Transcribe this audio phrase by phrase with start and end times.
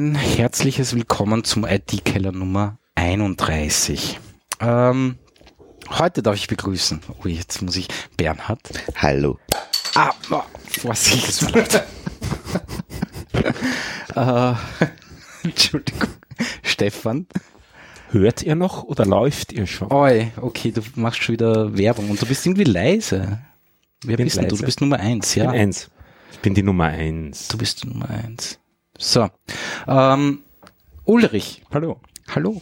[0.00, 4.18] Ein herzliches Willkommen zum IT-Keller Nummer 31.
[4.58, 5.18] Ähm,
[5.90, 7.02] heute darf ich begrüßen.
[7.22, 7.86] Oh, jetzt muss ich
[8.16, 8.60] Bernhard.
[8.96, 9.38] Hallo.
[9.94, 11.84] Ah, oh, Vorsicht, es war laut.
[14.80, 14.86] äh,
[15.46, 16.08] Entschuldigung.
[16.62, 17.26] Stefan.
[18.10, 19.92] Hört ihr noch oder läuft ihr schon?
[19.92, 23.42] Oi, okay, du machst schon wieder Werbung und du bist irgendwie leise.
[24.02, 24.54] Wer Bin bist denn du?
[24.54, 24.62] leise.
[24.62, 25.50] Du bist Nummer eins, Ich ja.
[25.50, 25.90] bin eins.
[26.32, 27.48] Ich bin die Nummer eins.
[27.48, 28.59] Du bist die Nummer eins.
[29.00, 29.30] So.
[29.88, 30.42] Ähm,
[31.04, 31.62] Ulrich.
[31.72, 32.00] Hallo.
[32.34, 32.60] Hallo.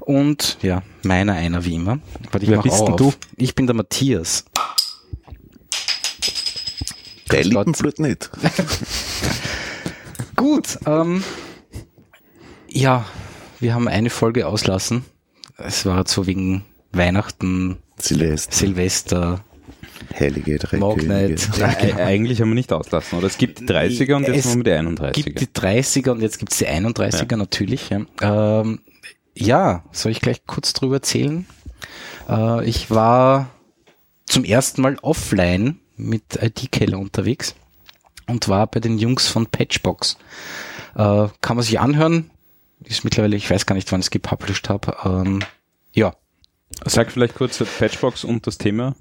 [0.00, 2.00] Und ja, meiner einer wie immer.
[2.32, 3.12] Warte, ich Wer mach bist auch denn du?
[3.36, 4.44] Ich bin der Matthias.
[7.30, 7.44] Der.
[7.44, 8.30] Lippenblut nicht.
[10.36, 10.76] Gut.
[10.86, 11.22] Ähm,
[12.68, 13.06] ja,
[13.60, 15.04] wir haben eine Folge auslassen.
[15.56, 19.44] Es war so wegen Weihnachten, Silvester, Silvester,
[20.18, 20.58] Heilige.
[20.58, 21.36] Könige.
[21.58, 23.26] Ja, Äh, Eigentlich haben wir nicht auslassen, oder?
[23.26, 25.12] Es gibt die 30er und jetzt Es haben wir die 31er.
[25.12, 27.90] gibt die 30er und jetzt gibt's die 31er natürlich.
[27.90, 28.60] Ja.
[28.60, 28.80] Ähm,
[29.34, 31.46] ja, soll ich gleich kurz drüber erzählen?
[32.28, 33.50] Äh, ich war
[34.26, 37.54] zum ersten Mal offline mit IT-Keller unterwegs
[38.26, 40.16] und war bei den Jungs von Patchbox.
[40.94, 42.30] Äh, kann man sich anhören.
[42.84, 44.96] Ist mittlerweile, ich weiß gar nicht, wann ich es gepublished habe.
[45.04, 45.40] Ähm,
[45.92, 46.14] ja,
[46.86, 48.94] Sag vielleicht kurz Patchbox und das Thema.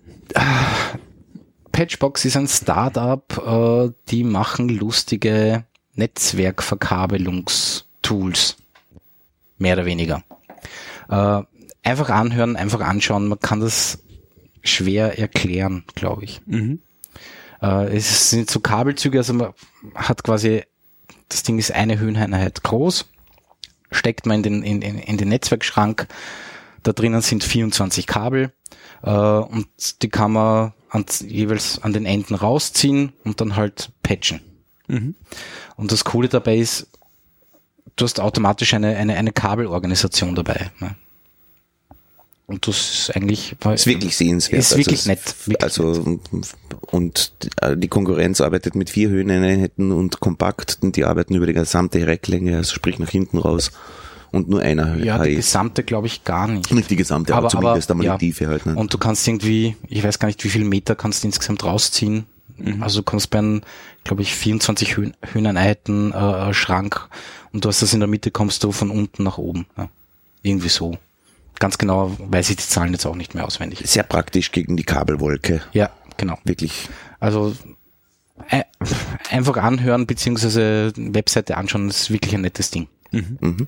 [1.72, 8.58] Patchbox ist ein Startup, äh, die machen lustige Netzwerkverkabelungstools.
[9.58, 10.24] Mehr oder weniger.
[11.10, 11.42] Äh,
[11.84, 13.28] einfach anhören, einfach anschauen.
[13.28, 14.02] Man kann das
[14.62, 16.42] schwer erklären, glaube ich.
[16.46, 16.82] Mhm.
[17.62, 19.54] Äh, es sind so Kabelzüge, also man
[19.96, 20.64] hat quasi,
[21.28, 23.06] das Ding ist eine Höheneinheit groß,
[23.92, 26.08] steckt man in den, in, in, in den Netzwerkschrank,
[26.84, 28.54] da drinnen sind 24 Kabel
[29.04, 29.68] äh, und
[30.02, 34.42] die kann man an, jeweils an den Enden rausziehen und dann halt patchen.
[34.88, 35.16] Mhm.
[35.76, 36.88] Und das Coole dabei ist,
[37.96, 40.72] du hast automatisch eine, eine, eine Kabelorganisation dabei.
[40.80, 40.96] Ne?
[42.48, 42.78] Und das
[43.10, 44.62] ist eigentlich Ist wirklich sehenswert.
[44.62, 46.18] Ist wirklich es- nett, wirklich also,
[46.88, 51.54] und äh, die Konkurrenz arbeitet mit vier Höheneinheiten und kompakt und die arbeiten über die
[51.54, 53.72] gesamte Recklänge, also sprich nach hinten raus
[54.32, 55.36] und nur einer ja, die HE.
[55.38, 56.72] gesamte glaube ich gar nicht.
[56.72, 58.18] Nicht die gesamte, aber, zumindest einmal ja.
[58.18, 58.66] die Tiefe halt.
[58.66, 58.76] Ne?
[58.76, 62.26] Und du kannst irgendwie, ich weiß gar nicht, wie viel Meter kannst du insgesamt rausziehen.
[62.82, 63.62] Also du kommst bei einem,
[64.04, 67.08] glaube ich, 24 Höhen, Höheneinheiten äh, Schrank
[67.54, 69.66] und du hast das in der Mitte, kommst du von unten nach oben.
[69.78, 69.90] Ja.
[70.42, 70.98] Irgendwie so.
[71.60, 73.82] Ganz genau weiß ich die Zahlen jetzt auch nicht mehr auswendig.
[73.86, 75.62] Sehr praktisch gegen die Kabelwolke.
[75.74, 76.38] Ja, genau.
[76.44, 76.90] Wirklich.
[77.20, 77.56] Also
[78.50, 78.64] äh,
[79.30, 82.88] einfach anhören beziehungsweise Webseite anschauen, ist wirklich ein nettes Ding.
[83.12, 83.68] Mhm.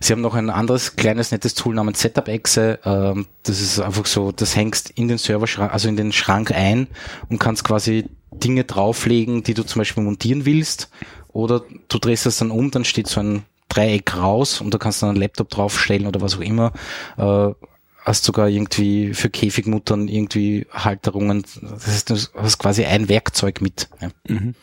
[0.00, 2.80] Sie haben noch ein anderes kleines nettes Tool namens Setup-Exe.
[2.84, 6.88] Ähm, das ist einfach so, das hängst in den Serverschrank, also in den Schrank ein
[7.28, 10.90] und kannst quasi Dinge drauflegen, die du zum Beispiel montieren willst.
[11.28, 15.02] Oder du drehst das dann um, dann steht so ein Dreieck raus und da kannst
[15.02, 16.72] du dann einen Laptop draufstellen oder was auch immer.
[17.16, 17.52] Äh,
[18.04, 21.44] hast sogar irgendwie für Käfigmuttern irgendwie Halterungen.
[21.62, 24.10] Das heißt, du hast quasi ein Werkzeug mit ja.
[24.28, 24.54] Mhm.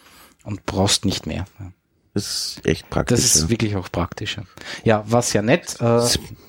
[0.43, 1.45] und brauchst nicht mehr.
[1.59, 1.71] Ja.
[2.13, 3.17] Das ist echt praktisch.
[3.17, 3.49] Das ist ja.
[3.49, 4.37] wirklich auch praktisch.
[4.37, 4.43] Ja,
[4.83, 5.77] ja war sehr nett.
[5.79, 6.01] Äh,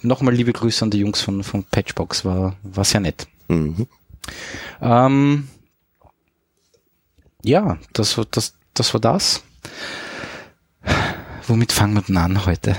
[0.03, 3.28] Nochmal liebe Grüße an die Jungs von, von Patchbox, war, war sehr nett.
[3.49, 3.87] Mhm.
[4.81, 5.49] Ähm,
[7.45, 9.43] ja, das, war- das, das war das.
[11.47, 12.77] Womit fangen wir denn an heute?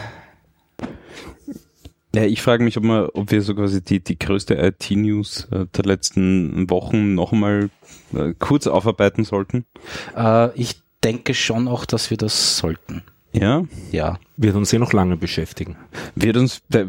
[2.15, 5.65] Ja, ich frage mich, ob, wir, ob wir so quasi die, die größte IT-News äh,
[5.75, 7.71] der letzten Wochen noch einmal
[8.13, 9.65] äh, kurz aufarbeiten sollten.
[10.15, 13.03] Äh, ich denke schon auch, dass wir das sollten.
[13.31, 14.19] Ja, Ja.
[14.37, 15.75] Wird uns eh noch lange beschäftigen.
[16.15, 16.85] wird uns, da-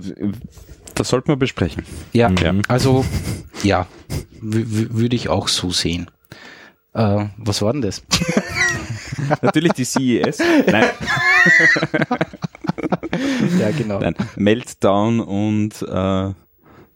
[0.94, 1.84] das sollten wir besprechen.
[2.12, 2.62] Ja, Mhm.
[2.68, 3.04] also
[3.62, 3.86] ja,
[4.40, 6.10] würde ich auch so sehen.
[6.94, 8.02] Äh, was war denn das?
[9.42, 10.38] Natürlich die CES.
[10.66, 10.84] Nein,
[13.58, 14.00] ja, genau.
[14.00, 14.14] nein.
[14.36, 16.32] Meltdown und äh,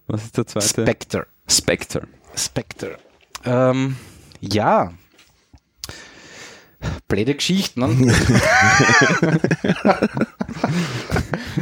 [0.06, 0.68] was ist der zweite?
[0.68, 1.26] Spectre.
[1.48, 2.02] Spectre.
[2.36, 2.98] Spectre.
[3.44, 3.96] Ähm,
[4.40, 4.92] ja.
[7.08, 8.14] Blöde Geschichten, ne?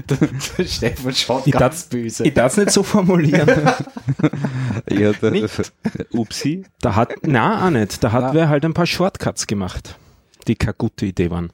[0.08, 2.24] der, Stefan schaut Ich ganz darf- böse.
[2.26, 3.48] Ich darf es nicht so formulieren.
[4.90, 5.72] Ja, Nicht.
[6.12, 6.64] Upsi.
[6.80, 8.02] Da hat, na auch nicht.
[8.04, 8.34] Da hat Na.
[8.34, 9.96] wer halt ein paar Shortcuts gemacht,
[10.46, 11.50] die keine gute Idee waren.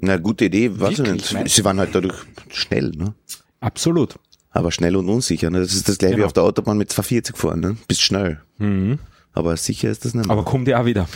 [0.00, 1.54] Na, gute Idee, weiß ich Wirklich, nicht.
[1.56, 2.14] Sie waren halt dadurch
[2.50, 3.14] schnell, ne?
[3.60, 4.14] Absolut.
[4.50, 5.50] Aber schnell und unsicher.
[5.50, 5.60] Ne?
[5.60, 6.26] Das ist das gleiche wie Genau.
[6.26, 7.76] auf der Autobahn mit 240 fahren, ne?
[7.88, 8.40] Bist schnell.
[8.58, 8.98] Mhm.
[9.32, 10.26] Aber sicher ist das nicht.
[10.26, 10.32] mehr.
[10.32, 11.06] Aber kommt ja auch wieder.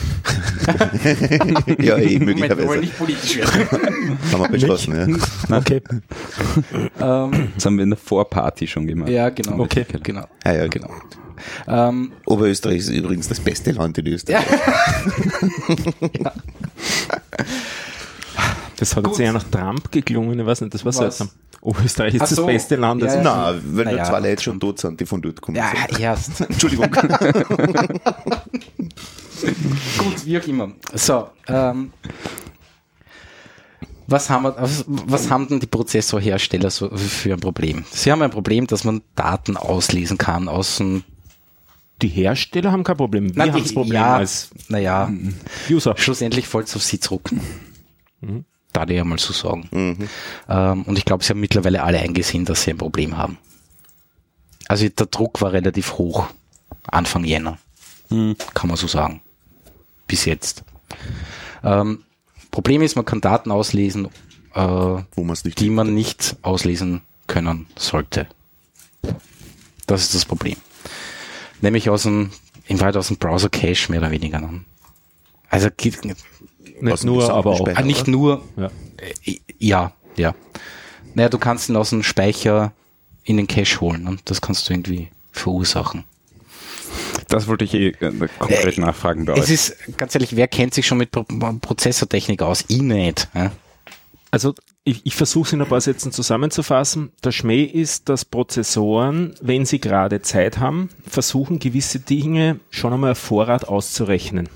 [1.79, 2.79] ja, eh, Moment, wir wollen möglicherweise.
[2.79, 4.17] nicht politisch werden.
[4.31, 4.95] Haben wir beschlossen,
[5.49, 5.57] ja.
[5.57, 5.81] Okay.
[6.99, 9.09] ähm, Das haben wir in der Vorparty schon gemacht.
[9.09, 9.59] ja, genau.
[9.59, 9.85] Okay.
[10.01, 10.25] Genau.
[10.43, 10.89] Ah, ja, genau.
[11.67, 14.45] Ähm, Oberösterreich ist übrigens das beste Land in Österreich.
[18.77, 19.13] Das hat Gut.
[19.13, 20.97] jetzt eher nach Trump geklungen, ich weiß nicht, das war Was?
[20.97, 21.29] seltsam.
[21.83, 22.45] Österreich ist Ach das so.
[22.45, 23.01] beste Land.
[23.01, 24.03] Ja, ist- Na, weil Na nur ja.
[24.03, 25.99] zwei Leute schon tot sind, die von dort kommen Ja, sind.
[25.99, 26.41] erst.
[26.49, 26.91] Entschuldigung.
[29.97, 30.71] Gut, wie auch immer.
[30.93, 31.91] So, ähm,
[34.07, 37.83] was haben, wir, was, was haben denn die Prozessorhersteller so für ein Problem?
[37.91, 41.03] Sie haben ein Problem, dass man Daten auslesen kann aus dem
[42.01, 43.35] Die Hersteller haben kein Problem.
[43.35, 45.11] Wir Na, haben das Problem ja, als naja,
[45.69, 45.95] User.
[45.97, 47.31] schlussendlich fällt es auf sie zurück.
[48.21, 48.27] Da
[48.83, 49.69] die ja mal so sagen.
[50.49, 53.37] Ähm, und ich glaube, sie haben mittlerweile alle eingesehen, dass sie ein Problem haben.
[54.67, 56.27] Also der Druck war relativ hoch.
[56.87, 57.57] Anfang Jänner.
[58.09, 59.21] Kann man so sagen.
[60.07, 60.63] Bis jetzt.
[61.63, 62.03] Ähm,
[62.51, 64.09] Problem ist, man kann Daten auslesen,
[64.53, 64.97] äh,
[65.57, 68.27] die man nicht auslesen können sollte.
[69.87, 70.57] Das ist das Problem.
[71.61, 72.31] Nämlich aus dem,
[72.67, 74.39] in Wahrheit aus dem Browser Cache mehr oder weniger.
[74.39, 74.63] ne?
[75.49, 75.69] Also
[76.81, 77.59] Nicht nur, aber auch.
[77.65, 78.69] Gesamtspeicher, ah, nicht nur, Ja.
[79.25, 80.35] äh, ja, ja.
[81.13, 82.73] Naja, du kannst ihn aus dem Speicher
[83.23, 86.03] in den Cache holen und das kannst du irgendwie verursachen.
[87.27, 89.51] Das wollte ich eh äh, konkret Äh, nachfragen bei Es euch.
[89.51, 92.65] ist, ganz ehrlich, wer kennt sich schon mit Pro Prozessortechnik aus?
[92.67, 93.27] Ich nicht.
[93.33, 93.51] Ja?
[94.31, 97.11] Also ich, ich versuche es in ein paar Sätzen zusammenzufassen.
[97.23, 103.13] Der Schmäh ist, dass Prozessoren, wenn sie gerade Zeit haben, versuchen, gewisse Dinge schon einmal
[103.13, 104.47] auf Vorrat auszurechnen.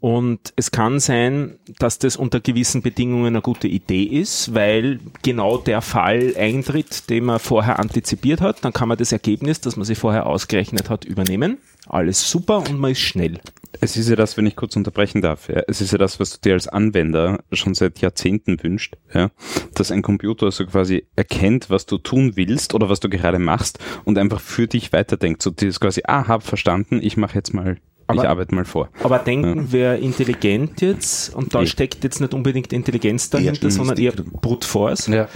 [0.00, 5.58] Und es kann sein, dass das unter gewissen Bedingungen eine gute Idee ist, weil genau
[5.58, 8.64] der Fall eintritt, den man vorher antizipiert hat.
[8.64, 11.58] Dann kann man das Ergebnis, das man sich vorher ausgerechnet hat, übernehmen.
[11.86, 13.40] Alles super und man ist schnell.
[13.82, 16.30] Es ist ja das, wenn ich kurz unterbrechen darf, ja, es ist ja das, was
[16.30, 19.30] du dir als Anwender schon seit Jahrzehnten wünscht, ja,
[19.74, 23.78] dass ein Computer so quasi erkennt, was du tun willst oder was du gerade machst
[24.04, 25.42] und einfach für dich weiterdenkt.
[25.42, 27.76] So dieses quasi, ah, hab verstanden, ich mache jetzt mal,
[28.14, 28.88] ich Aber- arbeite mal vor.
[29.02, 31.66] Aber denken wir intelligent jetzt, und da Nee.
[31.66, 34.12] steckt jetzt nicht unbedingt Intelligenz dahinter, Eher sondern eher.
[34.12, 35.06] Brute Force.
[35.06, 35.28] Ja.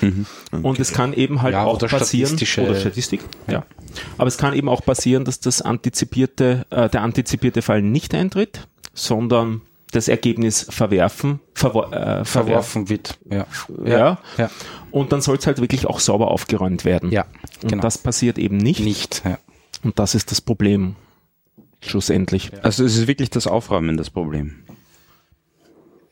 [0.50, 3.64] Und es kann eben halt Ja, auch oder passieren, statistische- oder Statistik, ja.
[4.18, 8.66] Aber es kann eben auch passieren, dass das antizipierte, äh, der antizipierte Fall nicht eintritt,
[8.92, 9.60] sondern
[9.92, 12.24] das Ergebnis verwerfen, verwor äh.
[12.24, 13.16] Verworfen wird.
[13.30, 13.46] Ja.
[13.84, 14.18] Ja.
[14.36, 14.50] ja.
[14.90, 17.12] Und dann soll es halt wirklich auch sauber aufgeräumt werden.
[17.12, 17.26] Ja,
[17.62, 17.82] Und genau.
[17.82, 18.80] das passiert eben nicht.
[18.80, 19.22] Nicht.
[19.24, 19.38] Ja.
[19.84, 20.96] Und das ist das Problem.
[21.86, 22.50] Schlussendlich.
[22.62, 24.64] Also es ist wirklich das Aufräumen das Problem.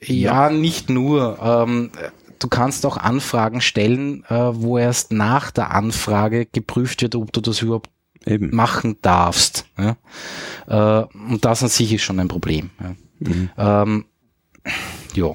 [0.01, 1.39] Ja, nicht nur.
[1.41, 1.91] Ähm,
[2.39, 7.41] du kannst auch Anfragen stellen, äh, wo erst nach der Anfrage geprüft wird, ob du
[7.41, 7.91] das überhaupt
[8.27, 8.55] Eben.
[8.55, 9.67] machen darfst.
[9.79, 9.97] Ja?
[10.67, 12.71] Äh, und das an sich ist schon ein Problem.
[13.59, 13.83] Ja.
[13.83, 14.07] Ähm,
[15.15, 15.33] ja.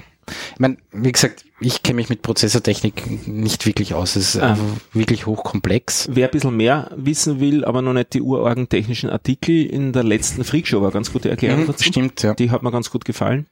[0.53, 4.15] Ich meine, wie gesagt, ich kenne mich mit Prozessortechnik nicht wirklich aus.
[4.15, 4.57] Es ist Ah.
[4.93, 6.07] wirklich hochkomplex.
[6.11, 10.03] Wer ein bisschen mehr wissen will, aber noch nicht die urorgen technischen Artikel in der
[10.03, 11.83] letzten Freakshow war ganz gute Erklärung Mhm, dazu.
[11.85, 12.33] stimmt, ja.
[12.35, 13.47] Die hat mir ganz gut gefallen.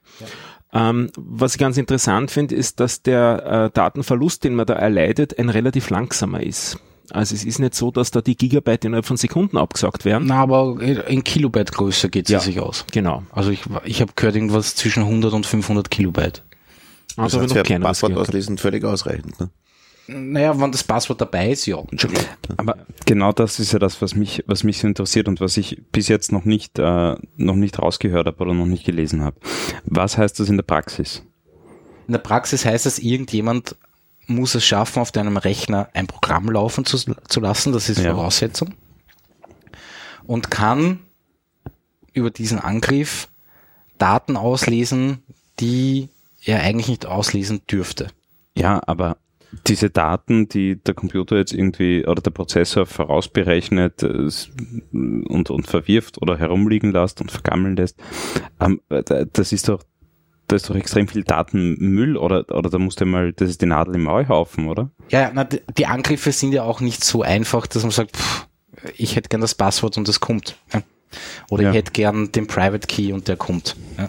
[0.72, 5.38] Ähm, was ich ganz interessant finde, ist, dass der äh, Datenverlust, den man da erleidet,
[5.38, 6.78] ein relativ langsamer ist.
[7.10, 10.26] Also es ist nicht so, dass da die Gigabyte innerhalb von Sekunden abgesagt werden.
[10.26, 10.76] Na, aber
[11.08, 12.38] in Kilobyte Größe geht es Ja.
[12.38, 12.44] ja.
[12.44, 12.84] sich aus.
[12.92, 13.22] Genau.
[13.30, 16.42] Also ich, ich habe gehört irgendwas zwischen 100 und 500 Kilobyte.
[17.08, 19.38] Das Also aber heißt, noch Passwort auslesen völlig ausreichend.
[19.40, 19.50] Ne?
[20.08, 21.78] Naja, wenn das Passwort dabei ist, ja.
[21.90, 22.24] Entschuldigung.
[22.56, 25.82] Aber genau das ist ja das, was mich, was mich so interessiert und was ich
[25.90, 29.36] bis jetzt noch nicht, äh, noch nicht rausgehört habe oder noch nicht gelesen habe.
[29.84, 31.22] Was heißt das in der Praxis?
[32.06, 33.74] In der Praxis heißt es, irgendjemand
[34.28, 37.72] muss es schaffen, auf deinem Rechner ein Programm laufen zu, zu lassen.
[37.72, 38.14] Das ist Ja.
[38.14, 38.74] Voraussetzung.
[40.24, 41.00] Und kann
[42.12, 43.28] über diesen Angriff
[43.98, 45.22] Daten auslesen,
[45.58, 46.08] die
[46.46, 48.08] er eigentlich nicht auslesen dürfte.
[48.56, 49.18] Ja, aber
[49.66, 54.28] diese Daten, die der Computer jetzt irgendwie oder der Prozessor vorausberechnet äh,
[54.92, 57.96] und, und verwirft oder herumliegen lässt und vergammeln lässt,
[58.60, 59.82] ähm, äh, das ist doch,
[60.48, 63.66] da ist doch extrem viel Datenmüll oder, oder da musst du mal, das ist die
[63.66, 64.90] Nadel im Heuhaufen, oder?
[65.10, 68.46] Ja, ja, na, die Angriffe sind ja auch nicht so einfach, dass man sagt, pff,
[68.96, 70.56] ich hätte gern das Passwort und das kommt.
[70.72, 70.82] Ja.
[71.50, 71.70] Oder Ja.
[71.70, 73.76] ich hätte gern den Private Key und der kommt.
[73.96, 74.08] Ja.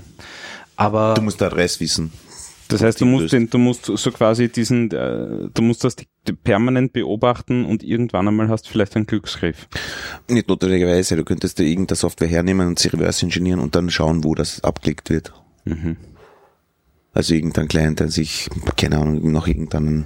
[0.76, 2.12] Aber Du musst die Adresse wissen.
[2.70, 5.96] Das heißt, du musst, den, du musst so quasi diesen, äh, du musst das
[6.44, 9.68] permanent beobachten und irgendwann einmal hast du vielleicht einen Glücksgriff.
[10.28, 11.16] Nicht notwendigerweise.
[11.16, 14.64] Du könntest dir irgendeine Software hernehmen und sie reverse engineeren und dann schauen, wo das
[14.64, 15.34] abgelegt wird.
[15.66, 15.98] Mhm.
[17.14, 20.06] Also irgendein Client, der sich, keine Ahnung, noch irgendeinen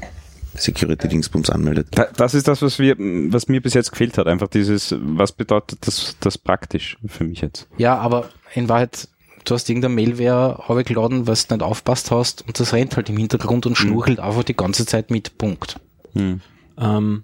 [0.56, 1.88] Security-Dingsbums anmeldet.
[1.91, 4.27] Da, das ist das, was wir, was mir bis jetzt gefehlt hat.
[4.27, 7.68] Einfach dieses, was bedeutet das, das praktisch für mich jetzt?
[7.77, 9.08] Ja, aber in Wahrheit,
[9.45, 13.17] du hast irgendeine Mailware runtergeladen, was du nicht aufpasst hast und das rennt halt im
[13.17, 15.38] Hintergrund und schnurchelt einfach die ganze Zeit mit.
[15.38, 15.79] Punkt.
[16.77, 17.24] Ähm,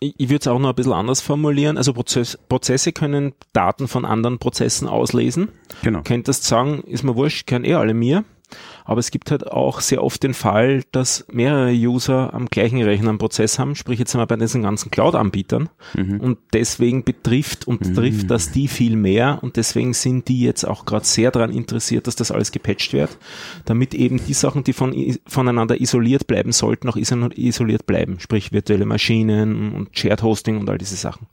[0.00, 1.76] ich ich würde es auch noch ein bisschen anders formulieren.
[1.76, 5.48] Also Prozess, Prozesse können Daten von anderen Prozessen auslesen.
[5.82, 6.02] Genau.
[6.02, 8.24] Könntest sagen, ist mir wurscht, können eh alle mir.
[8.88, 13.10] Aber es gibt halt auch sehr oft den Fall, dass mehrere User am gleichen Rechner
[13.10, 16.20] einen Prozess haben, sprich jetzt wir bei diesen ganzen Cloud-Anbietern Mhm.
[16.20, 20.86] und deswegen betrifft und trifft das die viel mehr und deswegen sind die jetzt auch
[20.86, 23.16] gerade sehr daran interessiert, dass das alles gepatcht wird,
[23.66, 24.94] damit eben die Sachen, die von,
[25.26, 30.70] voneinander isoliert bleiben sollten, auch iso- isoliert bleiben, sprich virtuelle Maschinen und Shared Hosting und
[30.70, 31.26] all diese Sachen.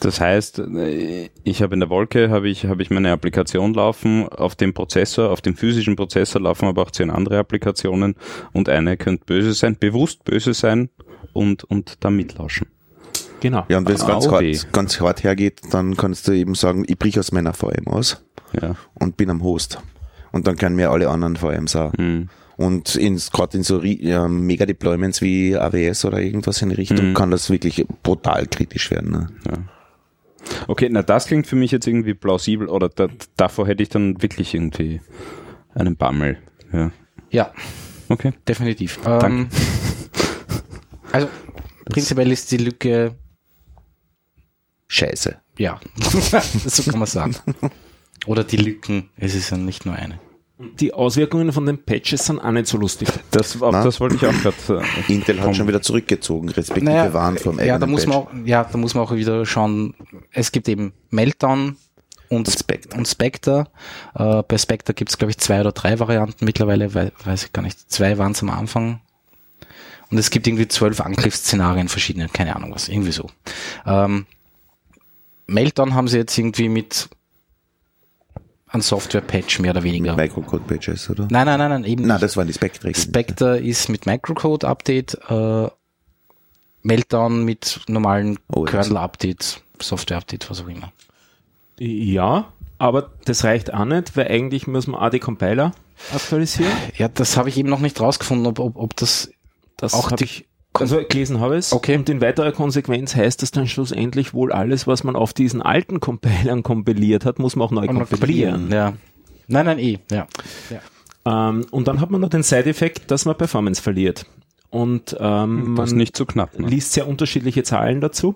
[0.00, 4.28] Das heißt, äh, ich habe in der Wolke habe ich habe ich meine Applikation laufen,
[4.28, 8.16] auf dem Prozessor, auf dem physischen Prozessor laufen aber auch zehn andere Applikationen
[8.52, 10.88] und eine könnte böse sein, bewusst böse sein
[11.32, 12.66] und und da mitlauschen.
[13.40, 13.64] Genau.
[13.68, 16.98] Ja, und wenn es ganz, hart, ganz hart hergeht, dann kannst du eben sagen, ich
[16.98, 18.24] brich aus meiner VM aus
[18.60, 18.74] Ja.
[18.94, 19.78] und bin am Host.
[20.32, 21.92] Und dann können mir alle anderen VMs auch.
[21.96, 22.28] Hm.
[22.56, 27.14] Und gerade in so ja, Mega-Deployments wie AWS oder irgendwas in die Richtung Mhm.
[27.14, 29.10] kann das wirklich brutal kritisch werden.
[29.10, 29.26] Ne?
[30.66, 34.22] Okay, na das klingt für mich jetzt irgendwie plausibel oder da, davor hätte ich dann
[34.22, 35.00] wirklich irgendwie
[35.74, 36.38] einen Bammel.
[36.76, 36.90] Ja.
[37.30, 37.52] Ja,
[38.08, 38.32] Okay.
[38.46, 39.00] definitiv.
[39.02, 39.26] Danke.
[39.26, 39.48] Ähm,
[41.12, 41.28] also
[41.86, 43.14] prinzipiell ist die Lücke,
[44.88, 45.36] Scheiße.
[45.58, 45.80] ja,
[46.66, 47.34] so kann man sagen.
[48.26, 50.20] Oder die Lücken, es ist ja nicht nur eine.
[50.80, 53.08] Die Auswirkungen von den Patches sind auch nicht so lustig.
[53.30, 53.84] Das, auf Na?
[53.84, 54.82] das wollte ich auch gerade.
[55.08, 58.32] Äh, Intel hat schon wieder zurückgezogen, respektive waren vom ja, da eigenen muss man Patch.
[58.42, 59.94] auch, ja, da muss man auch wieder schauen.
[60.30, 61.76] Es gibt eben Meltdown
[62.28, 62.96] und, Spectre.
[62.96, 63.66] und Spectre.
[64.14, 67.52] Äh, bei Spectre gibt es, glaube ich, zwei oder drei Varianten mittlerweile, wei- weiß ich
[67.52, 67.90] gar nicht.
[67.90, 69.00] Zwei waren es am Anfang.
[70.10, 73.28] Und es gibt irgendwie zwölf Angriffsszenarien verschiedene, keine Ahnung was, irgendwie so.
[73.86, 74.26] Ähm,
[75.48, 77.08] Meltdown haben sie jetzt irgendwie mit
[78.68, 80.14] einem Software-Patch mehr oder weniger.
[80.16, 81.26] Microcode-Patches, oder?
[81.30, 82.22] Nein, nein, nein, nein, eben Nein, nicht.
[82.22, 82.92] das waren die Spectre.
[82.94, 85.68] Spectre ist mit Microcode-Update, äh,
[86.82, 88.64] Meltdown mit normalen Oh.
[88.64, 90.92] Kernel-Update, Software-Update, was auch immer.
[91.78, 95.72] Ja, aber das reicht auch nicht, weil eigentlich muss man auch die Compiler
[96.14, 96.72] aktualisieren.
[96.96, 99.30] Ja, das habe ich eben noch nicht rausgefunden, ob, ob, ob das
[99.76, 101.72] Das Auch die- ich, also gelesen habe es.
[101.72, 101.96] Okay.
[101.96, 106.00] Und in weiterer Konsequenz heißt das dann schlussendlich wohl alles, was man auf diesen alten
[106.00, 108.70] Compilern kompiliert hat, muss man auch neu kompilieren.
[108.70, 108.92] Ja.
[109.48, 110.26] Nein, nein, eh, ja.
[111.24, 114.26] Ähm, und dann hat man noch den Side-Effekt, dass man Performance verliert.
[114.70, 116.58] Und ähm, das ist man nicht so knapp.
[116.58, 116.68] Ne?
[116.68, 118.34] liest sehr unterschiedliche Zahlen dazu.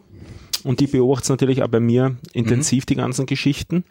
[0.65, 3.85] Und die beobachtet natürlich auch bei mir intensiv, die ganzen Geschichten.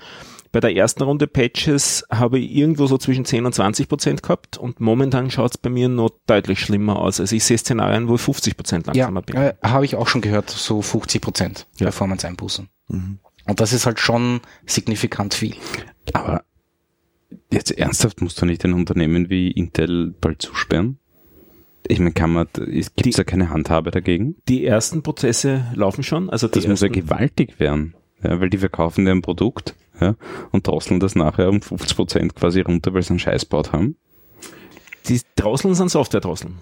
[0.51, 4.57] Bei der ersten Runde Patches habe ich irgendwo so zwischen 10 und 20 Prozent gehabt
[4.57, 7.19] und momentan schaut es bei mir noch deutlich schlimmer aus.
[7.19, 9.35] Also ich sehe Szenarien, wo ich 50 Prozent Ja, langsamer bin.
[9.35, 11.85] äh, habe ich auch schon gehört, so 50 Prozent Ja.
[11.85, 12.67] Performance-Einbußen.
[12.89, 15.55] Und das ist halt schon signifikant viel.
[16.13, 16.43] Aber
[17.51, 20.97] jetzt ernsthaft musst du nicht ein Unternehmen wie Intel bald zusperren?
[21.91, 24.35] Ich meine, kann man, gibt es da keine Handhabe dagegen?
[24.47, 26.29] Die ersten Prozesse laufen schon.
[26.29, 30.15] Also die Das muss ja gewaltig werden, ja, weil die verkaufen dir ein Produkt ja,
[30.51, 33.95] und drosseln das nachher um 50 Prozent quasi runter, weil sie einen Scheiß baut haben.
[35.07, 36.57] die Drosseln sind Software-Drosseln.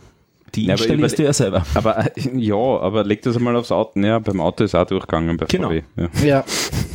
[0.56, 1.66] Die Ja, installierst du ja selber.
[1.74, 4.00] Aber ja, aber leg das einmal aufs Auto.
[4.00, 5.68] Ja, beim Auto ist auch durchgegangen bei Genau.
[5.68, 5.82] VW.
[5.98, 6.10] Ja.
[6.26, 6.46] Ja,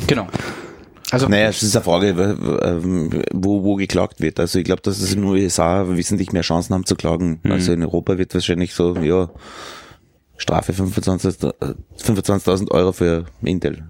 [0.06, 0.26] genau.
[1.12, 4.40] Also, Naja, es ist eine Frage, w- wo, wo geklagt wird.
[4.40, 7.40] Also ich glaube, dass es in den USA wesentlich mehr Chancen haben zu klagen.
[7.42, 7.52] Mhm.
[7.52, 9.28] Also in Europa wird wahrscheinlich so, ja,
[10.38, 13.84] Strafe 25.000 äh, 25.000 Euro für Intel.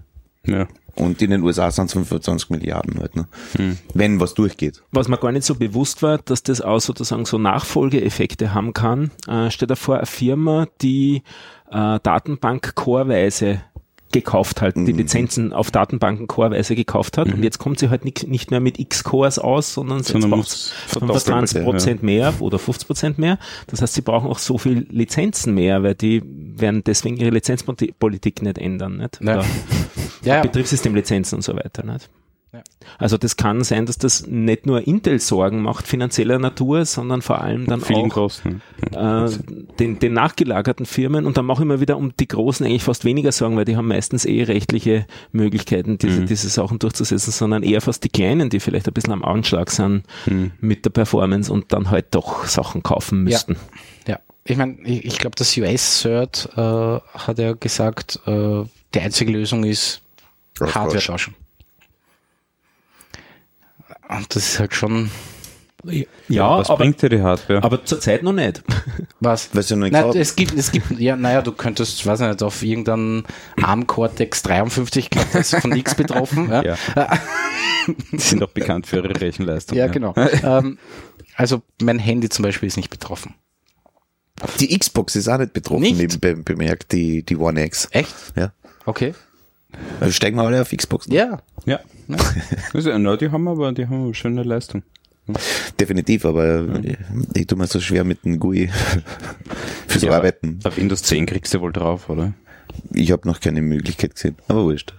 [0.45, 0.67] Ja.
[0.95, 3.27] Und in den USA sind es 25 Milliarden halt, ne?
[3.57, 3.79] Hm.
[3.95, 4.83] Wenn was durchgeht.
[4.91, 9.09] Was mir gar nicht so bewusst war, dass das auch sozusagen so Nachfolgeeffekte haben kann.
[9.27, 11.23] Äh, stell dir vor, eine Firma, die
[11.71, 12.75] äh, Datenbank
[14.13, 18.27] gekauft hat, die Lizenzen auf Datenbanken choreweise gekauft hat und jetzt kommt sie halt nicht,
[18.27, 22.87] nicht mehr mit X Cores aus, sondern, Sondern braucht muss 25 Prozent mehr oder 50
[22.87, 23.37] Prozent mehr.
[23.67, 28.41] Das heißt, sie brauchen auch so viel Lizenzen mehr, weil die werden deswegen ihre Lizenzpolitik
[28.41, 29.19] nicht ändern, nicht?
[29.21, 29.39] Ja.
[29.39, 29.45] Oder
[30.23, 30.41] ja, ja.
[30.41, 32.09] Betriebssystemlizenzen und so weiter, nicht?
[32.53, 32.61] Ja.
[32.99, 37.41] Also das kann sein, dass das nicht nur Intel Sorgen macht, finanzieller Natur, sondern vor
[37.41, 38.61] allem dann Vielen auch großen.
[38.91, 39.29] äh,
[39.79, 43.05] den, den nachgelagerten Firmen und dann mache ich immer wieder um die Großen eigentlich fast
[43.05, 46.25] weniger Sorgen, weil die haben meistens eh rechtliche Möglichkeiten, diese, Mhm.
[46.27, 50.03] diese Sachen durchzusetzen, sondern eher fast die Kleinen, die vielleicht ein bisschen am Anschlag sind
[50.27, 50.51] Mhm.
[50.61, 53.55] mit der Performance und dann halt doch Sachen kaufen müssten.
[54.07, 59.31] Ja, ich meine, ich, ich glaube, das US-Cert äh, hat ja gesagt, äh, die einzige
[59.31, 60.01] Lösung ist
[60.61, 61.33] Hardware tauschen.
[64.15, 65.09] Und das ist halt schon
[66.29, 67.63] Ja, was aber, bringt dir die Hardware?
[67.63, 68.63] aber zurzeit noch nicht.
[69.19, 69.49] was.
[69.53, 72.27] Weil sie noch nicht Nein, es gibt, es gibt, ja, naja, du könntest, weiß ich
[72.27, 73.25] nicht, auf irgendeinen
[73.61, 76.49] ARM Cortex 53, glaub, das ist von X betroffen.
[76.49, 76.63] Ja,
[76.95, 77.19] ja.
[78.11, 79.77] Die sind auch bekannt für ihre Rechenleistung.
[79.77, 80.13] ja genau.
[80.15, 80.77] ähm,
[81.35, 83.35] also mein Handy zum Beispiel ist nicht betroffen.
[84.59, 85.97] Die Xbox ist auch nicht betroffen, Nicht?
[85.97, 87.87] nebenbei bemerkt, die, die One X.
[87.91, 88.13] Echt?
[88.35, 88.51] Ja.
[88.85, 89.13] Okay.
[89.99, 91.07] Also steigen wir alle auf Xbox.
[91.09, 91.39] Ja.
[91.65, 91.79] Ja.
[92.73, 94.83] Also, na, die haben aber, die haben aber schöne Leistung.
[95.79, 96.65] Definitiv, aber
[97.33, 98.69] ich tue mir so schwer mit dem GUI
[99.87, 100.59] fürs Ja, Arbeiten.
[100.65, 102.33] Auf Windows 10 kriegst du wohl drauf, oder?
[102.91, 104.93] Ich habe noch keine Möglichkeit gesehen, aber wurscht.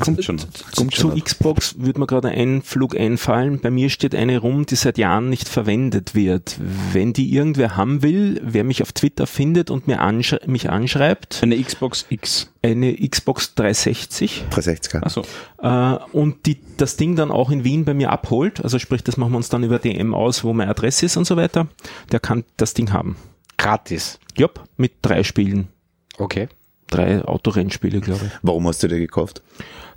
[0.00, 0.38] Kommt schon.
[0.76, 1.20] Kommt Zu schon.
[1.22, 3.60] Xbox würde mir gerade ein Flug einfallen.
[3.60, 6.58] Bei mir steht eine rum, die seit Jahren nicht verwendet wird.
[6.92, 11.40] Wenn die irgendwer haben will, wer mich auf Twitter findet und mir ansch mich anschreibt,
[11.42, 12.52] Eine Xbox X.
[12.62, 15.02] eine Xbox 360 360er.
[15.02, 15.24] Achso.
[15.62, 19.16] äh, und die das Ding dann auch in Wien bei mir abholt, also sprich, das
[19.16, 21.68] machen wir uns dann über DM aus, wo meine Adresse ist und so weiter,
[22.12, 23.16] der kann das Ding haben.
[23.58, 24.18] Gratis.
[24.36, 25.68] Jopp, mit drei Spielen.
[26.16, 26.48] Okay.
[26.90, 28.32] Drei Autorennspiele, glaube ich.
[28.42, 29.42] Warum hast du dir gekauft?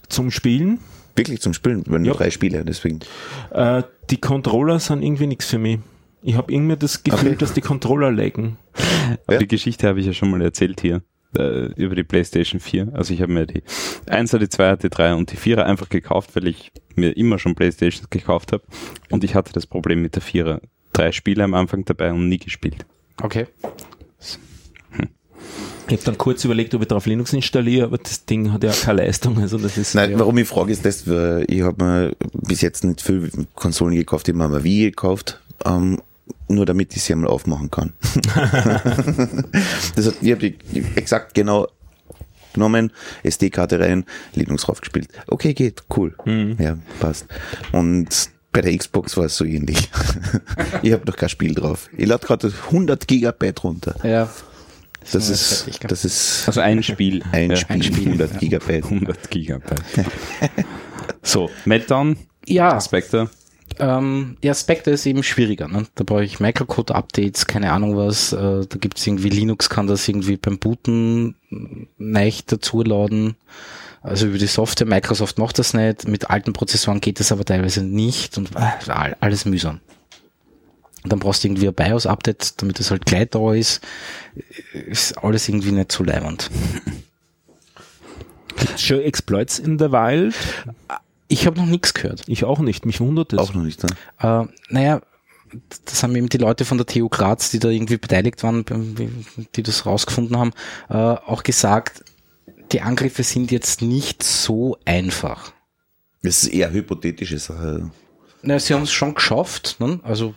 [0.09, 0.79] Zum Spielen.
[1.15, 2.17] Wirklich zum Spielen, wenn nur Ja.
[2.17, 3.00] drei Spiele, deswegen.
[3.51, 5.79] Äh, die Controller sind irgendwie nichts für mich.
[6.21, 7.38] Ich habe irgendwie das Gefühl, Okay.
[7.38, 8.57] dass die Controller laggen.
[9.29, 9.38] Ja.
[9.38, 11.01] Die Geschichte habe ich ja schon mal erzählt hier.
[11.38, 12.89] Äh, über die PlayStation 4.
[12.93, 13.63] Also ich habe mir die
[14.05, 17.55] 1er, die 2er, die 3er und die 4er einfach gekauft, weil ich mir immer schon
[17.55, 18.62] Playstations gekauft habe.
[19.09, 20.62] Und ich hatte das Problem mit der 4er.
[20.93, 22.85] Drei Spiele am Anfang dabei und nie gespielt.
[23.21, 23.47] Okay.
[25.88, 28.72] Ich habe dann kurz überlegt, ob ich drauf Linux installiere, aber das Ding hat ja
[28.72, 29.38] keine Leistung.
[29.40, 32.62] Also das ist Nein, ja, warum ich frage, ist das, weil ich habe mir bis
[32.62, 36.02] jetzt nicht viel Konsolen gekauft, ich habe mir Wii gekauft, ähm,
[36.48, 37.94] nur damit ich sie einmal aufmachen kann.
[39.96, 40.56] das hat, ich habe die
[40.96, 41.68] exakt genau
[42.54, 42.92] genommen,
[43.24, 45.10] SD-Karte rein, Linux draufgespielt.
[45.28, 46.16] Okay, geht, cool.
[46.60, 47.25] Ja, passt.
[47.72, 49.90] Und bei der Xbox war es so ähnlich.
[50.84, 51.90] ich habe noch kein Spiel drauf.
[51.98, 53.96] Ich lade gerade 100 Gigabyte runter.
[54.04, 54.30] Ja.
[55.12, 57.24] Das ist, fertig, das ist Also ein Spiel.
[57.31, 57.55] ein Ja.
[57.57, 58.83] Spiel, 100 Gigabyte.
[58.86, 59.81] 100 Gigabyte.
[61.22, 63.29] so, Meltdown, Ja, Spectre.
[63.79, 65.67] ähm, ja, Spectre ist eben schwieriger.
[65.67, 65.86] Ne?
[65.95, 68.34] Da brauche ich Microcode-Updates, keine Ahnung was.
[68.34, 71.36] Äh, da gibt's irgendwie Linux, kann das irgendwie beim Booten
[71.97, 73.36] leicht dazuladen.
[74.01, 76.08] Also über die Software, Microsoft macht das nicht.
[76.08, 79.80] Mit alten Prozessoren geht das aber teilweise nicht und äh, all- alles mühsam.
[81.04, 83.82] Und dann brauchst du irgendwie ein BIOS-Update, damit es halt gleich da ist.
[84.74, 86.50] Ist alles irgendwie nicht so leibend.
[88.78, 90.36] schon Exploits in the Wild.
[91.28, 92.24] Ich habe noch nichts gehört.
[92.28, 92.86] Ich auch nicht.
[92.86, 93.39] Mich wundert es.
[93.39, 93.84] Auch noch nicht.
[93.84, 93.89] Ne?
[94.20, 95.02] Äh, naja,
[95.86, 98.66] das haben eben die Leute von der TU Graz, die da irgendwie beteiligt waren,
[99.56, 100.52] die das rausgefunden haben,
[100.89, 102.04] äh, auch gesagt,
[102.72, 105.54] die Angriffe sind jetzt nicht so einfach.
[106.24, 107.92] Das ist eher eine hypothetische Sache.
[108.45, 109.99] Na, sie haben es schon geschafft, ne?
[110.03, 110.36] also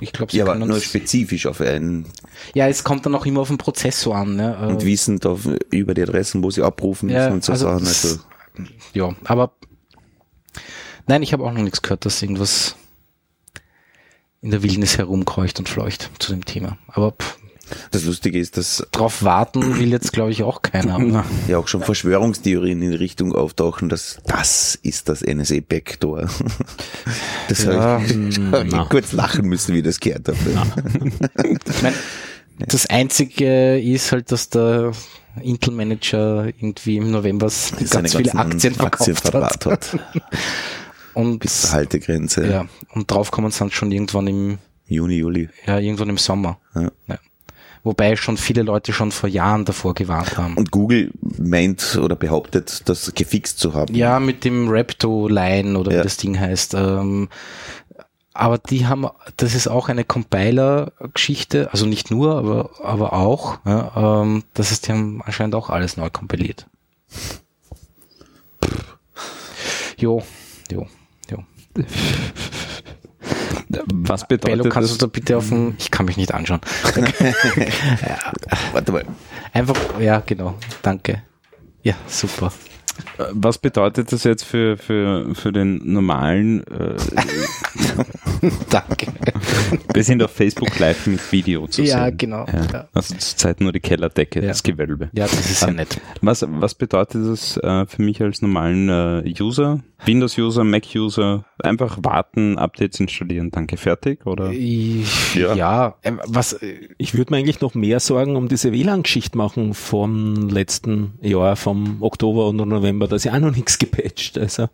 [0.00, 2.06] ich glaube, sie Ja, aber nur spezifisch auf einen
[2.54, 4.36] ja, es kommt dann auch immer auf den Prozessor an.
[4.36, 4.58] Ne?
[4.60, 7.66] Äh, und wissend auf, über die Adressen, wo sie abrufen müssen Ja, und so also
[7.66, 7.86] Sachen.
[7.86, 8.18] Also,
[8.92, 9.52] ja, aber
[11.06, 12.76] nein, ich habe auch noch nichts gehört, dass irgendwas
[14.42, 16.78] in der Wildnis herumkreucht und fleucht zu dem Thema.
[16.88, 17.38] Aber pff,
[17.90, 21.24] das Lustige ist, dass drauf warten will jetzt, glaube ich, auch keiner.
[21.48, 26.28] Ja auch schon Verschwörungstheorien in die Richtung auftauchen, dass das ist das NSA Backdoor.
[27.48, 28.84] Das Ja, habe ich, hab ich na.
[28.88, 30.38] kurz lachen müssen, wie ich das gehört habe.
[31.68, 31.94] Ich mein,
[32.58, 34.92] das Einzige ist halt, dass der
[35.42, 37.46] Intel-Manager irgendwie im November
[37.90, 39.30] ganz viele Aktien verkauft Aktien hat.
[39.30, 39.98] verwahrt hat.
[41.14, 42.46] Und, Bis zur Haltegrenze.
[42.46, 45.48] ja, und drauf kommen sie dann schon irgendwann im, Juni, Juli.
[45.66, 46.58] ja, irgendwann im Sommer.
[46.74, 46.90] Ja.
[47.08, 47.18] Ja.
[47.82, 50.54] Wobei schon viele Leute schon vor Jahren davor gewarnt haben.
[50.56, 53.94] Und Google meint oder behauptet, das gefixt zu haben.
[53.94, 55.98] ja, mit dem Rapto-Line oder Ja.
[56.00, 56.74] wie das Ding heißt.
[56.74, 57.28] Ähm,
[58.34, 59.06] aber die haben,
[59.38, 63.58] das ist auch eine Compiler-Geschichte, also nicht nur, aber, aber auch.
[63.64, 66.66] Ja, ähm, das heißt, die haben anscheinend auch alles neu kompiliert.
[69.96, 70.22] Jo,
[70.70, 70.86] jo,
[71.30, 71.38] jo.
[73.70, 74.98] Was Bello, bedeutet kannst das?
[74.98, 76.60] du da bitte auf den, ich kann mich nicht anschauen.
[78.72, 79.04] Warte mal.
[79.52, 81.22] Einfach, ja, genau, danke.
[81.82, 82.52] Ja, super.
[83.32, 86.96] Was bedeutet das jetzt für, für, für den normalen, äh,
[88.70, 89.06] Danke.
[89.92, 92.18] wir sind auf Facebook live mit Video zu Ja, sehen.
[92.18, 92.66] genau, Ja.
[92.72, 92.88] ja.
[92.94, 94.48] Also zurzeit nur die Kellerdecke, Ja.
[94.48, 95.10] das Gewölbe.
[95.12, 96.00] Ja, das ist ja nett.
[96.22, 99.80] Was, was bedeutet das äh, für mich als normalen äh, User?
[100.06, 104.24] Windows-User, Mac-User, einfach warten, Updates installieren, danke, fertig?
[104.24, 104.50] Oder?
[104.50, 105.52] Ich, Ja.
[105.54, 109.74] ja, ähm, was, äh, Ich würde mir eigentlich noch mehr Sorgen um diese WLAN-Geschichte machen
[109.74, 112.80] vom letzten Jahr, vom Oktober und November.
[112.98, 114.36] Da ist ja auch noch nichts gepatcht.
[114.38, 114.68] Also,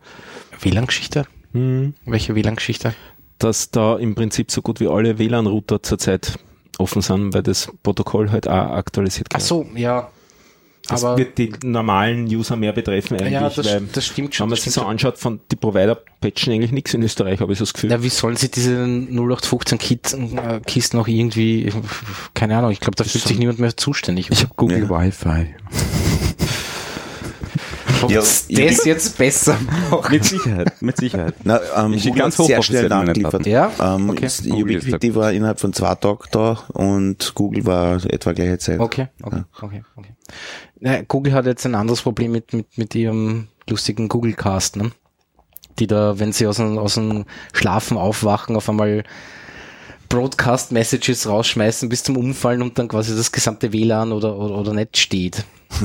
[0.60, 1.26] WLAN-Geschichte?
[1.52, 2.94] hm, Welche WLAN-Geschichte?
[3.38, 6.38] dass da im Prinzip so gut wie alle WLAN-Router zurzeit
[6.78, 10.10] offen sind, weil das Protokoll halt auch aktualisiert Ach so, ja.
[10.88, 14.44] Das Aber wird die normalen User mehr betreffen eigentlich, ja, das, weil das stimmt schon.
[14.44, 14.90] wenn man sich so schon.
[14.90, 17.90] anschaut, von die Provider patchen eigentlich nichts in Österreich, habe ich so das Gefühl.
[17.90, 21.70] Ja, wie sollen sie diese 0815 Kit, äh, Kisten noch irgendwie,
[22.34, 24.28] keine Ahnung, ich glaube, da fühlt sich niemand mehr zuständig.
[24.30, 24.88] Ich habe Google Ja.
[24.88, 25.54] Wi-Fi.
[28.06, 29.58] Ob Ja, das jetzt besser
[29.90, 30.10] macht.
[30.10, 31.34] Mit Sicherheit, mit Sicherheit.
[31.44, 33.46] Na, ähm, Ich Google ganz hat sehr schnell nachgeliefert.
[33.46, 33.70] Ja?
[33.80, 34.28] Ähm, Okay.
[34.50, 38.80] Ubiquiti war innerhalb von zwei Tagen da und Google war etwa gleiche Zeit.
[38.80, 40.14] Okay, okay, okay, okay.
[40.80, 44.92] Ja, Google hat jetzt ein anderes Problem mit, mit, mit ihrem lustigen Google Cast, ne?
[45.78, 49.04] Die da, wenn sie aus dem, aus dem Schlafen aufwachen, auf einmal
[50.08, 54.72] Broadcast Messages rausschmeißen bis zum Umfallen und dann quasi das gesamte WLAN oder, oder, oder
[54.72, 55.44] Netz steht.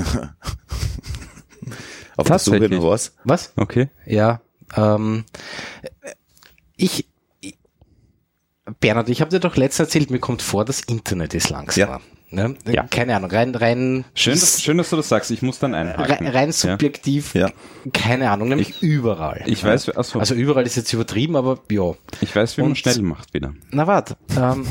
[2.21, 3.15] Auf der Suche noch was.
[3.23, 3.53] Was?
[3.55, 3.89] Okay.
[4.05, 4.41] Ja,
[4.75, 5.25] ähm,
[6.75, 7.07] ich,
[7.41, 7.57] ich
[8.79, 12.01] Bernhard, ich habe dir doch letztens erzählt, mir kommt vor, das Internet ist langsamer.
[12.33, 12.55] Ne?
[12.65, 12.83] Ja.
[12.83, 15.31] Keine Ahnung, rein, rein, Schön, dass, schön, dass du das sagst.
[15.31, 16.05] Ich muss dann einhaken.
[16.05, 17.51] rein, rein subjektiv, Ja.
[17.91, 19.43] keine Ahnung, nämlich überall.
[19.47, 21.93] Ich weiß, achso, also überall ist jetzt übertrieben, aber ja.
[22.21, 23.53] ich weiß, wie man und- schnell macht wieder.
[23.71, 24.65] Na warte, ähm,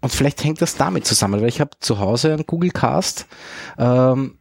[0.00, 3.26] und vielleicht hängt das damit zusammen, weil ich habe zu Hause einen Google Cast,
[3.76, 4.38] ähm,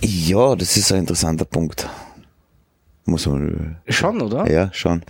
[0.00, 1.88] Ja, das ist ein interessanter Punkt.
[3.04, 4.50] Muss man, schon, oder?
[4.50, 5.02] ja, schon.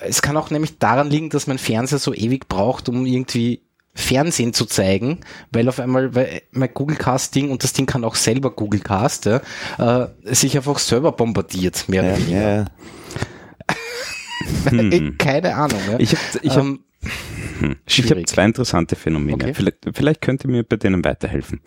[0.00, 3.62] Es kann auch nämlich daran liegen, dass mein Fernseher so ewig braucht, um irgendwie
[3.94, 5.20] Fernsehen zu zeigen,
[5.50, 8.80] weil auf einmal, weil mein Google Cast Ding, und das Ding kann auch selber Google
[8.80, 9.40] Cast, ja,
[9.78, 12.56] äh, sich einfach selber bombardiert, mehr Ja, oder weniger.
[12.58, 12.64] ja,
[14.72, 15.80] Äh, Keine Ahnung.
[15.90, 15.98] Ja.
[15.98, 16.80] Ich habe ich hab, ähm,
[17.86, 19.34] ich hab zwei interessante Phänomene.
[19.34, 19.54] Okay.
[19.54, 21.60] Vielleicht, vielleicht könnt ihr mir bei denen weiterhelfen.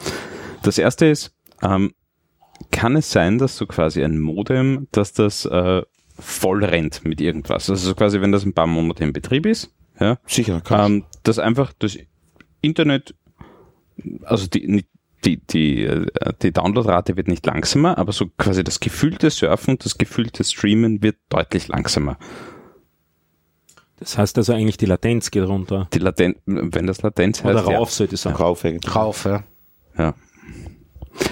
[0.63, 1.31] Das erste ist,
[1.61, 1.93] ähm,
[2.71, 5.81] kann es sein, dass so quasi ein Modem, dass das äh,
[6.19, 7.69] voll rennt mit irgendwas?
[7.69, 10.61] Also so quasi, wenn das ein paar Monate in Betrieb ist, ja, sicher.
[10.61, 11.97] Kann ähm, dass einfach das
[12.61, 13.15] Internet,
[14.23, 14.85] also die,
[15.25, 16.05] die, die, äh,
[16.41, 21.01] die Downloadrate wird nicht langsamer, aber so quasi das gefühlte Surfen und das gefühlte Streamen
[21.03, 22.17] wird deutlich langsamer.
[23.99, 25.87] Das heißt also eigentlich die Latenz geht runter.
[25.93, 27.77] Die Latenz, wenn das Latenz heißt, Oder ja.
[27.77, 28.35] rauf, sollte ich sagen.
[28.35, 28.91] Kauf eigentlich.
[28.91, 29.43] Drauf, ja.
[29.95, 30.15] ja.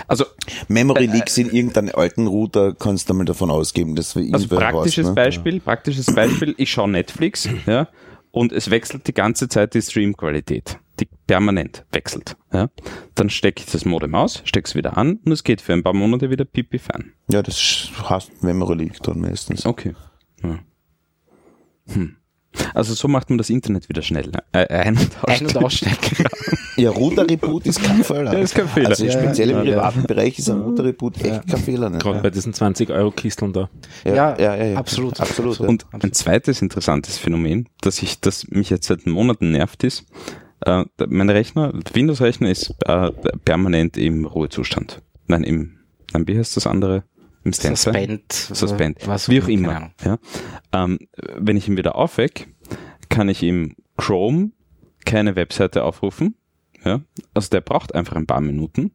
[0.08, 0.26] Also,
[0.68, 5.06] Memory Leaks in irgendeinem alten Router kannst du mal davon ausgeben, dass wir also praktisches
[5.06, 5.15] raus, ne?
[5.15, 7.88] Beispiel, praktisches Beispiel, ich schaue Netflix, ja,
[8.32, 12.70] und es wechselt die ganze Zeit die Streamqualität, die permanent wechselt, ja.
[13.15, 15.84] Dann stecke ich das Modem aus, stecke es wieder an und es geht für ein
[15.84, 17.13] paar Monate wieder pipi fein.
[17.30, 19.65] Ja, das heißt Memory Leak dann meistens.
[19.65, 19.96] Okay.
[20.44, 20.60] Ja.
[21.94, 22.18] Hm.
[22.74, 24.32] Also so macht man das Internet wieder schnell.
[24.52, 25.66] Äh, ein und Ein- und ausstellen.
[25.66, 26.26] ausstecken.
[26.78, 28.32] Ja, Router-Reboot ist kein Fehler.
[28.34, 28.90] Ja, ist kein Fehler.
[28.90, 31.90] Also Ja, speziell im ja, privaten Bereich ist ein Router-Reboot echt kein Fehler.
[31.90, 31.98] Ne?
[31.98, 33.70] Gerade bei diesen 20-Euro-Kisteln da.
[34.06, 34.34] Ja,
[34.78, 35.20] absolut.
[35.20, 35.60] Absolut.
[35.60, 35.68] ja.
[35.68, 40.06] Und ein zweites interessantes Phänomen, das ich, das mich jetzt seit Monaten nervt, ist,
[40.62, 43.12] äh, mein Rechner, Windows-Rechner ist äh,
[43.44, 45.02] permanent im Ruhezustand.
[45.28, 45.80] Nein, im,
[46.14, 47.04] nein, wie heißt das andere?
[47.50, 47.76] Im Standby?
[47.76, 48.34] Suspend.
[48.34, 49.04] Suspend.
[49.04, 49.92] äh, was Wie auch immer.
[50.04, 50.18] Ja.
[50.74, 51.00] Ähm,
[51.38, 52.48] wenn ich ihn wieder aufweck,
[53.10, 54.52] kann ich im Chrome
[55.06, 56.36] keine Webseite aufrufen.
[56.84, 57.02] Ja.
[57.34, 58.92] Also der braucht einfach ein paar Minuten.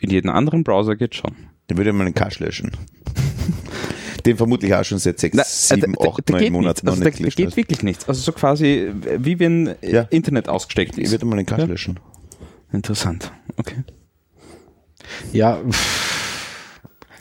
[0.00, 1.34] In jedem anderen Browser geht schon.
[1.66, 2.72] Dann würde ich mal den Cache löschen.
[4.26, 6.88] Den vermutlich auch schon seit sechs, Na, sieben, äh, da- acht, da neun geht Monaten
[6.88, 7.56] Also da, nicht da gelöscht geht hast.
[7.56, 8.06] wirklich nichts.
[8.06, 10.02] Also so quasi äh, wie wenn äh, Ja.
[10.10, 11.10] Internet ausgesteckt Ich ist.
[11.12, 11.66] würde mal den Cache Ja.
[11.66, 11.98] löschen.
[12.70, 13.32] Interessant.
[13.56, 13.76] Okay.
[15.32, 16.09] Ja, pff,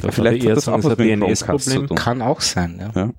[0.01, 1.88] Da Vielleicht eher hat das auch was es ist mit Chromecast zu DNS-Problem.
[1.88, 1.97] tun.
[1.97, 2.91] kann auch sein, ja.
[2.95, 3.13] Ja,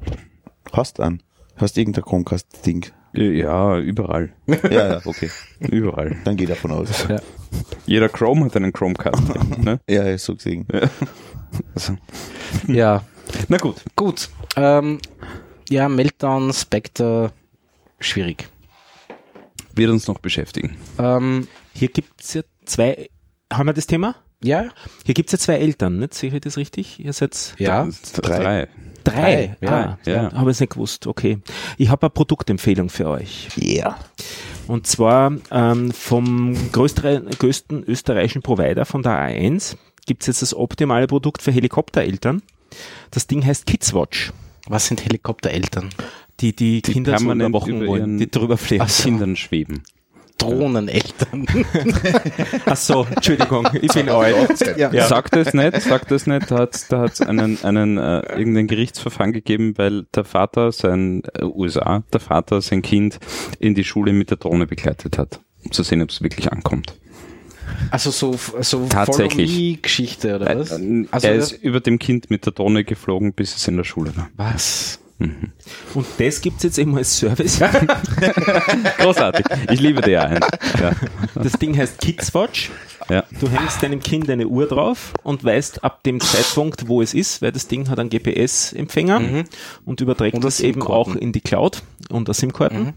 [0.73, 1.23] Hast an.
[1.57, 2.87] Hast irgendein Chromecast-Ding.
[3.13, 4.33] ja überall.
[4.47, 5.31] Ja, ja, okay.
[5.61, 6.17] Überall.
[6.25, 6.89] Dann geh davon aus.
[7.87, 9.23] Jeder Chrome hat einen Chromecast.
[9.59, 9.81] ne?
[9.89, 10.67] Ja, ja, so gesehen.
[11.75, 11.97] also.
[12.67, 13.05] Ja,
[13.49, 13.83] Na gut.
[13.97, 14.31] gut.
[14.57, 14.99] Ähm,
[15.69, 17.33] ja, Meltdown, Spectre,
[17.99, 18.49] schwierig.
[19.75, 20.77] Wird uns noch beschäftigen.
[20.99, 23.09] Ähm, Hier gibt's ja zwei,
[23.53, 24.15] haben wir das Thema?
[24.43, 24.69] Ja,
[25.05, 26.15] Hier gibt's ja zwei Eltern, nicht?
[26.15, 26.99] Sehe ich das richtig?
[26.99, 27.89] Ihr seid ja.
[28.15, 28.39] Drei.
[28.39, 28.69] drei.
[29.05, 30.13] Drei, ah, ja.
[30.13, 30.33] ja.
[30.33, 31.07] Habe ich nicht gewusst.
[31.07, 31.39] Okay.
[31.79, 33.49] Ich habe eine Produktempfehlung für euch.
[33.57, 33.99] Yeah.
[34.67, 39.77] Und zwar ähm, vom größten, größten österreichischen Provider von der A1
[40.07, 42.43] gibt's jetzt das optimale Produkt für Helikoptereltern.
[43.11, 44.33] Das Ding heißt Kidswatch.
[44.67, 45.89] Was sind Helikoptereltern?
[46.41, 48.87] Die die, Kinder so überwachen über wollen, die drüber fliegen.
[48.87, 49.83] Kindern schweben.
[50.41, 51.47] Drohneneltern.
[52.67, 54.77] Ach so, Entschuldigung, ich bin alt.
[54.77, 55.07] ja.
[55.07, 59.33] Sagt es nicht, sagt es nicht, da hat da hat's einen, einen äh, irgendein Gerichtsverfahren
[59.33, 63.19] gegeben, weil der Vater sein äh, USA, der Vater sein Kind
[63.59, 66.95] in die Schule mit der Drohne begleitet hat, um zu sehen, ob es wirklich ankommt.
[67.91, 69.81] Also so, so Tatsächlich.
[69.83, 70.73] Geschichte oder was?
[70.73, 73.85] Äh, Also er ist über dem Kind mit der Drohne geflogen, bis es in der
[73.85, 74.29] Schule war.
[74.37, 75.00] was?
[75.95, 77.61] Und das gibt's jetzt eben als Service.
[78.99, 79.47] Großartig.
[79.71, 80.41] Ich liebe die ein.
[80.81, 80.93] Ja.
[81.35, 82.71] Das Ding heißt Kidswatch.
[83.09, 83.25] Ja.
[83.41, 87.43] Du hängst deinem Kind eine Uhr drauf und weißt ab dem Zeitpunkt, wo es ist,
[87.43, 89.45] weil das Ding hat einen GPS-Empfänger
[89.85, 92.95] und überträgt Und das eine eben auch in die Cloud und das SIM-Karten.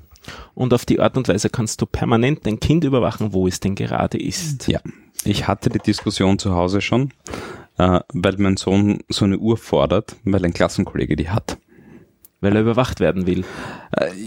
[0.53, 3.75] Und auf die Art und Weise kannst du permanent dein Kind überwachen, wo es denn
[3.75, 4.67] gerade ist.
[4.67, 4.79] Ja,
[5.25, 7.11] ich hatte die Diskussion zu Hause schon.
[7.77, 11.57] äh, weil mein Sohn so eine Uhr fordert, weil ein Klassenkollege die hat.
[12.43, 13.43] Weil er überwacht werden will.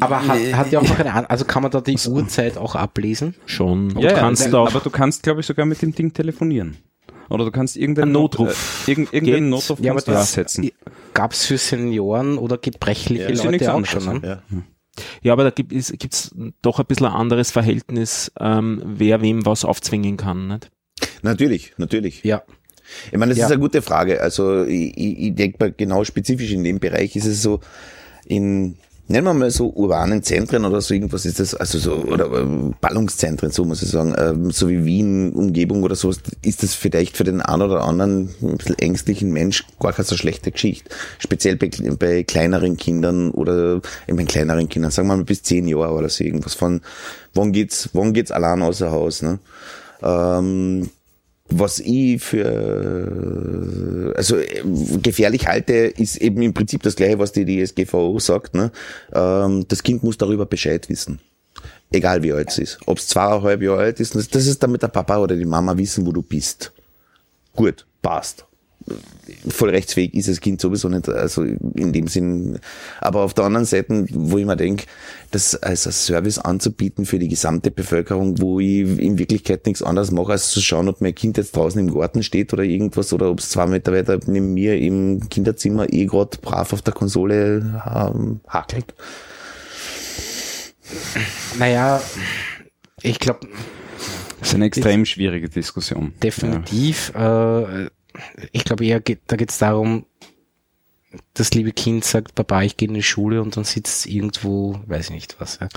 [0.00, 2.74] Aber hat, hat ja auch noch eine, An- also kann man da die Uhrzeit auch
[2.74, 3.35] ablesen?
[3.46, 3.92] Schon.
[3.92, 6.12] Und Ja, ja, kannst nein, auch aber du kannst, glaube ich, sogar mit dem Ding
[6.12, 6.76] telefonieren.
[7.29, 8.85] Oder du kannst irgendeinen Ein Notruf.
[8.87, 9.48] Äh, irgend, irgendeinen.
[9.50, 10.70] Notruf Ja, aber du das absetzen.
[11.12, 14.20] gab es für Senioren oder gebrechliche Ja, ja Leute auch schon.
[14.20, 14.42] Ne?
[14.52, 14.62] Ja.
[15.22, 19.44] Ja, aber da gibt es gibt's doch ein bisschen ein anderes Verhältnis, ähm, wer wem
[19.44, 20.46] was aufzwingen kann.
[20.48, 20.70] Nicht?
[21.22, 22.22] Natürlich, natürlich.
[22.24, 22.42] Ja.
[23.11, 23.46] Ich meine, das Ja.
[23.46, 24.20] ist eine gute Frage.
[24.22, 27.61] Also ich, ich, ich denke mal, genau spezifisch in dem Bereich ist es so,
[28.26, 28.76] in,
[29.08, 32.72] nennen wir mal so urbanen Zentren oder so irgendwas ist das, also so, oder äh,
[32.80, 36.12] Ballungszentren, so muss ich sagen, ähm, so wie Wien, Umgebung oder so,
[36.42, 40.16] ist das vielleicht für den einen oder anderen ein bisschen ängstlichen Mensch gar keine so
[40.16, 40.90] schlechte Geschichte.
[41.18, 45.68] Speziell bei, bei kleineren Kindern oder, ich meine kleineren Kindern, sagen wir mal bis zehn
[45.68, 46.80] Jahre oder so irgendwas von,
[47.34, 49.38] wann geht's, wann geht's allein außer Haus, ne?
[50.02, 50.90] Ähm,
[51.48, 54.62] was ich für also äh,
[55.02, 58.54] gefährlich halte, ist eben im Prinzip das gleiche, was die DSGVO sagt.
[58.54, 58.72] Ne?
[59.12, 61.20] Ähm, das Kind muss darüber Bescheid wissen.
[61.92, 62.78] Egal wie alt es ist.
[62.87, 65.76] Ob es zweieinhalb Jahre alt ist, das das ist damit der Papa oder die Mama
[65.76, 66.72] wissen, wo du bist.
[67.54, 68.45] Gut, passt.
[69.49, 72.59] Voll rechtsfähig ist das Kind sowieso nicht, also in dem Sinn.
[73.01, 74.85] Aber auf der anderen Seite, wo ich mir denke,
[75.33, 80.11] das als ein Service anzubieten für die gesamte Bevölkerung, wo ich in Wirklichkeit nichts anderes
[80.12, 83.31] mache, als zu schauen, ob mein Kind jetzt draußen im Garten steht oder irgendwas oder
[83.31, 87.83] ob es zwei Meter weiter neben mir im Kinderzimmer eh grad brav auf der Konsole
[87.92, 88.94] ähm, hakelt.
[91.59, 92.01] Naja,
[93.03, 93.49] ich glaube
[94.40, 96.12] Das ist eine extrem schwierige Diskussion.
[96.22, 97.87] definitiv, äh,
[98.52, 100.07] ich glaube eher, geht, da geht es darum,
[101.35, 104.79] das liebe Kind sagt, Papa, ich gehe in die Schule und dann sitzt es irgendwo,
[104.87, 105.59] weiß ich nicht was.
[105.61, 105.68] Ja.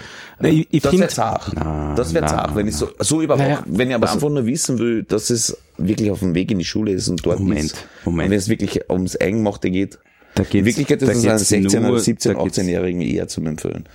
[0.42, 1.52] Nee, ich ich Das finde, wäre zart.
[1.56, 3.48] Na, Das wäre zart, wenn ich so, so überwache.
[3.48, 6.58] Naja, wenn ich aber einfach nur wissen will, dass es wirklich auf dem Weg in
[6.60, 7.86] die Schule ist und dort Moment, ist.
[8.04, 8.26] Moment.
[8.28, 9.98] Und wenn es wirklich ums Eingemachte geht.
[10.36, 13.02] Da geht's- in Wirklichkeit ist es einem geht's 16 nur- oder 17, da geht's- 18-Jährigen
[13.02, 13.86] eher zum Empfehlen.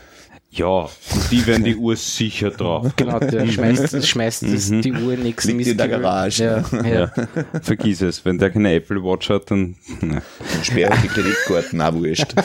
[0.56, 0.90] Ja, und
[1.32, 2.92] die werden die Uhr sicher drauf.
[2.96, 6.44] Genau, der schmeißt, schmeißt das, die Uhr nix Liegt in der Garage.
[6.44, 6.94] Ja, ja.
[6.94, 7.12] Ja.
[7.60, 9.74] Vergiss es, wenn der keine Apple Watch hat, dann.
[10.00, 10.22] Ne.
[10.62, 12.32] Sperre die Kreditkarten, auch wurscht.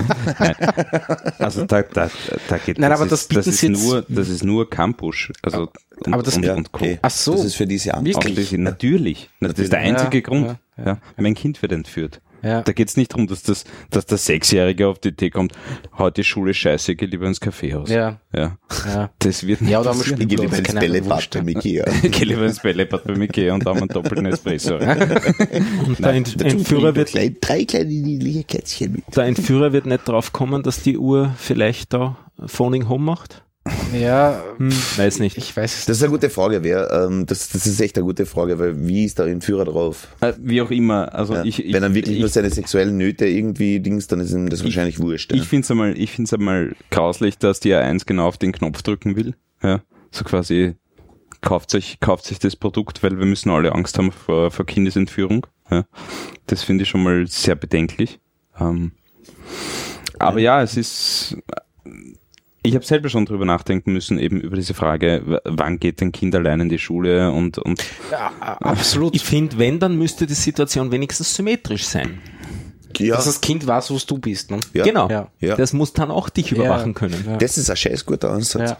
[1.39, 2.10] Also da, da,
[2.48, 5.30] da geht Nein, aber ist, das das ist jetzt- nur, das ist nur Campus.
[5.41, 5.69] Also
[6.06, 7.00] und, aber das- und, Ja, und okay.
[7.02, 7.34] Ach so.
[7.34, 7.89] Das ist für diese.
[7.91, 8.15] Wirklich?
[8.17, 9.30] Ausschließlich, natürlich.
[9.39, 10.48] Das ist der einzige Ja, Grund.
[10.78, 12.22] ja, Ja, Mein Kind wird entführt.
[12.41, 12.62] Ja.
[12.62, 15.54] Da geht's nicht darum, dass, das, dass der Sechsjährige auf die Idee kommt,
[15.97, 17.89] heute Schule scheiße, geh lieber ins Kaffeehaus.
[17.89, 18.19] Ja.
[18.34, 18.58] ja.
[18.86, 19.10] Ja.
[19.19, 20.21] Das wird nicht Ja, oder passieren.
[20.21, 21.60] Ich gehe Spielplatz, lieber ins Bällebad beim ja.
[21.60, 21.86] Ikea.
[22.10, 24.75] Geh lieber ins Bällebad beim Ikea und haben einen doppelten Espresso.
[25.86, 29.15] und der Ent Entführer, wird, Klein, drei kleine niedliche Kätzchen mit.
[29.15, 33.43] der Entführer wird nicht drauf kommen, dass die Uhr vielleicht da Phoning Home macht.
[33.94, 35.38] Ja, Hm, weiß nicht.
[35.38, 38.06] ich weiß es Das ist eine gute Frage, wer, ähm, das, das ist echt eine
[38.06, 40.08] gute Frage, weil wie ist der Entführer drauf?
[40.22, 41.14] Äh, Wie auch immer.
[41.14, 41.44] Also Ja.
[41.44, 44.50] ich, ich, Wenn er wirklich ich, nur seine sexuellen Nöte irgendwie dings, dann ist ihm
[44.50, 45.32] das wahrscheinlich wurscht.
[45.34, 48.82] Ich finde es einmal, ich find's einmal grauslich, dass die A1 genau auf den Knopf
[48.82, 49.36] drücken will.
[49.64, 50.76] Ja, so quasi
[51.42, 55.46] kauft sich, kauft sich das Produkt, weil wir müssen alle Angst haben vor, vor Kindesentführung.
[55.72, 55.86] Ja,
[56.48, 58.20] das finde ich schon mal sehr bedenklich.
[58.60, 58.92] Ähm,
[60.18, 61.38] aber ja, es ist,
[62.70, 66.36] ich habe selber schon drüber nachdenken müssen, eben über diese Frage, wann geht ein Kind
[66.36, 69.16] allein in die Schule und, und ja, absolut.
[69.16, 72.22] Ich finde, wenn, dann müsste die Situation wenigstens symmetrisch sein.
[72.98, 74.52] ja, dass das Kind weiß, wo du bist.
[74.52, 74.60] Ne?
[74.74, 74.84] ja.
[74.84, 75.10] Genau.
[75.10, 75.28] Ja.
[75.40, 75.56] Ja.
[75.56, 77.24] Das muss dann auch dich überwachen können.
[77.28, 77.38] Ja.
[77.38, 78.76] Das ist ein scheiß guter Ansatz.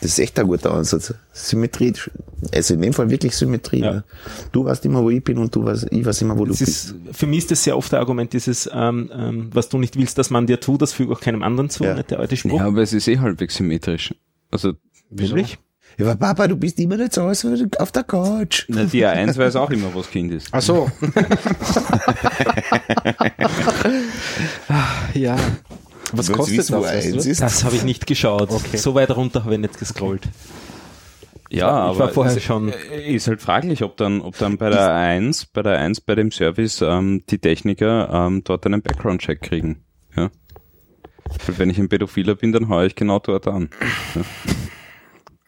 [0.00, 1.14] Das ist echt ein guter Ansatz.
[1.32, 1.92] Symmetrie.
[2.52, 3.80] Also in dem Fall wirklich Symmetrie.
[3.80, 3.92] Ja.
[3.94, 4.04] Ja.
[4.52, 6.64] Du weißt immer, wo ich bin und du weißt, ich weiß immer, wo Das du
[6.64, 7.16] ist, bist.
[7.16, 10.18] für mich ist das sehr oft ein Argument, dieses, ähm, ähm, was du nicht willst,
[10.18, 11.94] dass man dir tut, das füge auch keinem anderen zu, Ja.
[11.94, 12.58] nicht der alte Spruch.
[12.60, 14.14] ja, aber es ist eh halbwegs symmetrisch.
[14.50, 14.74] Also
[15.10, 15.58] Wirklich?
[15.98, 18.66] Ja, aber Papa, du bist immer nicht zu Hause auf der Couch.
[18.68, 20.48] na, die A1 weiß auch immer, was Kind ist.
[20.52, 20.90] Ach so.
[25.14, 25.36] ja.
[26.12, 26.92] Was kostet wissen, wo das?
[26.94, 27.30] weißt du?
[27.30, 27.40] ist?
[27.42, 28.50] Das habe ich nicht geschaut.
[28.50, 28.76] Okay.
[28.76, 30.22] So weit runter habe ich nicht gescrollt.
[31.48, 32.72] Ja, ich war aber vorher es schon-
[33.06, 36.30] Ist halt fraglich, ob dann, ob dann bei der 1, bei der 1 bei dem
[36.32, 39.84] Service ähm, die Techniker ähm, dort einen Background-Check kriegen.
[40.16, 40.30] Ja.
[41.46, 43.70] Weil wenn ich ein Pädophiler bin, dann haue ich genau dort an.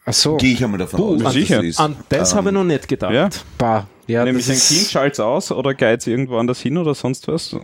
[0.05, 0.37] Ach so.
[0.37, 1.57] Gehe ich einmal davon Puh, aus, sicher.
[1.57, 1.79] das ist.
[1.79, 3.13] An das Ähm, habe ich noch nicht gedacht.
[3.13, 3.29] Ja.
[3.57, 3.87] Bah.
[4.07, 7.55] Ja, Nämlich ein Kind ist, schalt's aus oder geht's irgendwo anders hin oder sonst was.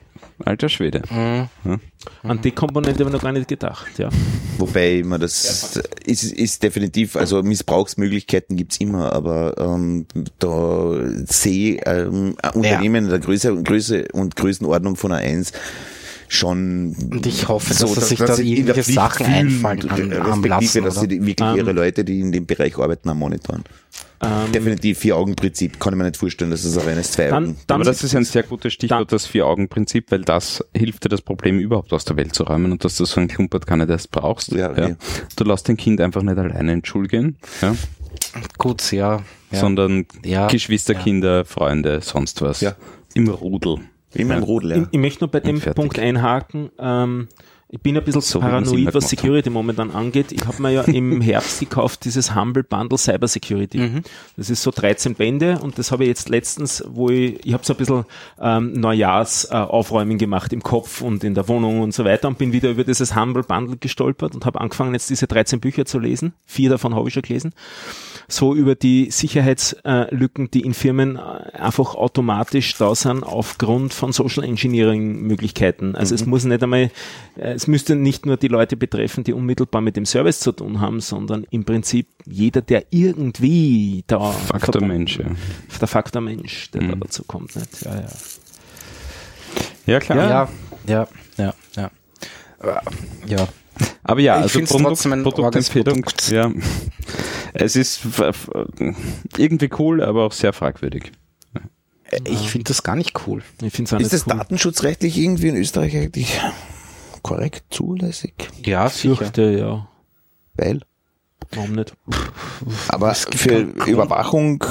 [0.44, 1.02] Alter Schwede.
[1.10, 1.80] Mhm.
[2.24, 3.98] An die Komponente habe ich noch gar nicht gedacht.
[3.98, 4.10] Ja.
[4.58, 10.06] Wobei man das ist, ist definitiv, also Missbrauchsmöglichkeiten gibt's immer, aber ähm,
[10.40, 10.92] da
[11.26, 15.52] sehe ähm, ein Unternehmen der Größe, Größe und Größenordnung von einer 1
[16.28, 19.38] schon Und ich hoffe, dass sie sich dass da sie in der irgendwelche Sachen fühlen,
[19.38, 21.76] einfallen an- respektive, haben lassen, dass sie wirklich ihre Ähm.
[21.76, 23.64] Leute, die in dem Bereich arbeiten, am monitoren.
[24.22, 27.58] Ähm, Definitiv Vier-Augen-Prinzip, kann ich mir nicht vorstellen, dass es ein reines zwei dann, Augen.
[27.68, 31.10] dann Aber das ist ein sehr gutes Stichwort, Dann- das Vier-Augen-Prinzip, weil das hilft dir,
[31.10, 33.76] das Problem überhaupt aus der Welt zu räumen und dass du so ein Klumpert gar
[33.78, 34.52] nicht erst brauchst.
[34.54, 34.96] Ja, okay.
[35.36, 37.76] Du lässt dein Kind einfach nicht alleine in die Schule gehen, ja?
[38.58, 39.22] Gut, ja.
[39.52, 39.60] ja.
[39.60, 40.48] sondern Ja.
[40.48, 42.62] Geschwisterkinder, Freunde, sonst was.
[42.62, 42.76] Ja.
[43.14, 43.80] Im Rudel.
[44.16, 44.78] Im Rudel, ja.
[44.78, 45.60] Ich, ich möchte nur bei dem.
[45.60, 46.70] Punkt einhaken.
[46.80, 47.28] Ähm,
[47.68, 50.32] ich bin ein bisschen So wie paranoid, was Security momentan angeht.
[50.32, 53.80] Ich habe mir ja im Herbst gekauft dieses Humble Bundle Cyber Security.
[53.80, 54.04] Mhm.
[54.38, 57.66] Das ist so 13 Bände und das habe ich jetzt letztens, wo ich, ich habe
[57.66, 58.06] so ein bisschen
[58.40, 62.38] ähm, Neujahrsaufräumen äh, Aufräumen gemacht im Kopf und in der Wohnung und so weiter und
[62.38, 65.98] bin wieder über dieses Humble Bundle gestolpert und habe angefangen jetzt diese 13 Bücher zu
[65.98, 66.34] lesen.
[66.46, 67.54] Vier davon habe ich schon gelesen
[68.28, 74.44] so über die Sicherheitslücken, die in Firmen äh, einfach automatisch da sind aufgrund von Social
[74.44, 75.96] Engineering Möglichkeiten.
[75.96, 76.92] Also es muss nicht einmal,
[77.38, 80.82] äh, es müsste nicht nur die Leute betreffen, die unmittelbar mit dem Service zu tun
[80.82, 85.26] haben, sondern im Prinzip jeder, der irgendwie da Faktor Mensch, ja.
[85.80, 87.56] der Faktor Mensch, der da dazu kommt.
[87.56, 87.82] Nicht?
[87.84, 88.08] Ja, ja.
[89.86, 90.18] Ja, klar.
[90.18, 90.50] ja,
[90.88, 91.08] ja,
[91.38, 91.92] ja, ja.
[92.62, 92.80] Äh,
[93.28, 93.48] Ja.
[94.04, 96.32] Aber ja, Ich also find's Produkt, trotzdem ein Produktempfehlung, arges Produkt.
[96.32, 96.52] ja.
[97.54, 98.02] Es ist
[99.38, 101.12] irgendwie cool, aber auch sehr fragwürdig.
[102.10, 103.42] Äh, Ich finde das gar nicht cool.
[103.62, 104.38] Ich finde es auch Ist das cool.
[104.38, 106.40] datenschutzrechtlich irgendwie in Österreich eigentlich
[107.22, 108.34] korrekt zulässig?
[108.66, 109.16] Ja, sicher.
[109.16, 109.88] Fürchte, ja.
[110.56, 110.82] Weil?
[111.52, 111.94] Warum nicht?
[112.90, 114.64] Aber für Überwachung,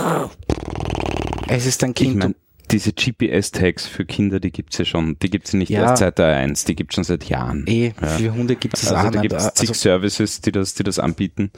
[1.49, 2.37] Es ist ein Ich Kind.
[2.71, 5.19] Diese GPS-Tags für Kinder, die gibt's ja schon.
[5.21, 5.83] Die gibt's ja nicht Ja.
[5.83, 7.65] erst seit der 1, die gibt's schon seit Jahren.
[7.67, 8.07] eh, Ja.
[8.09, 9.31] für Hunde gibt es Also auch da nicht.
[9.31, 11.51] gibt's zig Also, Services, die das, die das anbieten.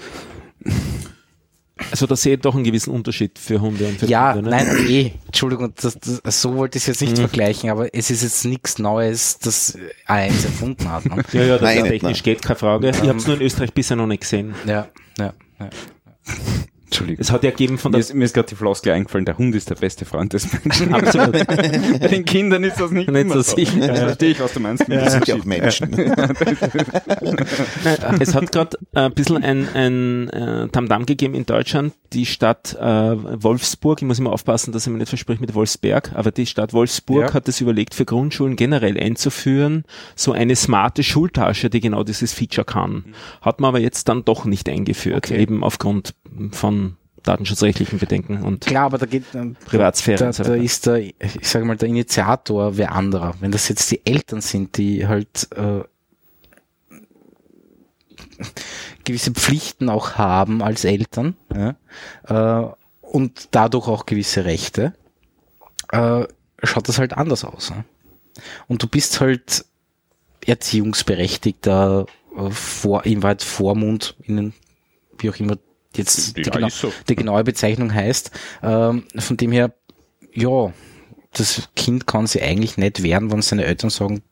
[1.90, 4.50] Also da sehe ich doch einen gewissen Unterschied für Hunde und für ja, Kinder.
[4.50, 4.64] ne?
[4.64, 8.22] nein, eh, Entschuldigung, das, das, so wollte ich es jetzt nicht vergleichen, aber es ist
[8.22, 11.04] jetzt nichts Neues, das A1 erfunden hat.
[11.04, 11.22] Ne?
[11.32, 12.88] Ja, ja, das Nein, technisch geht, keine Frage.
[12.90, 14.54] Ich habe es nur in Österreich bisher noch nicht gesehen.
[14.66, 14.88] Ja,
[15.18, 15.70] ja, ja.
[16.86, 17.20] Entschuldigung.
[17.20, 19.36] Es hat ja gegeben von Mir der ist, mir ist gerade die Floskel eingefallen, der
[19.38, 20.94] Hund ist der beste Freund des Menschen.
[20.94, 21.32] Absolut.
[21.46, 23.56] Bei den Kindern ist das nicht, Nicht immer so so.
[23.56, 23.78] sicher.
[23.86, 24.84] Jetzt verstehe ich, was du meinst.
[24.88, 25.90] das sind ja auch Menschen.
[28.20, 31.92] Es hat gerade ein bisschen ein, ein äh, Tamtam gegeben in Deutschland.
[32.12, 32.82] Die Stadt äh,
[33.42, 36.72] Wolfsburg, ich muss immer aufpassen, dass ich mir nicht verspreche mit Wolfsberg, aber die Stadt
[36.72, 37.34] Wolfsburg Ja.
[37.34, 42.64] hat es überlegt, für Grundschulen generell einzuführen, so eine smarte Schultasche, die genau dieses Feature
[42.64, 43.04] kann.
[43.42, 45.40] Hat man aber jetzt dann doch nicht eingeführt, Okay.
[45.40, 46.14] eben aufgrund
[46.52, 46.85] von
[47.26, 50.98] datenschutzrechtlichen Bedenken und Klar, aber da geht, ähm, Privatsphäre da, und so da ist der,
[50.98, 53.34] ich sage mal, der Initiator wer anderer.
[53.40, 55.82] Wenn das jetzt die Eltern sind, die halt äh,
[59.04, 61.76] gewisse Pflichten auch haben als Eltern ja,
[62.28, 62.68] äh,
[63.02, 64.94] und dadurch auch gewisse Rechte,
[65.90, 66.24] äh,
[66.62, 67.70] schaut das halt anders aus.
[67.70, 67.84] Ne?
[68.68, 69.64] Und du bist halt
[70.44, 74.54] Erziehungsberechtigter äh, vor, im weit Vormund, in den,
[75.18, 75.56] wie auch immer
[75.98, 76.92] jetzt die, Ja, genau, ist so.
[77.08, 78.30] die genaue Bezeichnung heißt.
[78.62, 79.74] Ähm, von dem her,
[80.32, 80.72] ja,
[81.32, 84.22] das Kind kann sich eigentlich nicht wehren, wenn seine Eltern sagen,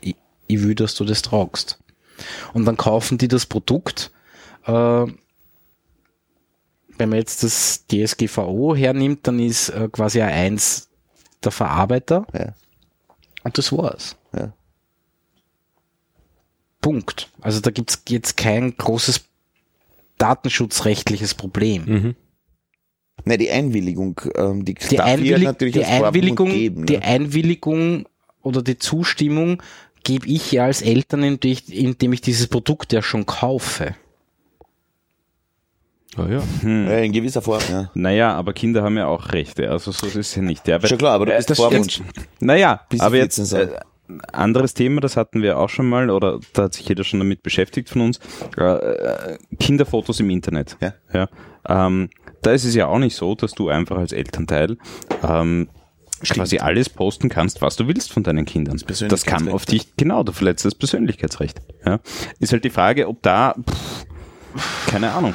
[0.00, 1.78] ich, ich will, dass du das tragst.
[2.52, 4.10] Und dann kaufen die das Produkt.
[4.66, 4.72] Äh,
[6.98, 10.86] wenn man jetzt das DSGVO hernimmt, dann ist äh, quasi A1
[11.44, 12.54] der Verarbeiter Ja.
[13.44, 14.16] und das war's.
[14.34, 14.52] Ja.
[16.80, 17.30] Punkt.
[17.40, 19.24] Also da gibt's jetzt kein großes
[20.18, 21.84] datenschutzrechtliches Problem.
[21.84, 22.14] Mhm.
[23.24, 27.02] Ne, die Einwilligung, ähm, die, Die, darf hier Einwillig natürlich die Einwilligung, geben, die ne?
[27.02, 28.06] Einwilligung
[28.42, 29.62] oder die Zustimmung
[30.04, 33.96] gebe ich ja als Eltern, indem ich, indem ich dieses Produkt ja schon kaufe.
[36.16, 36.42] Ja, ja.
[36.62, 37.90] ja, in gewisser Form, ja.
[37.94, 40.66] Naja, aber Kinder haben ja auch Rechte, also so ist es ja nicht.
[40.66, 42.02] Ja, weil- Schon klar, aber du Äh, bist das Vormund.
[42.40, 43.72] Naja, aber jetzt 14 sind.
[43.72, 43.80] äh,
[44.32, 47.42] anderes Thema, das hatten wir auch schon mal, oder da hat sich jeder schon damit
[47.42, 48.20] beschäftigt von uns,
[48.58, 50.76] äh, äh, Kinderfotos im Internet.
[50.80, 50.94] Ja.
[51.12, 51.28] Ja,
[51.68, 52.10] ähm,
[52.42, 54.76] da ist es ja auch nicht so, dass du einfach als Elternteil
[55.22, 55.68] ähm,
[56.22, 58.74] quasi alles posten kannst, was du willst von deinen Kindern.
[58.74, 59.54] Das, kann Persönlichkeitsrecht.
[59.54, 61.60] auf dich, genau, du verletzt das Persönlichkeitsrecht.
[61.84, 62.00] Ja.
[62.38, 64.06] Ist halt die Frage, ob da, pff,
[64.86, 65.34] keine Ahnung.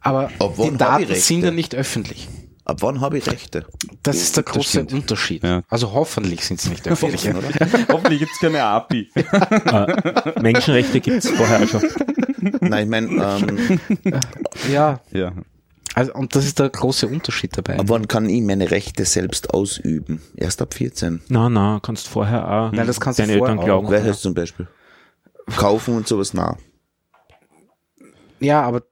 [0.00, 2.28] Aber Ab wann die Daten sind ja nicht öffentlich.
[2.66, 3.64] Ab wann habe ich Rechte?
[4.02, 4.92] Das ist der Das große stimmt.
[4.92, 5.44] Unterschied.
[5.44, 5.62] Ja.
[5.68, 7.28] Also hoffentlich sind sie nicht öffentlich.
[7.34, 7.42] oder?
[7.92, 9.08] Hoffentlich gibt's keine API.
[9.14, 11.82] Äh, Menschenrechte gibt's vorher schon.
[12.60, 13.80] Nein, ich meine, ähm,
[14.70, 15.32] ja, ja.
[15.94, 17.78] also, und das ist der große Unterschied dabei.
[17.78, 20.20] ab wann kann ich meine Rechte selbst ausüben?
[20.36, 21.22] Erst ab 14.
[21.28, 23.86] Na, na, kannst vorher auch Nein, das kannst du deine Eltern vorher glauben.
[23.86, 23.90] auch.
[23.92, 24.66] Welches zum Beispiel?
[25.56, 26.56] Kaufen und sowas, na.
[28.40, 28.82] Ja, aber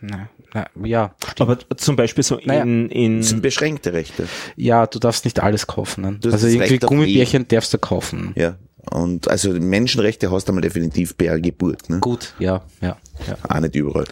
[0.00, 2.62] na, na, ja, Aber zum Beispiel so Naja.
[2.62, 4.28] in, in Das sind beschränkte Rechte.
[4.56, 6.02] ja, du darfst nicht alles kaufen.
[6.02, 6.18] Ne?
[6.30, 8.32] Also irgendwie Gummibärchen darfst du kaufen.
[8.36, 8.56] Ja.
[8.90, 11.88] Und also Menschenrechte hast du mal definitiv per Geburt.
[11.88, 12.00] Ne?
[12.00, 12.96] Gut, ja, ja.
[13.26, 13.36] ja.
[13.48, 14.06] Auch nicht überall.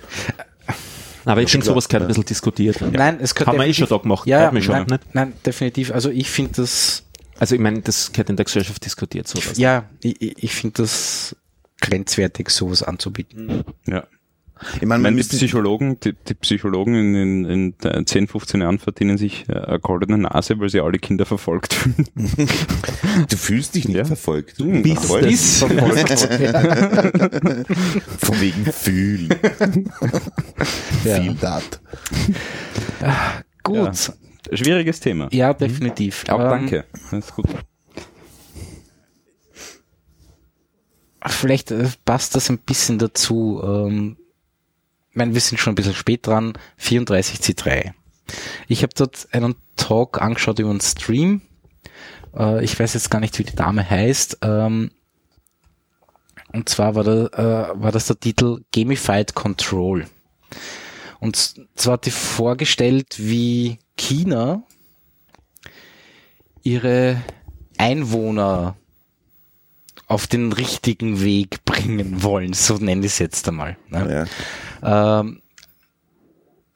[1.24, 2.06] Aber ich finde, sowas gehört ja.
[2.06, 2.80] ein bisschen diskutiert.
[2.80, 5.14] Nein, es gehört Haben wir eh schon da gemacht, Ja, ja schon, nein, nicht?
[5.14, 5.92] nein, definitiv.
[5.92, 7.04] Also ich finde das,
[7.38, 9.58] Also ich meine, das gehört in der Gesellschaft diskutiert, sowas.
[9.58, 11.36] ja, ich, ich ich finde das
[11.80, 13.64] grenzwertig, sowas anzubieten.
[13.86, 14.04] Ja.
[14.74, 18.78] Ich meine, Ich meine, die Psychologen, die, die Psychologen in, in, in 10, 15 Jahren
[18.78, 22.06] verdienen sich äh, eine goldene Nase, weil sie alle Kinder verfolgt fühlen.
[23.28, 24.04] Du fühlst dich nicht Ja.
[24.04, 24.60] verfolgt.
[24.60, 25.30] Du Bist verfolgt.
[25.30, 25.60] es.
[28.18, 29.28] Von wegen fühlen.
[31.04, 31.20] Ja.
[31.22, 31.80] Viel dat.
[33.62, 34.12] Gut,
[34.52, 35.28] Schwieriges Thema.
[35.32, 36.24] ja, definitiv.
[36.28, 36.84] Auch Ähm, danke.
[37.10, 37.46] Das ist gut.
[41.26, 43.60] Vielleicht äh, passt das ein bisschen dazu.
[43.62, 44.16] Ähm,
[45.10, 46.52] ich meine, wir sind schon ein bisschen spät dran.
[46.80, 47.92] 34C3.
[48.68, 51.42] Ich habe dort einen Talk angeschaut über einen Stream.
[52.36, 54.38] Äh, ich weiß jetzt gar nicht, wie die Dame heißt.
[54.42, 54.92] Ähm,
[56.52, 57.26] und zwar war, da,
[57.72, 60.06] äh, war das der Titel Gamified Control.
[61.18, 64.62] Und zwar hat die vorgestellt, wie China
[66.62, 67.20] ihre
[67.78, 68.76] Einwohner
[70.10, 73.76] auf den richtigen Weg bringen wollen, so nenne ich es jetzt einmal.
[73.88, 74.26] Ne?
[74.82, 75.20] Ja.
[75.20, 75.40] Ähm,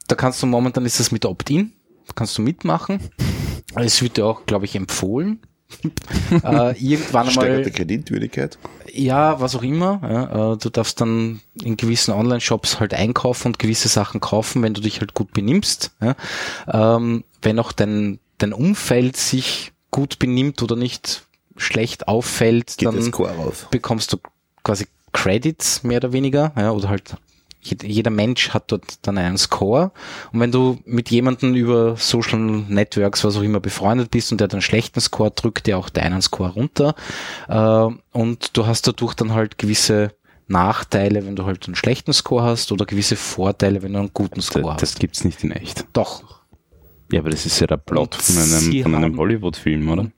[0.07, 1.73] da kannst du momentan ist das mit Opt-in,
[2.15, 2.99] kannst du mitmachen.
[3.75, 5.41] Es wird dir auch, glaube ich, empfohlen.
[6.31, 8.57] äh, irgendwann einmal, Kreditwürdigkeit.
[8.93, 9.99] ja, was auch immer.
[10.01, 14.73] Ja, äh, du darfst dann in gewissen Online-Shops halt einkaufen und gewisse Sachen kaufen, wenn
[14.73, 15.91] du dich halt gut benimmst.
[16.01, 16.15] Ja.
[16.95, 21.25] Ähm, wenn auch dein, dein Umfeld sich gut benimmt oder nicht
[21.57, 24.17] schlecht auffällt, Geht dann das bekommst du
[24.63, 27.15] quasi Credits mehr oder weniger, ja, oder halt
[27.63, 29.91] jed- jeder Mensch hat dort dann einen Score.
[30.33, 34.45] Und wenn du mit jemandem über Social Networks, was auch immer, befreundet bist und der
[34.45, 36.95] hat einen schlechten Score, drückt der auch deinen Score runter.
[37.47, 40.11] Äh, und du hast dadurch dann halt gewisse
[40.47, 44.41] Nachteile, wenn du halt einen schlechten Score hast oder gewisse Vorteile, wenn du einen guten
[44.41, 44.99] Score Das, das hast.
[44.99, 45.85] gibt's nicht in echt.
[45.93, 46.41] Doch.
[47.11, 50.11] Ja, aber das ist ja der Plot Und von einem, von einem Hollywood-Film, oder?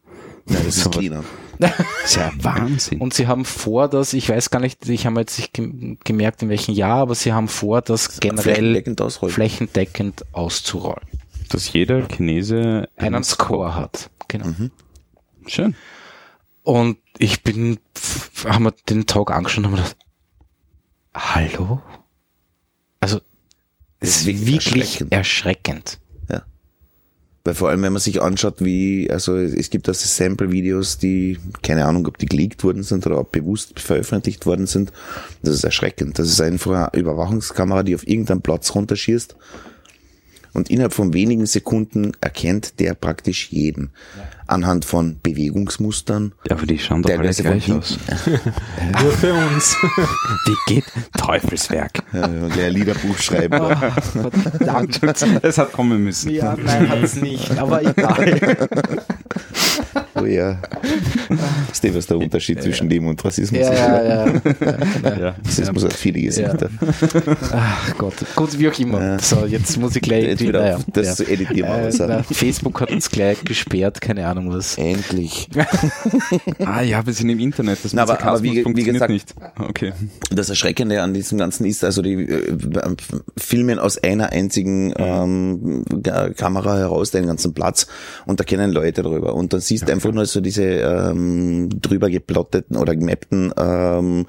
[0.48, 1.24] Nein, das ist China.
[1.60, 1.72] Das
[2.06, 3.02] ist ja Wahnsinn.
[3.02, 6.44] Und sie haben vor, dass, ich weiß gar nicht, ich habe jetzt nicht gem- gemerkt,
[6.44, 9.34] in welchem Jahr, aber sie haben vor, das generell Flächendeckend ausrollen.
[9.34, 11.02] flächendeckend auszurollen.
[11.50, 14.12] dass jeder Chinese Einen Score hat.
[14.28, 14.46] Genau.
[15.48, 15.76] Schön.
[16.62, 17.80] Und ich bin,
[18.46, 19.98] haben wir den Talk angeschaut und haben gedacht,
[21.16, 21.82] hallo?
[23.00, 23.20] Also,
[24.00, 25.12] es ist wirklich erschreckend.
[25.12, 26.00] erschreckend.
[27.48, 27.52] Ja.
[27.52, 31.86] Weil vor allem, wenn man sich anschaut, wie, also es gibt also Sample-Videos, die, keine
[31.86, 34.92] Ahnung, ob die geleakt worden sind oder ob bewusst veröffentlicht worden sind.
[35.44, 36.20] Das ist erschreckend.
[36.20, 39.38] Das ist einfach eine Überwachungskamera, die auf irgendeinem Platz runterschießt.
[40.52, 43.92] Und innerhalb von wenigen Sekunden erkennt der praktisch jeden.
[44.48, 46.34] Anhand von Bewegungsmustern.
[46.48, 47.98] Ja, aber die schauen doch alle gleich aus.
[49.02, 49.76] Nur für uns.
[50.48, 50.86] Die geht
[51.18, 52.04] Teufelswerk.
[52.14, 53.60] Ja, kleines Liederbuch schreiben.
[54.58, 55.02] Verdammt.
[55.44, 56.30] Es hat kommen müssen.
[56.32, 58.58] Ja, nein, hat's nicht, aber egal.
[60.20, 60.60] Oh ja.
[61.72, 63.80] Ist das, was der Unterschied zwischen dem und Rassismus Ja, ist?
[63.80, 65.18] ja, ja.
[65.20, 65.36] Ja.
[65.46, 66.70] Rassismus hat viele Gesichter.
[67.52, 69.20] Ach Gott, gut, wie auch immer.
[69.20, 71.70] So, jetzt muss ich gleich Jetzt wieder naja, auf das zu editieren.
[71.70, 74.78] Äh, na, Facebook hat uns gleich gesperrt, keine Ahnung was.
[74.78, 75.50] Endlich.
[76.66, 77.80] Ah ja, wir sind im Internet.
[77.84, 79.36] Das Na, aber- aber wie- Sarkasmus wie funktioniert gesagt- nicht.
[79.70, 79.94] Okay.
[80.32, 82.58] Das Erschreckende an diesem Ganzen ist also die äh,
[83.38, 87.88] Filmen aus einer einzigen ähm, Ga- Kamera heraus den ganzen Platz
[88.26, 92.10] und da kennen Leute drüber und dann siehst du einfach nur so diese ähm, drüber
[92.10, 94.26] geplotteten oder gemappten ähm,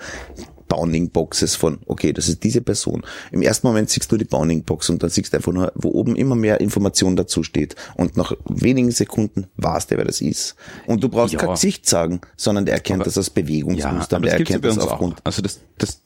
[0.68, 3.03] Bounding Boxes von, okay, das ist diese Person.
[3.33, 5.89] Im ersten Moment siehst du die Bounding Box und dann siehst du einfach nur, wo
[5.93, 7.74] oben immer mehr Information dazu steht.
[7.97, 10.57] Und nach wenigen Sekunden weißt du, wer das ist.
[10.87, 11.41] Und du brauchst Ja.
[11.41, 14.16] kein Gesicht sagen, sondern der erkennt Aber- das als Ja, Bewegungsmuster.
[14.16, 15.14] aber der das gibt's ja erkennt das aufgrund.
[15.14, 15.24] auch.
[15.24, 16.03] Also das, das,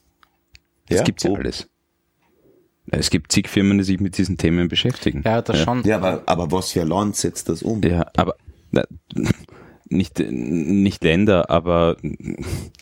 [0.87, 1.03] das Ja?
[1.03, 1.35] gibt's ja Wo?
[1.35, 1.67] alles.
[2.91, 5.23] Es gibt zig Firmen, die sich mit diesen Themen beschäftigen.
[5.25, 5.83] Ja, das schon.
[5.83, 7.81] Ja, aber, aber was für ein Land setzt das um?
[7.81, 8.35] Ja, aber
[8.71, 8.83] na,
[9.89, 11.97] nicht, nicht Länder, aber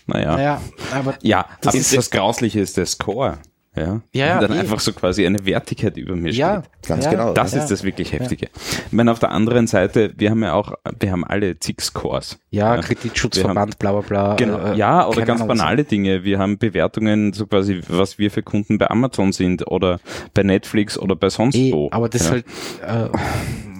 [0.07, 0.35] naja.
[0.35, 0.61] Naja,
[0.93, 3.39] aber Ja, Das ist das Grausliche ist der Score.
[3.73, 4.59] Ja, Ja, ja, Und dann eh.
[4.59, 6.89] einfach so quasi eine Wertigkeit über mir ja, steht.
[6.89, 7.33] Ganz ja, genau.
[7.33, 7.59] Das ja.
[7.61, 8.49] ist das wirklich Heftige.
[8.87, 12.37] Ich meine, auf der anderen Seite, wir haben ja auch, wir haben alle zig Scores.
[12.49, 14.35] Ja, Kreditschutzverband, bla bla bla.
[14.35, 16.25] Genau, äh, ja, oder ganz Ahnung, banale Dinge.
[16.25, 20.01] Wir haben Bewertungen, so quasi, was wir für Kunden bei Amazon sind oder
[20.33, 21.87] bei Netflix oder bei sonst Eh, wo.
[21.91, 22.31] aber das ja.
[22.31, 22.45] halt,
[22.85, 23.17] äh,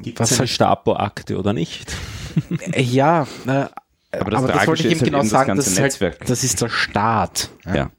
[0.03, 1.93] Gibt was es eine halt, Stapo-Akte oder nicht?
[2.71, 5.47] Äh, ja, äh, Aber das aber das wollte ich ist eben halt genau das sagen,
[5.47, 7.91] ganze das ist, halt, das ist der Staat, ja.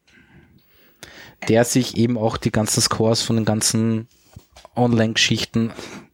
[1.48, 4.08] der sich eben auch die ganzen Scores von den ganzen
[4.76, 5.70] Online-Geschichten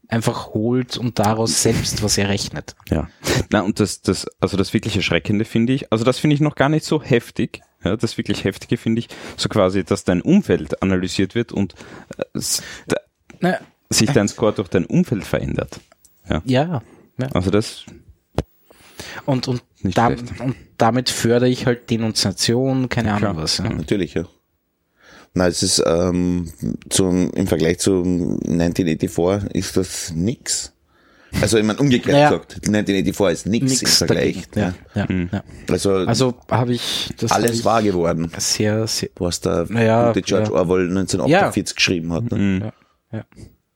[0.09, 2.75] einfach holt und daraus selbst was errechnet.
[2.89, 3.09] Ja.
[3.51, 6.55] Na, und das, das, also das wirklich Erschreckende finde ich, also das finde ich noch
[6.55, 7.61] gar nicht so heftig.
[7.85, 11.75] Ja, das wirklich Heftige finde ich, so quasi, dass dein Umfeld analysiert wird und
[12.17, 12.41] äh,
[13.39, 15.81] Naja, sich dein Score durch dein Umfeld verändert.
[16.29, 16.83] ja, ja.
[17.33, 17.85] Also das,
[19.27, 23.37] Und, und, Nicht da, und damit fördere ich halt Denunziation, keine Ahnung Klar.
[23.37, 23.59] was.
[23.59, 23.69] Ja.
[23.69, 24.25] Natürlich, ja.
[25.35, 26.51] Na, es ist ähm,
[26.89, 30.73] zum, im Vergleich zu 1984 ist das nix.
[31.43, 32.31] Also ich meine umgekehrt Naja.
[32.31, 34.49] gesagt, 1984 ist nix, im Vergleich.
[34.51, 34.75] dagegen.
[34.95, 35.29] Ja, ja, Mhm.
[35.31, 35.45] ja.
[35.71, 40.09] Also, Also habe ich das hab alles ich wahr geworden, sehr, sehr, was der Naja,
[40.09, 40.55] gute George ja.
[40.55, 42.31] Orwell 1948 geschrieben hat.
[42.33, 42.39] Ne?
[42.39, 42.65] mh,
[43.13, 43.25] ja, ja,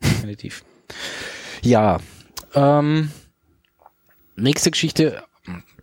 [0.02, 0.64] definitiv.
[1.62, 1.98] Ja,
[2.54, 3.10] ähm,
[4.36, 5.22] nächste Geschichte,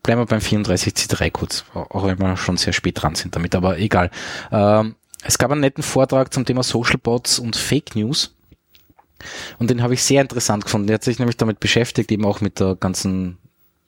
[0.04, 3.78] bleiben wir beim 34C3 kurz, auch wenn wir schon sehr spät dran sind damit, aber
[3.78, 4.12] egal.
[4.52, 8.36] Ähm, es gab einen netten Vortrag zum Thema Social Bots und Fake News.
[9.58, 10.88] Und den habe ich sehr interessant gefunden.
[10.88, 13.38] Der hat sich nämlich damit beschäftigt, eben auch mit der ganzen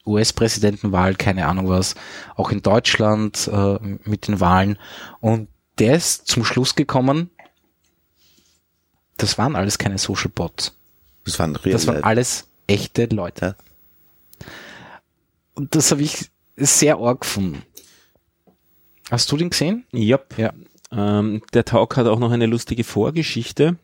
[0.04, 1.94] US-Präsidentenwahl, keine Ahnung was,
[2.36, 4.78] auch in Deutschland äh, mit den Wahlen.
[5.20, 5.48] Und
[5.78, 7.30] der ist zum Schluss gekommen,
[9.16, 10.76] das waren alles keine Social Bots.
[11.24, 13.56] Das waren real Das waren alles echte Leute.
[15.54, 17.62] Und das habe ich sehr arg gefunden.
[19.10, 19.84] Hast du den gesehen?
[19.92, 20.18] Ja.
[20.36, 20.52] Ja.
[20.90, 23.76] Ähm, der Talk hat auch noch eine lustige Vorgeschichte,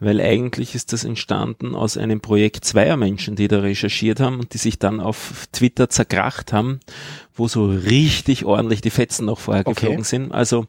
[0.00, 4.54] weil eigentlich ist das entstanden aus einem Projekt zweier Menschen, die da recherchiert haben und
[4.54, 6.80] die sich dann auf Twitter zerkracht haben,
[7.36, 9.74] wo so richtig ordentlich die Fetzen noch vorher Okay.
[9.74, 10.32] geflogen sind.
[10.32, 10.66] Also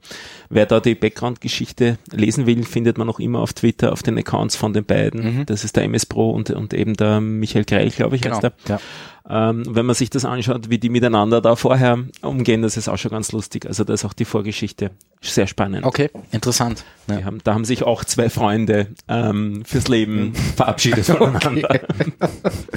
[0.50, 4.56] wer da die Background-Geschichte lesen will, findet man noch immer auf Twitter auf den Accounts
[4.56, 5.40] von den beiden.
[5.40, 5.46] Mhm.
[5.46, 8.54] Das ist der MS Pro und, und eben der Michael Greil, glaube ich, heißt der.
[8.68, 8.80] Ja.
[9.28, 12.98] Ähm, wenn man sich das anschaut, wie die miteinander da vorher umgehen, das ist auch
[12.98, 13.66] schon ganz lustig.
[13.66, 14.92] Also da ist auch die Vorgeschichte
[15.22, 15.84] sehr spannend.
[15.84, 16.84] Okay, interessant.
[17.08, 17.24] Ja.
[17.24, 21.80] Haben, da haben sich auch zwei Freunde ähm, fürs Leben verabschiedet voneinander.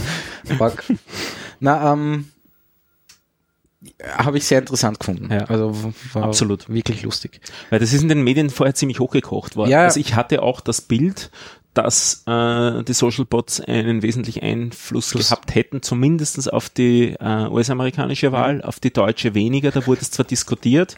[0.59, 0.85] Fuck.
[1.61, 2.29] Na, ähm,
[4.17, 5.33] habe ich sehr interessant gefunden.
[5.33, 5.45] Ja.
[5.45, 6.69] Also war Absolut.
[6.69, 7.41] wirklich lustig.
[7.71, 9.71] Weil das ist in den Medien vorher ziemlich hochgekocht worden.
[9.71, 9.85] Ja.
[9.85, 11.31] Also ich hatte auch das Bild,
[11.75, 18.33] dass äh, die Social Bots einen wesentlichen Einfluss gehabt hätten, zumindestens auf die äh, US-amerikanische
[18.33, 19.71] Wahl, auf die deutsche weniger.
[19.71, 20.97] Da wurde es zwar diskutiert,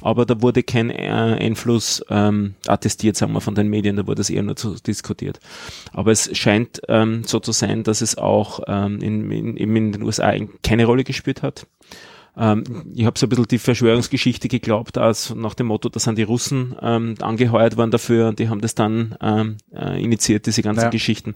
[0.00, 1.08] aber da wurde kein äh,
[1.40, 5.40] Einfluss ähm, attestiert, sagen wir, von den Medien, da wurde es eher nur zu diskutiert.
[5.92, 9.92] Aber es scheint ähm, so zu sein, dass es auch ähm, in, in, eben in
[9.92, 11.66] den USA keine Rolle gespielt hat.
[12.36, 12.64] Ähm,
[12.94, 16.22] ich habe so ein bisschen die Verschwörungsgeschichte geglaubt, als nach dem Motto, da sind die
[16.22, 20.84] Russen ähm, angeheuert worden dafür und die haben das dann ähm, äh, initiiert, diese ganzen
[20.84, 20.90] Ja.
[20.90, 21.34] Geschichten.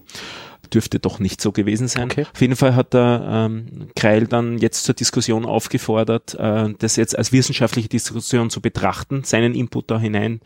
[0.73, 2.05] Dürfte doch nicht so gewesen sein.
[2.05, 2.25] Okay.
[2.33, 7.15] Auf jeden Fall hat der ähm, Kreil dann jetzt zur Diskussion aufgefordert, äh, das jetzt
[7.15, 10.39] als wissenschaftliche Diskussion zu betrachten, seinen Input da hinein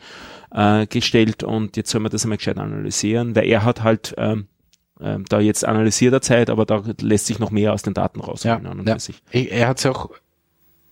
[0.52, 4.46] äh, gestellt und jetzt soll man das einmal gescheit analysieren, weil er hat halt ähm,
[5.00, 8.20] ähm, da jetzt analysiert er Zeit, aber da lässt sich noch mehr aus den Daten
[8.20, 8.64] rausholen.
[8.84, 8.96] Ja,
[9.32, 9.46] ja.
[9.48, 10.10] Er hat es auch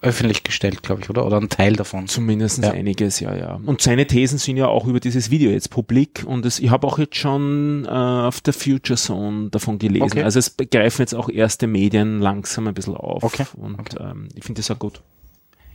[0.00, 1.26] öffentlich gestellt, glaube ich, oder?
[1.26, 2.06] Oder ein Teil davon.
[2.06, 2.70] Zumindest Ja.
[2.70, 3.60] einiges, ja, ja.
[3.66, 6.86] Und seine Thesen sind ja auch über dieses Video jetzt publik und es, ich habe
[6.86, 10.04] auch jetzt schon äh, auf der Future Zone davon gelesen.
[10.04, 10.22] Okay.
[10.22, 13.24] Also es greifen jetzt auch erste Medien langsam ein bisschen auf.
[13.24, 13.46] Okay.
[13.56, 13.96] Und Okay.
[14.00, 15.02] Ähm, ich finde das auch gut.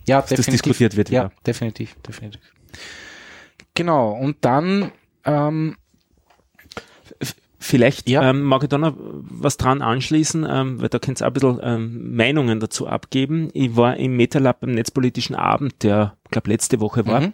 [0.07, 1.31] Ja, das diskutiert wird Ja, wieder.
[1.45, 2.41] definitiv, definitiv.
[3.73, 4.91] Genau, und dann,
[5.25, 5.75] ähm,
[7.63, 8.29] Vielleicht Ja.
[8.29, 11.33] ähm, mag ich da noch was dran anschließen, ähm, weil da könnt ihr auch ein
[11.33, 13.49] bisschen ähm, Meinungen dazu abgeben.
[13.53, 17.21] Ich war im MetaLab beim Netzpolitischen Abend, der, glaube letzte Woche war.
[17.21, 17.33] Mhm.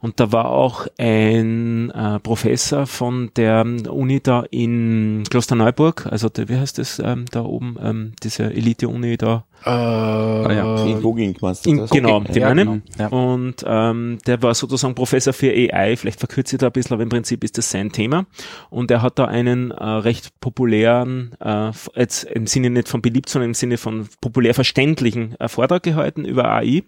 [0.00, 6.50] Und da war auch ein äh, Professor von der Uni da in Klosterneuburg, also der,
[6.50, 9.46] wie heißt das ähm, da oben, ähm, diese Elite-Uni da.
[9.66, 10.84] Äh, ja.
[10.84, 11.90] In Google meinst du In, das?
[11.90, 12.32] genau, Okay.
[12.32, 12.66] den Ja, meine ich.
[12.68, 12.80] genau.
[12.98, 13.06] Ja.
[13.08, 17.02] Und ähm, der war sozusagen Professor für AI, vielleicht verkürze ich da ein bisschen, aber
[17.02, 18.26] im Prinzip ist das sein Thema.
[18.70, 23.28] Und er hat da einen äh, recht populären, äh, jetzt im Sinne nicht von beliebt,
[23.28, 26.82] sondern im Sinne von populär verständlichen äh, Vortrag gehalten über AI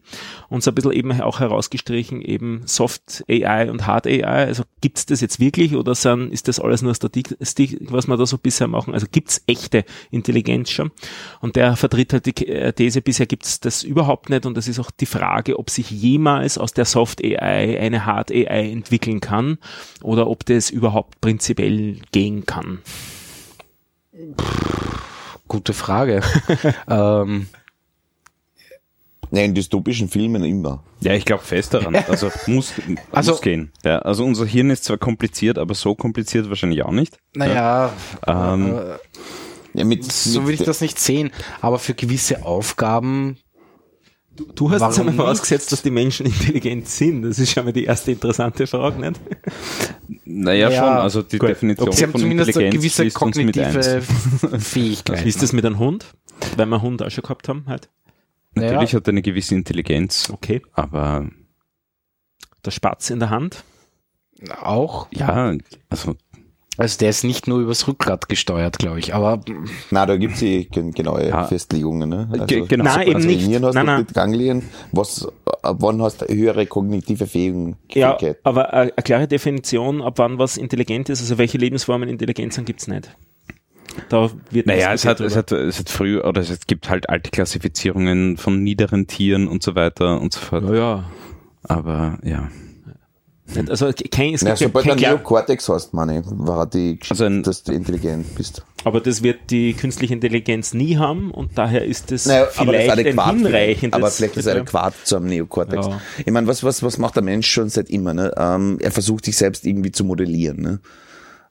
[0.49, 4.23] und so ein bisschen eben auch herausgestrichen, eben Soft AI und Hard AI.
[4.47, 8.27] Also gibt's das jetzt wirklich oder sind, ist das alles nur Statistik, was wir da
[8.27, 8.95] so bisher machen?
[8.95, 10.91] Also gibt's echte Intelligenz schon?
[11.41, 12.33] Und der vertritt halt die
[12.63, 15.91] äh, These, bisher gibt's das überhaupt nicht und das ist auch die Frage, ob sich
[15.91, 19.59] jemals aus der Soft AI eine Hard AI entwickeln kann
[20.03, 22.79] oder ob das überhaupt prinzipiell gehen kann.
[25.49, 26.23] gute Frage.
[26.89, 27.49] ähm,
[29.35, 30.83] Nein, in dystopischen Filmen immer.
[31.01, 31.97] Ja, ich glaube fest daran.
[31.97, 32.75] Also muss,
[33.13, 33.73] Also- muss gehen.
[33.83, 37.17] Ja, also unser Hirn ist zwar kompliziert, aber so kompliziert wahrscheinlich auch nicht.
[37.35, 37.93] naja,
[38.27, 38.99] Ähm, äh,
[39.75, 43.39] Ja, mit, so mit will ich das nicht sehen, aber für gewisse Aufgaben
[44.55, 47.23] Du hast Warum jetzt einmal vorausgesetzt, dass die Menschen intelligent sind.
[47.23, 49.21] Das ist schon mal die erste interessante Frage, nicht?
[50.25, 51.51] Naja, Ja, schon, also die gut.
[51.51, 54.01] Definition Sie haben von zumindest eine Intelligenz gewisse kognitive.
[54.59, 55.25] Fähigkeit.
[55.25, 56.07] Wie ist das mit einem Hund?
[56.57, 57.91] Weil wir einen Hund auch schon gehabt haben, halt.
[58.55, 60.63] Natürlich hat er eine gewisse Intelligenz, Okay.
[60.73, 61.29] aber
[62.65, 63.65] Der Spatz in der Hand.
[64.63, 65.09] Auch.
[65.13, 65.55] ja,
[65.91, 66.17] also
[66.79, 69.15] Also der ist nicht nur übers Rückgrat gesteuert, glaube ich.
[69.15, 69.41] Aber
[69.91, 71.45] Na, da gibt's eh gen- genaue Ja.
[71.45, 72.09] Festlegungen.
[72.09, 72.29] Ne?
[72.47, 72.85] Ge- genau.
[72.85, 73.45] Nein, eben also nicht.
[73.45, 74.01] Im Hirn hast Nein, du nein.
[74.01, 75.29] mit Ganglien, was,
[75.63, 77.77] ab wann hast du höhere kognitive Fähigkeiten?
[78.27, 82.55] Ja, aber eine, eine klare Definition, ab wann was intelligent ist, also welche Lebensformen intelligent
[82.55, 83.15] sind, gibt's nicht.
[84.09, 87.31] Da wird Naja, es hat, es hat, es hat früher, oder es gibt halt alte
[87.31, 90.63] Klassifizierungen von niederen Tieren und so weiter und so fort.
[90.63, 90.77] drüber.
[90.79, 91.05] ja,
[91.65, 92.49] Aber ja.
[93.57, 96.99] Nicht, Also kein, es gibt ja sobald du kein klar, Neokortex hast, meine war die
[96.99, 98.63] Geschichte, Also ein- dass du intelligent bist.
[98.85, 102.83] aber das wird die künstliche Intelligenz nie haben und daher ist es Naja, aber das
[102.83, 103.27] vielleicht ist ein adäquat.
[103.37, 103.45] vielleicht.
[103.47, 103.97] hinreichendes.
[104.01, 105.87] Aber vielleicht ist es adäquat zu einem Neokortex.
[105.87, 106.01] Ja.
[106.25, 108.15] Ich meine, was, was, was macht der Mensch schon seit immer?
[108.15, 108.33] Ne?
[108.37, 110.61] Ähm, er versucht sich selbst irgendwie zu modellieren.
[110.61, 110.81] Ne?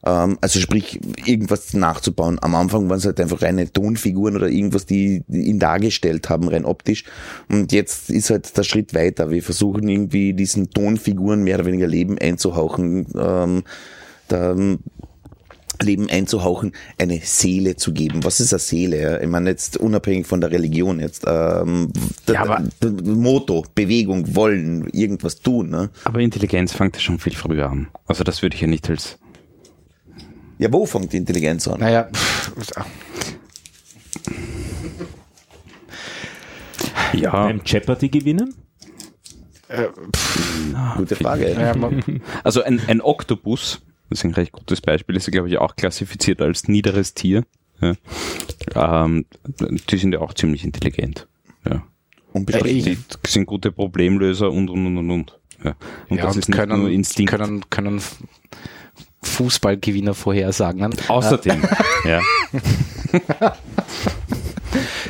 [0.04, 2.38] Ähm, also sprich, irgendwas nachzubauen.
[2.42, 6.64] Am Anfang waren es halt einfach reine Tonfiguren oder irgendwas, die ihn dargestellt haben, rein
[6.64, 7.04] optisch.
[7.48, 9.30] Und jetzt ist halt der Schritt weiter.
[9.30, 13.06] Wir versuchen irgendwie diesen Tonfiguren mehr oder weniger Leben einzuhauchen.
[13.16, 13.62] Ähm,
[14.28, 14.56] da,
[15.80, 18.22] Leben einzuhauchen, eine Seele zu geben.
[18.24, 19.20] Was ist eine Seele?
[19.22, 21.24] Ich meine jetzt unabhängig von der Religion jetzt.
[21.26, 21.88] Ähm,
[22.28, 22.62] Ja, aber-
[23.04, 25.70] Motto, Bewegung, Wollen, irgendwas tun.
[25.70, 25.90] Ne?
[26.04, 27.88] Aber Intelligenz fängt ja schon viel früher an.
[28.06, 29.18] Also das würde ich ja nicht als
[30.58, 31.80] Ja, wo fängt die Intelligenz an?
[31.80, 32.08] naja,
[37.12, 38.54] ja, beim Jeopardy gewinnen?
[40.96, 41.54] Gute Frage.
[41.54, 43.80] naja, man, also ein, ein Oktopus,
[44.10, 47.44] das ist ein recht gutes Beispiel, ist glaube ich auch klassifiziert als niederes Tier.
[47.80, 49.04] Ja.
[49.06, 49.24] Ähm,
[49.90, 51.26] die sind ja auch ziemlich intelligent.
[51.68, 51.82] Ja.
[52.32, 53.04] Unbestritten.
[53.26, 55.38] Die sind gute Problemlöser und und und und und.
[55.64, 55.74] Ja.
[56.08, 57.32] Und ja, das und ist nicht können, nur Instinkt.
[57.32, 58.00] können, können
[59.22, 60.80] Fußballgewinner vorhersagen.
[60.80, 60.90] Ne?
[61.08, 61.62] Außerdem,
[62.04, 62.20] ja.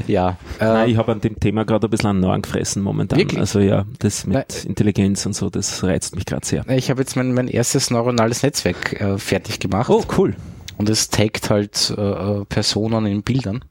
[0.09, 3.19] Ja, Nein, äh, ich habe an dem Thema gerade ein bisschen an Norn gefressen momentan.
[3.19, 3.39] Wirklich?
[3.39, 4.67] Also ja, das mit Nein.
[4.67, 6.69] Intelligenz und so, das reizt mich gerade sehr.
[6.69, 9.89] ich habe jetzt mein, mein erstes neuronales Netzwerk äh, fertig gemacht.
[9.89, 10.35] Oh, cool.
[10.79, 13.65] Und es taggt halt äh, äh, Personen in Bildern.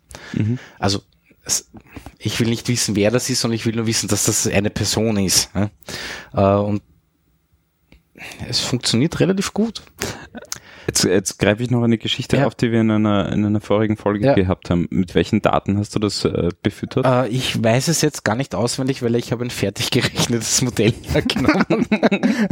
[0.79, 1.01] Also
[1.43, 1.69] es,
[2.19, 4.69] ich will nicht wissen, wer das ist, sondern ich will nur wissen, dass das eine
[4.69, 5.49] Person ist.
[5.53, 5.69] Ja?
[6.33, 6.81] Äh, und
[8.47, 9.81] es funktioniert relativ gut.
[10.87, 12.47] Jetzt, jetzt greife ich noch eine Geschichte Ja.
[12.47, 14.33] auf, die wir in einer, in einer vorigen Folge Ja.
[14.33, 14.87] gehabt haben.
[14.89, 17.05] Mit welchen Daten hast du das äh, befüttert?
[17.05, 20.93] Äh, ich weiß es jetzt gar nicht auswendig, weil ich habe ein fertig gerechnetes Modell
[21.11, 21.85] hergenommen.
[21.91, 22.47] äh,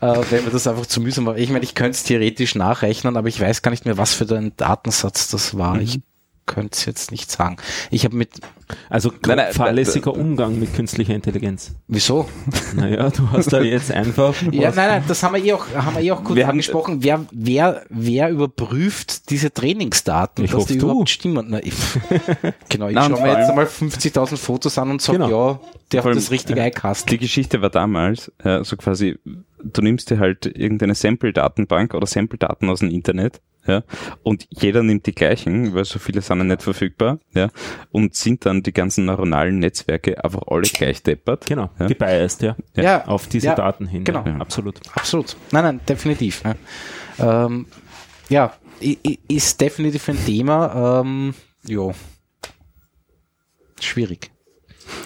[0.00, 1.36] weil mir das einfach zu mühsam war.
[1.38, 4.24] Ich meine, ich könnte es theoretisch nachrechnen, aber ich weiß gar nicht mehr, was für
[4.36, 5.80] ein Datensatz das war.
[5.80, 6.00] Ich
[6.46, 7.56] könnte es jetzt nicht sagen.
[7.90, 8.30] Ich habe mit,
[8.88, 11.72] Also Nein, nein, fahrlässiger Umgang mit künstlicher Intelligenz.
[11.88, 12.28] wieso?
[12.76, 14.34] Naja, du hast da jetzt einfach.
[14.52, 16.52] Ja, nein, nein, das haben wir eh auch, haben wir eh auch kurz Wir haben-
[16.52, 17.02] angesprochen.
[17.02, 20.86] Wer, wer, wer überprüft diese Trainingsdaten, Ich dass hoffe, die du.
[20.86, 21.46] überhaupt stimmen?
[21.50, 21.74] Na, ich,
[22.68, 25.50] genau, ich und schaue mir jetzt einmal 50.000 Fotos an und sage, Genau.
[25.52, 25.60] ja,
[25.92, 27.10] der Vor hat das richtige äh, iCast.
[27.10, 29.18] Die Geschichte war damals, ja, so quasi,
[29.62, 33.82] du nimmst dir halt irgendeine Sample-Datenbank oder Sample-Daten aus dem Internet, ja,
[34.22, 37.48] und jeder nimmt die gleichen, weil so viele sind ja nicht verfügbar, ja,
[37.92, 41.46] und sind dann die ganzen neuronalen Netzwerke einfach alle gleich deppert.
[41.46, 41.86] Genau, Ja.
[41.86, 42.56] gebiased, ja.
[42.76, 44.04] Ja, Auf diese ja, Daten hin.
[44.04, 44.24] genau.
[44.26, 44.80] Ja, absolut.
[44.94, 45.36] Absolut.
[45.52, 46.42] Nein, nein, definitiv.
[47.18, 47.66] Ja, ähm,
[48.28, 48.52] ja
[49.28, 51.00] ist definitiv ein Thema.
[51.00, 51.34] Ähm,
[51.66, 51.94] jo.
[53.80, 54.30] Schwierig.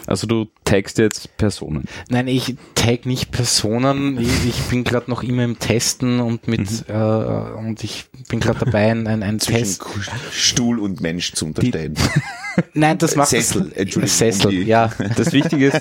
[0.06, 1.84] Also du tagst jetzt Personen.
[2.08, 4.18] Nein, ich tag nicht Personen.
[4.18, 8.64] Ich, ich bin gerade noch immer im Testen und mit äh, und ich bin gerade
[8.64, 9.82] dabei, ein, ein, Test.
[9.82, 11.94] Zwischen Stuhl und Mensch zu unterstellen.
[12.74, 14.90] Nein, das macht Sessel, Entschuldigung, Sessel, die- ja.
[15.16, 15.80] Das Wichtige ist,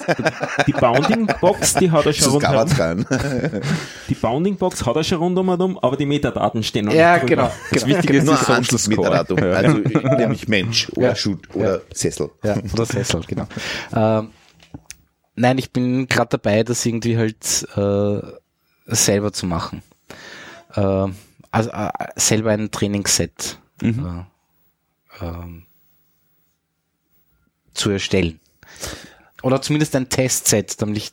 [0.68, 3.06] Die Bounding Box, die hat er Das schon ist rundherum.
[4.10, 7.36] Die Bounding Box hat er schon rundherum, aber die Metadaten stehen noch Ja, nicht drüber.
[7.36, 7.52] genau.
[7.72, 7.98] das genau.
[7.98, 9.10] Wichtige ist Nur die ein Social Anschluss mit Score.
[9.10, 9.38] Datum.
[9.44, 9.78] Also
[10.18, 11.16] nämlich Mensch oder Ja.
[11.16, 12.30] Shoot oder Sessel.
[12.44, 13.48] Ja, oder Sessel, genau.
[13.96, 14.30] Ähm,
[15.36, 18.22] nein, ich bin gerade dabei, das irgendwie halt äh,
[18.96, 19.82] selber zu machen.
[20.76, 21.08] Äh,
[21.52, 24.26] also äh, selber ein Trainingsset Mhm.
[25.22, 25.64] äh, ähm,
[27.80, 28.40] zu erstellen.
[29.42, 31.12] Oder zumindest ein Testset, damit ich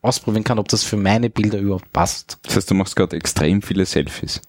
[0.00, 2.38] ausprobieren kann, ob das für meine Bilder überhaupt passt.
[2.44, 4.40] Das heißt, du machst gerade extrem viele Selfies.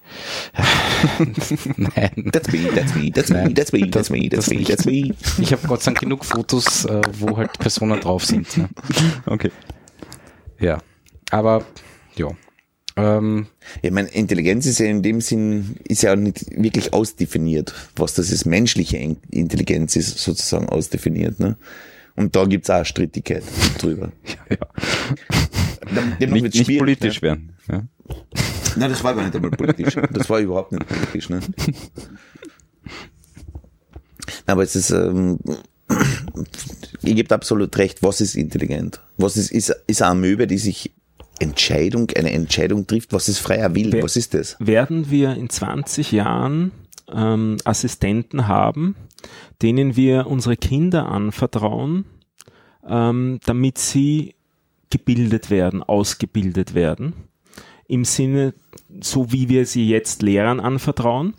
[1.76, 2.30] Nein.
[2.32, 4.64] That's me, that's me, that's me, Nein, that's me, das- that's me, that's das me,
[4.64, 5.14] that's me.
[5.42, 8.56] Ich habe Gott sei Dank genug Fotos, äh, wo halt Personen drauf sind.
[8.56, 8.68] Ne?
[9.26, 9.50] Okay.
[10.60, 10.78] Ja.
[11.30, 11.64] Aber,
[12.16, 12.28] ja.
[13.00, 13.46] Ähm,
[13.82, 17.74] Ich meine, Intelligenz ist ja in dem Sinn, ist ja auch nicht wirklich ausdefiniert.
[17.96, 21.40] Was das ist, menschliche In- Intelligenz ist sozusagen ausdefiniert.
[21.40, 21.56] Ne?
[22.16, 23.42] Und da gibt's auch Strittigkeit
[23.78, 24.12] drüber.
[24.50, 24.56] ja.
[26.26, 27.28] nicht, nicht schwierig, politisch ne?
[27.28, 27.52] werden.
[27.70, 27.82] Ja.
[28.76, 29.94] Nein, das war gar nicht einmal politisch.
[30.12, 31.28] Das war überhaupt nicht politisch.
[31.30, 31.40] Ne?
[34.46, 35.38] Aber es ist, ähm,
[37.02, 39.00] ihr gebt absolut recht, was ist intelligent?
[39.16, 40.92] Was ist, ist, ist eine Möwe, die sich
[41.40, 43.92] Entscheidung, eine Entscheidung trifft, was ist freier Will?
[43.92, 44.56] Wer- Was ist das?
[44.60, 46.70] werden wir in 20 Jahren
[47.12, 48.94] ähm, Assistenten haben,
[49.62, 52.04] denen wir unsere Kinder anvertrauen,
[52.88, 54.34] ähm, damit sie
[54.90, 57.12] gebildet werden, ausgebildet werden.
[57.90, 58.54] Im Sinne,
[59.00, 61.34] so wie wir sie jetzt Lehrern anvertrauen,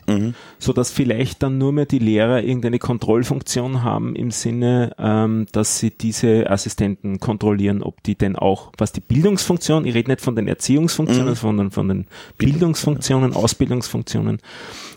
[0.59, 5.79] so dass vielleicht dann nur mehr die Lehrer irgendeine Kontrollfunktion haben im Sinne, ähm, dass
[5.79, 10.35] sie diese Assistenten kontrollieren, ob die denn auch, was die Bildungsfunktion, ich rede nicht von
[10.35, 14.39] den Erziehungsfunktionen, sondern von den Bildungsfunktionen, Ausbildungsfunktionen,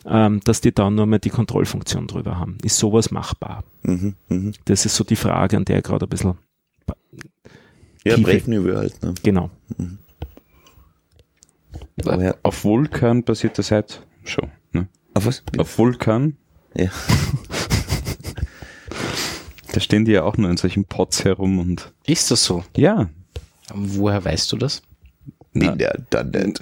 [0.06, 2.58] ähm, dass die da nur mehr die Kontrollfunktion drüber haben.
[2.64, 3.62] Ist sowas machbar?
[3.82, 4.52] Mhm, mhm.
[4.64, 6.34] Das ist so die Frage, an der ich gerade ein bisschen,
[8.04, 8.38] Ja, Tiefe.
[8.38, 9.02] Brave New World.
[9.02, 9.14] Ne?
[9.22, 9.50] genau.
[9.78, 10.03] Aber
[12.04, 12.34] ja.
[12.42, 14.50] Auf Vulkan basiert das halt schon.
[14.72, 14.88] Ne?
[15.14, 15.42] Auf was?
[15.58, 16.36] Auf Vulkan,
[16.74, 16.90] Ja.
[19.72, 22.64] da stehen die ja auch nur in solchen Pots herum und Ist das so?
[22.76, 23.08] ja.
[23.72, 24.82] Woher weißt du das?
[25.54, 26.54] Bin der done that.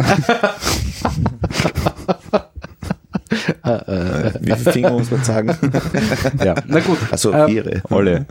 [3.65, 5.57] Äh, Wie viele Finger muss man sagen?
[6.45, 6.99] Ja, na gut.
[7.11, 7.83] Also Ähm, vier.
[7.91, 8.27] Alle.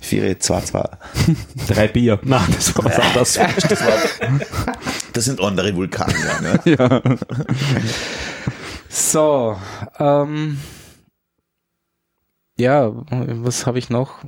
[0.00, 0.88] Vier, zwei, zwei.
[1.68, 2.18] Drei Bier.
[2.22, 3.38] Nein, das war was anderes.
[3.68, 3.92] Das, war,
[5.12, 6.14] das sind andere Vulkane.
[6.42, 6.60] Ne?
[6.64, 7.00] Ja.
[8.88, 9.56] So,
[9.98, 10.58] ähm,
[12.58, 14.18] ja, was habe ich noch?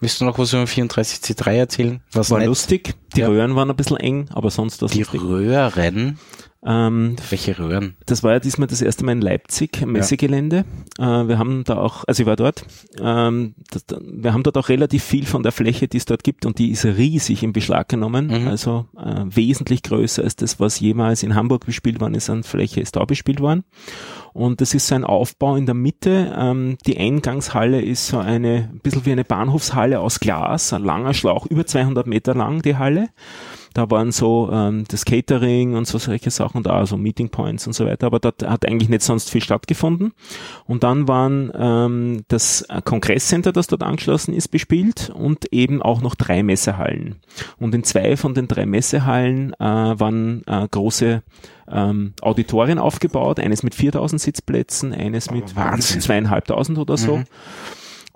[0.00, 2.00] Willst du noch was über 34C3 erzählen?
[2.12, 2.46] Was War nett?
[2.48, 2.94] lustig.
[3.16, 3.28] Die Ja.
[3.28, 5.20] Röhren waren ein bisschen eng, aber sonst war Die lustig.
[5.22, 6.18] Röhren?
[6.66, 7.96] Ähm, Welche Röhren?
[8.06, 10.64] Das war ja diesmal das erste Mal in Leipzig, im Messegelände.
[10.98, 12.64] Äh, wir haben da auch, also ich war dort,
[13.00, 16.46] ähm, das, wir haben dort auch relativ viel von der Fläche, die es dort gibt
[16.46, 18.26] und die ist riesig in Beschlag genommen.
[18.26, 18.48] Mhm.
[18.48, 22.80] Also äh, wesentlich größer als das, was jemals in Hamburg bespielt worden ist an Fläche,
[22.80, 23.62] ist da bespielt worden.
[24.32, 26.34] Und das ist so ein Aufbau in der Mitte.
[26.36, 31.14] Ähm, die Eingangshalle ist so eine, ein bisschen wie eine Bahnhofshalle aus Glas, ein langer
[31.14, 33.10] Schlauch, über 200 Meter lang die Halle.
[33.78, 37.74] Da waren so ähm, das Catering und so solche Sachen da, also Meeting Points und
[37.74, 40.14] so weiter, aber dort hat eigentlich nicht sonst viel stattgefunden.
[40.64, 46.16] Und dann waren ähm, das Kongresscenter, das dort angeschlossen ist, bespielt und eben auch noch
[46.16, 47.20] drei Messehallen.
[47.58, 51.22] Und in zwei von den drei Messehallen äh, waren äh, große
[51.70, 56.00] ähm, Auditorien aufgebaut, eines mit 4000 Sitzplätzen, eines mit Wahnsinn.
[56.00, 57.18] zweieinhalbtausend oder so.
[57.18, 57.24] Mhm.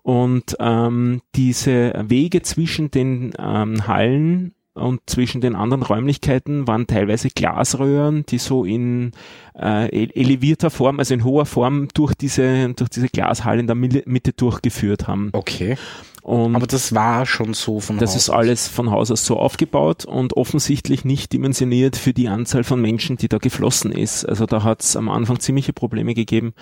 [0.02, 7.28] Und ähm, diese Wege zwischen den ähm, Hallen und zwischen den anderen Räumlichkeiten waren teilweise
[7.28, 9.12] Glasröhren, die so in
[9.54, 13.76] äh, ele- elevierter Form, also in hoher Form durch diese, durch diese Glashalle in der
[13.76, 15.30] Mitte durchgeführt haben.
[15.32, 15.76] Okay.
[16.22, 19.38] Und Aber das war schon so von das Haus ist alles von Haus aus so
[19.38, 24.24] aufgebaut und offensichtlich nicht dimensioniert für die Anzahl von Menschen, die da geflossen ist.
[24.24, 26.54] Also da hat es am Anfang ziemliche Probleme gegeben.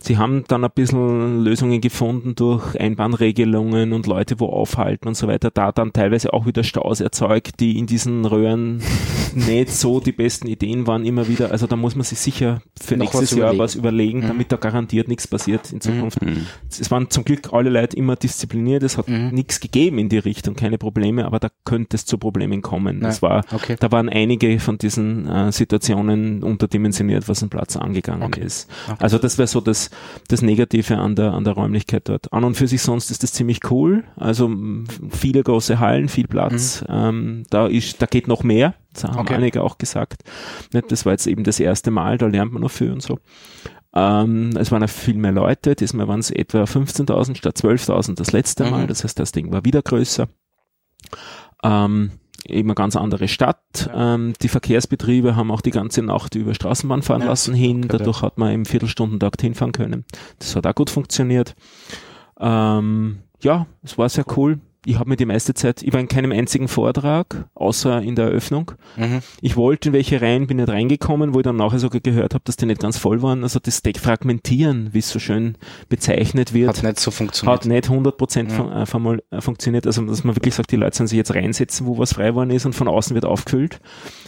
[0.00, 5.28] Sie haben dann ein bisschen Lösungen gefunden durch Einbahnregelungen und Leute wo aufhalten und so
[5.28, 5.50] weiter.
[5.50, 8.82] Da dann teilweise auch wieder Staus erzeugt, die in diesen Röhren
[9.34, 11.52] nicht so die besten Ideen waren immer wieder.
[11.52, 14.28] Also da muss man sich sicher für Noch nächstes was Jahr was überlegen, Mhm.
[14.28, 16.20] damit da garantiert nichts passiert in Zukunft.
[16.22, 16.46] Mhm.
[16.68, 19.28] Es waren zum Glück alle Leute immer diszipliniert, es hat Mhm.
[19.28, 23.00] nichts gegeben in die Richtung, keine Probleme, aber da könnte es zu Problemen kommen.
[23.00, 23.76] Das war, okay.
[23.78, 28.42] da waren einige von diesen äh, Situationen unterdimensioniert, was den Platz angegangen Okay.
[28.44, 28.68] ist.
[28.88, 28.96] Okay.
[29.00, 29.90] Also das wäre so das,
[30.28, 32.32] das Negative an der, an der Räumlichkeit dort.
[32.32, 34.04] An und für sich sonst ist das ziemlich cool.
[34.16, 34.50] Also
[35.10, 36.84] viele große Hallen, viel Platz.
[36.88, 38.74] Ähm, da ist, da geht noch mehr.
[38.92, 39.20] Das haben Mhm.
[39.20, 39.34] Okay.
[39.34, 40.22] einige auch gesagt.
[40.72, 43.18] Nicht, Das war jetzt eben das erste Mal, da lernt man noch viel und so.
[43.98, 48.30] Ähm, es waren auch viel mehr Leute, diesmal waren es etwa 15.000 statt 12.000 das
[48.32, 48.70] letzte Mhm.
[48.70, 50.28] Mal, das heißt, das Ding war wieder größer.
[51.64, 52.10] Ähm,
[52.46, 53.88] eben eine ganz andere Stadt.
[53.94, 58.20] Ähm, die Verkehrsbetriebe haben auch die ganze Nacht über Straßenbahn fahren Ja, lassen hin, dadurch
[58.20, 60.04] hat man im Viertelstundentakt hinfahren können.
[60.40, 61.56] Das hat auch gut funktioniert.
[62.38, 64.60] Ähm, ja, es war sehr cool.
[64.86, 68.26] Ich habe mir die meiste Zeit, ich war in keinem einzigen Vortrag, außer in der
[68.26, 68.70] Eröffnung.
[68.96, 69.20] Mhm.
[69.40, 72.44] Ich wollte in welche rein, bin nicht reingekommen, wo ich dann nachher sogar gehört habe,
[72.44, 73.42] dass die nicht ganz voll waren.
[73.42, 75.56] Also das Fragmentieren, wie es so schön
[75.88, 77.60] bezeichnet wird, Hat nicht so funktioniert.
[77.60, 79.88] hat nicht 100% fun äh, äh, funktioniert.
[79.88, 82.50] Also dass man wirklich sagt, die Leute sollen sich jetzt reinsetzen, wo was frei worden
[82.50, 83.80] ist und von außen wird aufgefüllt.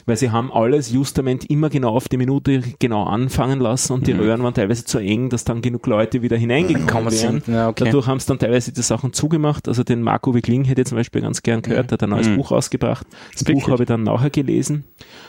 [0.07, 4.13] Weil sie haben alles Justament immer genau auf die Minute genau anfangen lassen und die
[4.13, 7.43] Röhren waren teilweise zu eng, dass dann genug Leute wieder hineingekommen wären.
[7.47, 7.85] Ja, okay.
[7.85, 9.69] Dadurch haben sie dann teilweise die Sachen zugemacht.
[9.69, 11.93] Also den Marco Kling hätte ich zum Beispiel ganz gern gehört, Mhm.
[11.93, 12.37] hat ein neues Mhm.
[12.37, 13.07] Buch rausgebracht.
[13.35, 13.65] Das Wirklich?
[13.67, 14.85] Buch habe ich dann nachher gelesen.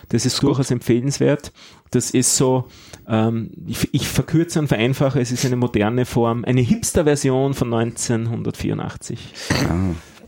[0.07, 1.51] Das ist durchaus empfehlenswert.
[1.91, 2.70] Das ist so,
[3.05, 9.20] ähm, ich, ich verkürze und vereinfache, es ist eine moderne Form, eine Hipster-Version von 1984.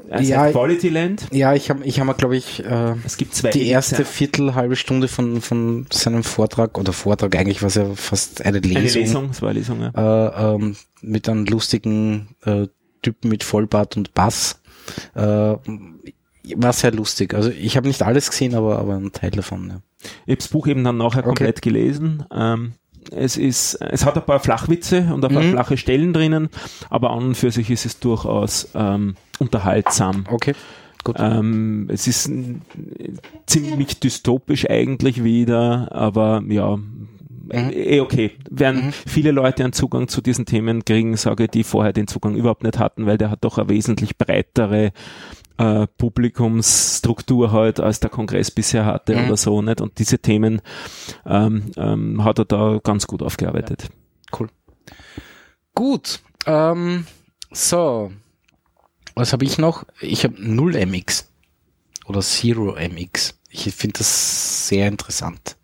[0.09, 1.27] Also Ja, Quality Land.
[1.31, 4.13] Ja, ich habe, ich hab mal, glaube ich, äh, Es gibt zwei die erste Editionen.
[4.13, 8.75] Viertel, halbe Stunde von, von seinem Vortrag, oder Vortrag eigentlich, was ja fast eine Lesung,
[8.77, 9.91] eine Lesung, es war eine Lesung, ja.
[10.27, 12.67] Äh, ähm, mit einem lustigen äh,
[13.01, 14.60] Typen mit Vollbart und Bass.
[15.15, 15.55] Äh,
[16.55, 17.33] war sehr lustig.
[17.33, 19.69] Also ich habe nicht alles gesehen, aber, aber ein Teil davon.
[19.69, 19.81] Ja.
[20.25, 21.27] Ich habe das Buch eben dann nachher Okay.
[21.27, 22.25] komplett gelesen.
[22.33, 22.73] Ähm,
[23.11, 25.51] es ist, es hat ein paar Flachwitze und ein paar Mhm.
[25.51, 26.49] flache Stellen drinnen,
[26.89, 30.25] aber an und für sich ist es durchaus ähm, unterhaltsam.
[30.29, 30.53] Okay,
[31.03, 31.15] gut.
[31.19, 32.61] Ähm, es ist n-
[33.47, 36.77] ziemlich dystopisch eigentlich wieder, aber ja,
[37.53, 38.31] eh okay.
[38.49, 42.35] Werden viele Leute einen Zugang zu diesen Themen kriegen, sage ich, die vorher den Zugang
[42.35, 44.91] überhaupt nicht hatten, weil der hat doch eine wesentlich breitere
[45.57, 49.25] äh, Publikumsstruktur halt, als der Kongress bisher hatte Mhm.
[49.25, 49.81] oder so, nicht?
[49.81, 50.61] Und diese Themen
[51.25, 53.89] ähm, ähm, hat er da ganz gut aufgearbeitet.
[54.37, 54.47] Cool.
[55.75, 56.19] Gut.
[56.45, 57.05] Ähm,
[57.51, 58.11] so.
[59.15, 59.85] Was habe ich noch?
[59.99, 61.29] Ich habe 0 MX
[62.07, 63.37] oder Zero MX.
[63.49, 65.57] Ich finde das sehr interessant.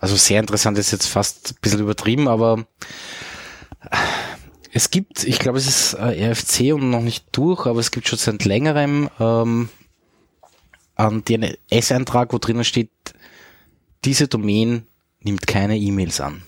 [0.00, 2.64] Also sehr interessant ist jetzt fast ein bisschen übertrieben, aber
[4.72, 8.08] es gibt, ich glaube, es ist äh, RFC und noch nicht durch, aber es gibt
[8.08, 9.68] schon seit längerem ähm,
[10.94, 12.90] einen DNS-Eintrag, wo drinnen steht,
[14.04, 14.86] diese Domain
[15.20, 16.42] nimmt keine E-Mails an.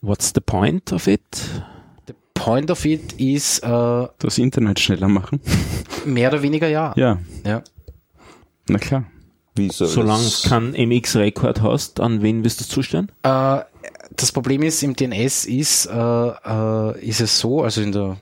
[0.00, 1.22] What's the point of it?
[2.06, 5.40] The point of it is äh, Das Internet schneller machen.
[6.04, 6.92] mehr oder weniger ja.
[6.96, 7.62] Ja, ja.
[8.68, 9.04] na klar.
[9.54, 9.86] Wieso?
[9.86, 13.10] Solange das- du keinen MX-Rekord hast, an wen wirst du zustellen?
[13.22, 13.60] Äh,
[14.16, 18.16] das Problem ist, im DNS ist, äh, äh, ist es so, also in der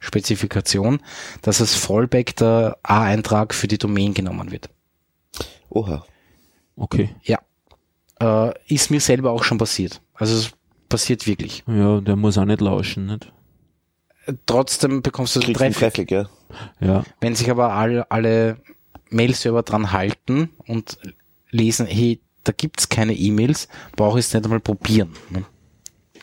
[0.00, 1.00] Spezifikation,
[1.42, 4.68] dass als Fallback der A-Eintrag für die Domain genommen wird.
[5.70, 6.04] Oha.
[6.76, 7.14] Okay.
[7.22, 7.38] Ja.
[8.20, 10.00] Äh, ist mir selber auch schon passiert.
[10.14, 10.50] Also es
[10.88, 11.62] passiert wirklich.
[11.66, 13.32] Ja, der muss auch nicht lauschen, nicht?
[14.46, 15.78] Trotzdem bekommst du Kriegst Traffic.
[15.78, 16.26] Traffic, ja.
[16.80, 17.04] Ja.
[17.20, 18.58] Wenn sich aber alle, alle
[19.14, 20.98] Mail-Server dran halten und
[21.50, 25.14] lesen, hey, da gibt's keine E-Mails, brauche ich es nicht einmal probieren.
[25.30, 25.44] Ne?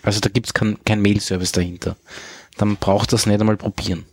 [0.03, 1.95] Also da gibt's kein, kein Mail-Service dahinter.
[2.57, 4.05] Dann braucht das nicht einmal probieren.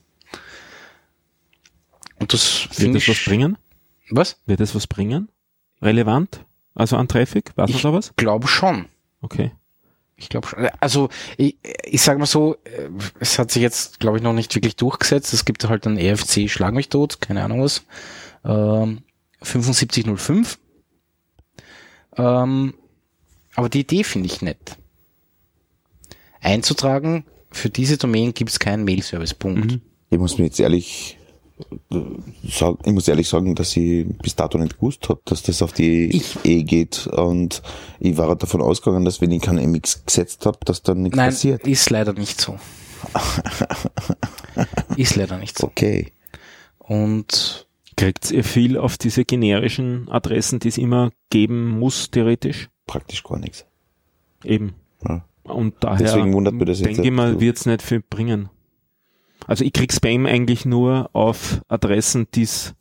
[2.21, 3.25] Und das Wird das was ich...
[3.25, 3.59] bringen?
[4.11, 4.37] Was?
[4.47, 5.29] Wird das was bringen?
[5.83, 6.45] Relevant?
[6.75, 7.53] Also an Traffic?
[7.57, 8.13] Weiß Ich da was?
[8.17, 8.87] glaube schon.
[9.21, 9.53] Okay.
[10.17, 10.69] Ich glaube schon.
[10.81, 12.89] Also ich, ich sage mal so, äh,
[13.21, 15.33] es hat sich jetzt, glaube ich, noch nicht wirklich durchgesetzt.
[15.33, 17.85] Es gibt halt ein EFC Schlag mich tot, keine Ahnung was.
[18.49, 19.03] Ähm,
[19.43, 20.59] 7505.
[22.17, 22.75] Ähm,
[23.55, 24.77] aber die Idee finde ich nett.
[26.41, 29.35] Einzutragen, für diese Domain gibt es keinen Mail-Service.
[29.35, 29.81] Punkt.
[30.11, 31.19] Ich muss mir jetzt ehrlich
[31.93, 31.97] äh,
[32.49, 35.73] sagen, ich muss ehrlich sagen, dass ich bis dato nicht gewusst habe, dass das auf
[35.73, 37.07] die Ich- E geht.
[37.09, 37.63] Und
[38.01, 41.17] ich war halt davon ausgegangen, dass wenn ich kein MX gesetzt habe, dass dann nichts
[41.17, 41.67] Nein, passiert.
[41.67, 42.59] ist leider nicht so.
[44.97, 45.67] ist leider nicht so.
[45.67, 46.13] Okay.
[46.79, 47.68] Und
[47.99, 52.69] Kriegt ihr viel auf diese generischen Adressen, die es immer geben muss, theoretisch?
[52.87, 53.67] Praktisch gar nichts.
[54.45, 54.75] Eben.
[55.07, 55.25] Ja.
[55.43, 58.51] Und daher Deswegen wundert mich das denke ich mal, wird es nicht viel bringen.
[59.49, 62.75] Also ich krieg Spam eigentlich nur auf Adressen, die es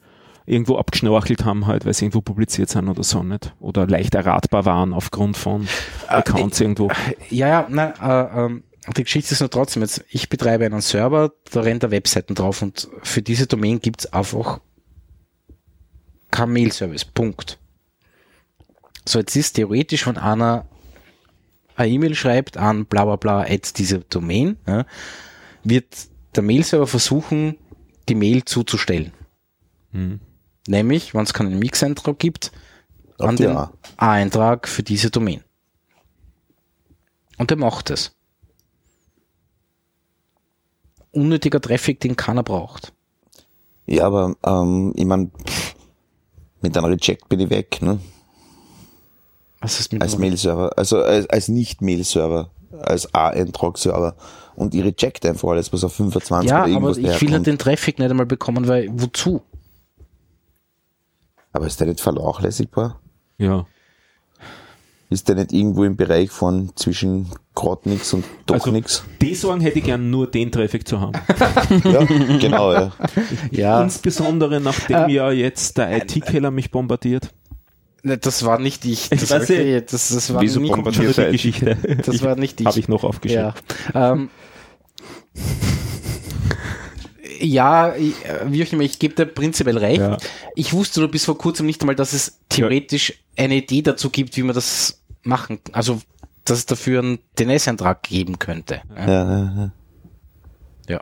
[0.46, 3.56] irgendwo abgeschnorchelt haben, halt, weil sie irgendwo publiziert sind oder so nicht.
[3.60, 5.68] Oder leicht erratbar waren aufgrund von
[6.08, 6.90] Accounts irgendwo.
[7.32, 8.64] Ja, ja, nein, äh, ähm,
[8.96, 12.62] die Geschichte ist nur trotzdem jetzt, ich betreibe einen Server, da rennt da Webseiten drauf
[12.62, 14.62] und für diese Domain gibt's einfach
[16.32, 17.06] kein Mail-Service.
[17.06, 17.58] Punkt.
[19.08, 20.66] So, jetzt ist theoretisch, wenn einer
[21.76, 24.86] eine E-Mail schreibt an bla bla bla at diese Domain, ja,
[25.64, 27.58] wird der Mail-Server versuchen,
[28.10, 29.14] die Mail zuzustellen.
[29.92, 30.20] Hm.
[30.68, 32.52] Nämlich, wenn es keinen Mix-Eintrag gibt,
[33.18, 33.56] Auf an den.
[33.98, 35.44] A-Eintrag für diese Domain.
[37.38, 38.16] Und der macht es.
[41.12, 42.94] Unnötiger Traffic, den keiner braucht.
[43.86, 45.32] Ja, aber ähm, ich mein,
[46.62, 48.00] mit einem Reject bin ich weg, ne?
[49.60, 54.16] Was ist mit Als Mail-Server, also als, als Nicht-Mail-Server, als A-Eintrag-Server.
[54.56, 57.46] Und ich reject einfach alles, was auf 25 Ja, oder aber irgendwas ich will halt
[57.46, 59.42] den Traffic nicht einmal bekommen, weil wozu?
[61.54, 63.00] Aber ist der nicht vernachlässigbar?
[63.38, 63.66] Ja.
[65.10, 69.04] Ist der nicht irgendwo im Bereich von zwischen grad nix und doch Also- nix?
[69.22, 71.14] Die Sorgen hätte ich gern nur den Traffic zu haben.
[71.86, 72.04] Ja,
[72.40, 72.92] genau, ja.
[73.52, 77.30] Ja, Insbesondere nachdem Äh, ja jetzt der IT-Keller mich bombardiert.
[78.04, 79.10] ne, das war nicht ich.
[79.12, 79.94] Ich Das, weiß war, nicht.
[79.94, 81.32] das, das war Wieso nicht bombardiert Die IT?
[81.32, 81.78] Geschichte.
[82.06, 82.68] Das war nicht ich.
[82.68, 83.54] Habe ich noch aufgeschrieben.
[83.94, 84.12] Ja.
[84.14, 84.30] Ähm,
[87.40, 88.16] Ja, ich-
[88.46, 90.00] wie auch immer, ich gebe dir prinzipiell recht.
[90.00, 90.18] Ja.
[90.56, 94.36] Ich wusste nur bis vor kurzem nicht einmal, dass es theoretisch eine Idee dazu gibt,
[94.38, 96.02] wie man das machen, also
[96.46, 98.82] dass es dafür einen DNS-Eintrag geben könnte.
[98.96, 99.08] Ja.
[99.08, 99.72] Ja, ja, ja.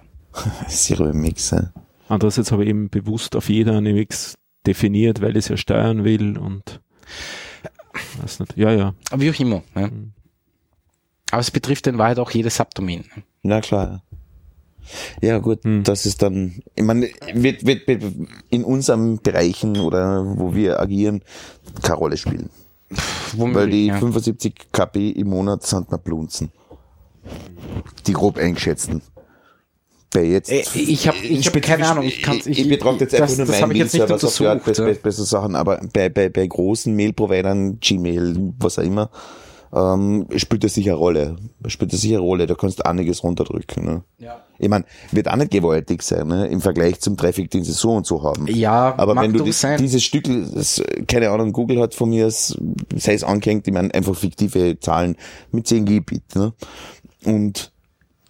[0.64, 0.68] ja.
[0.68, 1.72] Zero Mix, ja.
[2.08, 6.04] Andererseits habe ich eben bewusst auf jeder eine Mix definiert, weil ich es ja steuern
[6.04, 6.82] will und
[8.22, 8.58] weiß nicht.
[8.58, 8.94] Ja, ja.
[9.12, 9.64] Aber wie auch immer.
[9.76, 9.88] Ja.
[9.88, 10.12] Mhm.
[11.32, 13.06] Aber es betrifft in Wahrheit auch jedes Subdomain.
[13.44, 14.04] Na klar.
[15.22, 15.84] Ja, gut, Hm.
[15.84, 18.04] das ist dann, ich meine, wird, wird, wird
[18.50, 21.22] in unseren Bereichen oder wo wir agieren,
[21.82, 22.50] keine Rolle spielen.
[23.36, 23.98] Womöglich, Weil die ja.
[24.00, 26.52] 75 KP im Monat sind mal Blunzen.
[28.08, 29.02] Die grob eingeschätzten.
[30.14, 30.52] Bei jetzt.
[30.52, 33.48] Äh, ich hab- ich hab keine Ahnung, ich kann's- ich, ich- betrachte jetzt einfach nur
[33.48, 37.80] das hab mein ich jetzt nicht Mail-Server, bessere Sachen, aber bei, bei, bei großen Mail-Providern,
[37.80, 39.10] Gmail, was auch immer,
[39.74, 41.36] ähm, spielt das sicher eine Rolle.
[41.68, 43.86] Spielt das sicher eine Rolle, da kannst du einiges runterdrücken.
[43.86, 44.04] Ne?
[44.18, 44.42] Ja.
[44.58, 46.48] Ich meine, wird auch nicht gewaltig sein, ne?
[46.48, 48.48] im Vergleich zum Traffic, den sie so und so haben.
[48.48, 49.78] Ja, aber wenn du sein.
[49.78, 54.16] dieses Stück, das, keine Ahnung, Google hat von mir, sei es angehängt, ich meine, einfach
[54.16, 55.16] fiktive Zahlen
[55.52, 56.36] mit 10 Gbit.
[56.36, 56.54] Ne?
[57.26, 57.72] Und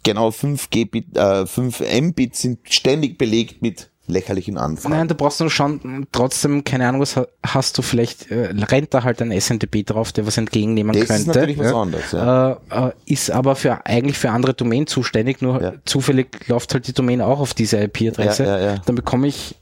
[0.03, 4.95] genau 5 Gbit, äh, 5 Mbit sind ständig belegt mit lächerlichen Anfragen.
[4.95, 8.93] Nein, da brauchst du schon trotzdem, keine Ahnung, was ha- hast du vielleicht, äh, rennt
[8.93, 11.27] da halt ein SNTP drauf, der was entgegennehmen Das ist könnte.
[11.29, 11.81] natürlich was ja.
[11.81, 12.51] anderes, ja.
[12.51, 15.73] Äh, äh, ist aber für eigentlich für andere Domain zuständig, nur Ja.
[15.85, 18.43] zufällig läuft halt die Domain auch auf diese IP-Adresse.
[18.43, 18.81] Ja, ja, ja.
[18.85, 19.55] Dann bekomme ich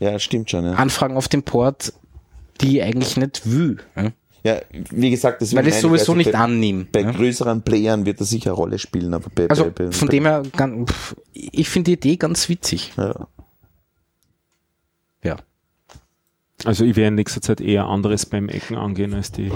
[0.00, 0.64] Ja, stimmt schon.
[0.64, 1.92] Ja, Anfragen auf dem Port,
[2.60, 3.78] die ich eigentlich nicht will.
[4.42, 4.60] Ja?
[4.90, 6.86] wie gesagt, das Weil ich sowieso nicht bei, annehme.
[6.90, 7.10] Bei ja?
[7.10, 10.24] größeren Playern wird das sicher eine Rolle spielen, aber bei, Also bei, bei, von dem
[10.24, 10.42] her,
[11.32, 12.92] ich finde die Idee ganz witzig.
[12.96, 13.28] ja.
[15.22, 15.36] Ja.
[16.64, 19.50] Also ich werde in nächster Zeit eher andere Spam-Ecken angehen als die.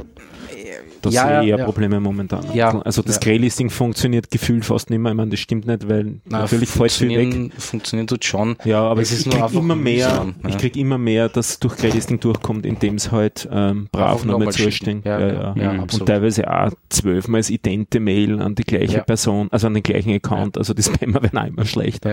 [1.02, 1.64] Das Ja, sehe ich eher ja.
[1.64, 2.46] Probleme momentan.
[2.54, 3.20] Ja, also das ja.
[3.20, 5.12] Grey-Listing funktioniert gefühlt fast nicht mehr.
[5.12, 7.52] Ich meine, das stimmt nicht, weil Na, natürlich fällt viel weg.
[7.58, 8.56] funktionieren tut schon.
[8.64, 10.60] Ja, aber es ich nur krieg einfach immer mehr, mühsam, ich ja.
[10.60, 15.02] krieg immer mehr, dass durch Grey-Listing durchkommt, indem es halt ähm, brav nochmal zustehen.
[15.04, 19.02] Ja, Ja, ja, ja, Und teilweise auch zwölfmal das idente Mail an die gleiche.
[19.02, 20.56] Person, also an den gleichen Account.
[20.56, 22.10] Also die Spammer werden auch immer schlechter.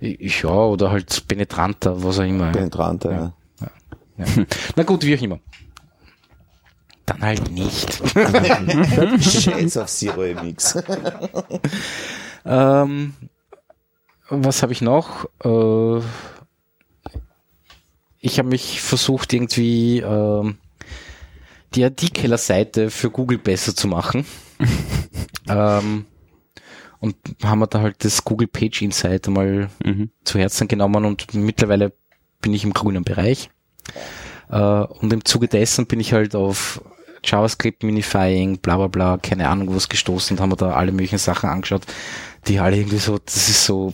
[0.00, 0.08] Ja.
[0.18, 2.52] Ich, ja, oder halt penetranter, was auch immer.
[2.52, 3.10] penetranter.
[3.12, 3.32] Ja.
[4.18, 4.26] Ja.
[4.76, 5.40] Na gut, wie auch immer.
[7.06, 8.02] Dann halt nicht.
[9.22, 10.78] Scheiß auf Zero MX.
[12.44, 13.14] ähm,
[14.28, 15.24] was habe ich noch?
[15.42, 16.02] Äh,
[18.20, 20.58] ich habe mich versucht, irgendwie ähm,
[21.74, 24.26] die ID-Killer-Seite für Google besser zu machen.
[25.48, 26.04] ähm,
[27.00, 30.10] und haben wir da halt das Google Page Insight mal Mhm.
[30.24, 31.92] zu Herzen genommen und mittlerweile
[32.40, 33.50] bin ich im grünen Bereich.
[34.50, 36.80] Äh, und im Zuge dessen bin ich halt auf
[37.24, 41.18] JavaScript Minifying, bla bla bla, keine Ahnung was gestoßen und haben wir da alle möglichen
[41.18, 41.82] Sachen angeschaut,
[42.46, 43.92] die alle irgendwie so, das ist so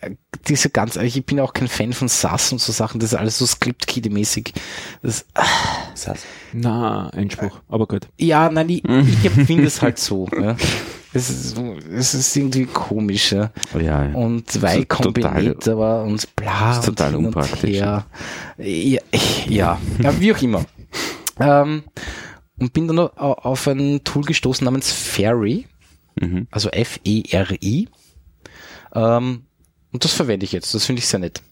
[0.00, 0.10] äh,
[0.46, 3.38] diese ganz, ich bin auch kein Fan von SAS und so Sachen, das ist alles
[3.38, 4.52] so Script-Kiddie-mäßig.
[5.02, 5.26] Das,
[6.52, 8.08] Na, Einspruch, aber gut.
[8.16, 10.28] ja, nein, ich, ich empfinde es halt so.
[10.32, 10.56] Ja.
[11.14, 11.56] Es ist,
[11.90, 13.50] es ist irgendwie komisch, ja.
[13.74, 14.14] Oh ja, ja.
[14.14, 17.76] Und ist total- Combinator und bla ist total und unpraktisch.
[17.76, 18.04] Ja,
[18.58, 19.00] ja,
[19.48, 19.78] ja,
[20.18, 20.64] wie auch immer.
[21.40, 21.84] ähm,
[22.58, 25.66] und bin dann auf ein Tool gestoßen namens Fairy,
[26.20, 26.48] Mhm.
[26.50, 27.88] also F-E-R-I.
[28.94, 29.42] Ähm,
[29.92, 31.42] und das verwende ich jetzt, das finde ich sehr nett.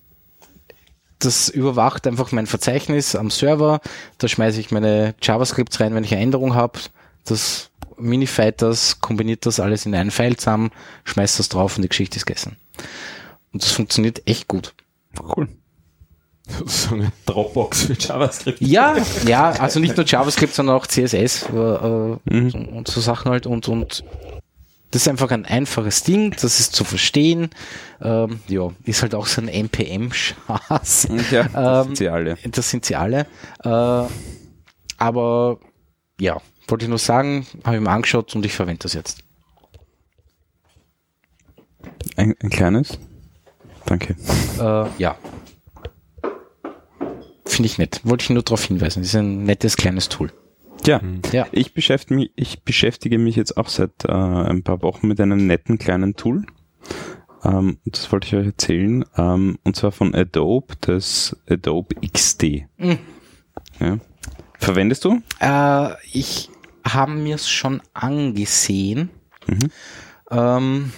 [1.21, 3.81] Das überwacht einfach mein Verzeichnis am Server,
[4.19, 6.79] da schmeiße ich meine JavaScripts rein, wenn ich eine Änderung habe.
[7.25, 10.71] Das minified das, kombiniert das alles in einen File zusammen,
[11.05, 12.57] schmeißt das drauf und die Geschichte ist gegessen.
[13.53, 14.75] Und das funktioniert echt gut.
[15.37, 15.49] Cool.
[16.49, 18.61] Sozusagen eine Dropbox für JavaScript.
[18.61, 18.95] Ja,
[19.27, 22.69] ja, also nicht nur JavaScript, sondern auch CSS äh, Mhm.
[22.73, 24.05] und, so Sachen halt und und
[24.93, 27.51] das ist einfach ein einfaches Ding, das ist zu verstehen.
[28.01, 31.09] Ähm, ja, ist halt auch so ein NPM-Schatz.
[31.33, 32.39] Ja, das Ähm, sind sie alle.
[32.53, 33.27] Das sind sie alle.
[33.65, 34.05] Äh,
[34.99, 35.59] aber
[36.21, 39.23] ja, wollte ich nur sagen, habe ich mir angeschaut und ich verwende das jetzt.
[42.17, 42.99] Ein, ein kleines?
[43.87, 44.17] Danke.
[44.59, 45.17] Äh, ja.
[47.45, 48.01] Finde ich nett.
[48.05, 49.01] Wollte ich nur darauf hinweisen.
[49.03, 50.33] Das ist ein nettes kleines Tool.
[50.85, 51.01] Ja,
[51.33, 51.47] Ja.
[51.53, 55.47] ich beschäftige mich, ich beschäftige mich jetzt auch seit äh, ein paar Wochen mit einem
[55.47, 56.45] netten kleinen Tool.
[57.45, 59.05] Ähm, das wollte ich euch erzählen.
[59.17, 62.67] Ähm, und zwar von Adobe, das Adobe XD.
[62.77, 62.99] Mhm.
[63.81, 63.99] Ja.
[64.59, 65.23] Verwendest du?
[65.41, 66.51] Äh, ich
[66.95, 69.11] habe mir es schon angesehen.
[69.47, 69.71] Mhm.
[70.31, 70.93] Ähm,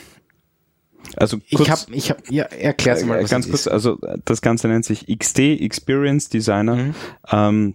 [1.16, 3.68] Also ich habe, ich habe, ja, erklär's mal, Äh, was ganz kurz, ist.
[3.68, 6.94] also das Ganze nennt sich XD, Experience Designer, Mhm.
[7.30, 7.74] ähm,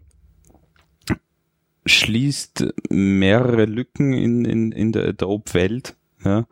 [1.85, 5.95] schließt mehrere Lücken in, in, in der Adobe-Welt.
[6.23, 6.45] Ja,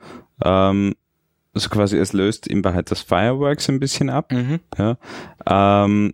[0.44, 0.96] ähm,
[1.54, 4.32] also quasi es löst in Wahrheit das Fireworks ein bisschen ab.
[4.32, 4.60] Mhm.
[4.78, 4.98] Ja,
[5.46, 6.14] ähm,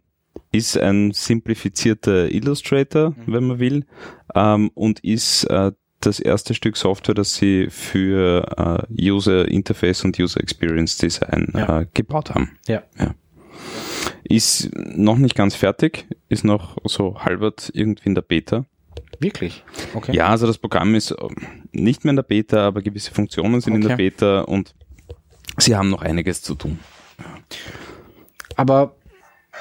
[0.57, 3.85] ist ein simplifizierter Illustrator, wenn man will,
[4.35, 10.19] ähm, und ist äh, das erste Stück Software, das sie für äh, User Interface und
[10.19, 11.81] User Experience Design Ja.
[11.81, 12.57] äh, gebaut haben.
[12.67, 12.83] Ja.
[14.23, 18.65] Ist noch nicht ganz fertig, ist noch so halbert irgendwie in der Beta.
[19.19, 19.63] Wirklich?
[19.95, 20.15] Okay.
[20.15, 21.35] Ja, also das Programm ist ähm,
[21.71, 24.09] nicht mehr in der Beta, aber gewisse Funktionen sind in der Okay.
[24.09, 24.75] Beta und
[25.57, 26.79] sie haben noch einiges zu tun.
[28.55, 28.95] Aber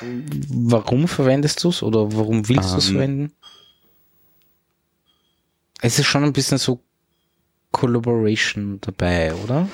[0.01, 3.32] warum verwendest du es oder warum willst du es verwenden?
[5.80, 6.80] Es ist schon ein bisschen so
[7.70, 9.68] Collaboration dabei, oder?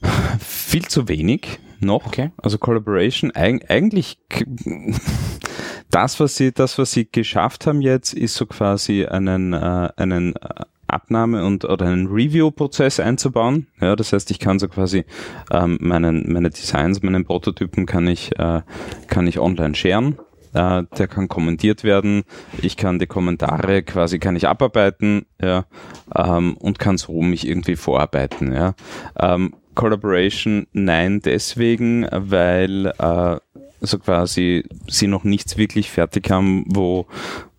[0.40, 2.06] Viel zu wenig noch.
[2.06, 2.30] Okay.
[2.36, 4.18] Also Collaboration, eig eigentlich
[5.90, 10.36] das, was sie, das, was sie geschafft haben jetzt, ist so quasi einen, äh, einen
[10.36, 13.66] äh, Abnahme und oder einen Review-Prozess einzubauen.
[13.80, 15.04] Ja, das heißt, ich kann so quasi
[15.50, 18.62] ähm, meinen, meine Designs, meinen Prototypen kann ich, äh,
[19.08, 20.18] kann ich online sharen.
[20.54, 22.22] Äh, der kann kommentiert werden.
[22.62, 25.66] Ich kann die Kommentare quasi kann ich abarbeiten, ja,
[26.14, 28.74] ähm, und kann so mich irgendwie vorarbeiten, ja.
[29.18, 33.36] Ähm, Collaboration, nein, deswegen, weil äh,
[33.80, 37.06] so quasi sie noch nichts wirklich fertig haben, wo,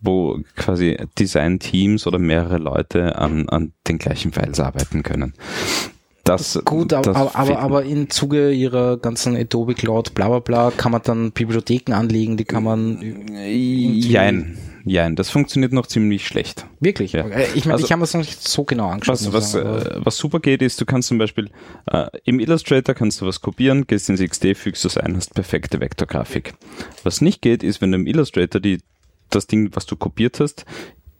[0.00, 5.34] wo quasi Design-Teams oder mehrere Leute an, an den gleichen Files arbeiten können.
[6.28, 10.38] Das, Gut, aber, das aber, aber, aber im Zuge ihrer ganzen Adobe Cloud, bla bla
[10.40, 13.00] bla, kann man dann Bibliotheken anlegen, die kann man
[13.34, 16.66] Jein, jein, das funktioniert noch ziemlich schlecht.
[16.80, 17.12] wirklich.
[17.12, 17.26] Ja.
[17.26, 19.14] Äh, Ich meine, Also- ich habe es noch nicht so genau angeschaut.
[19.14, 21.50] Was, was, äh, was super geht, ist, du kannst zum Beispiel
[21.90, 25.80] äh, im Illustrator kannst du was kopieren, gehst ins XD, fügst das ein, hast perfekte
[25.80, 26.54] Vektorgrafik.
[27.04, 28.78] Was nicht geht, ist, wenn du im Illustrator die,
[29.30, 30.64] das Ding, was du kopiert hast,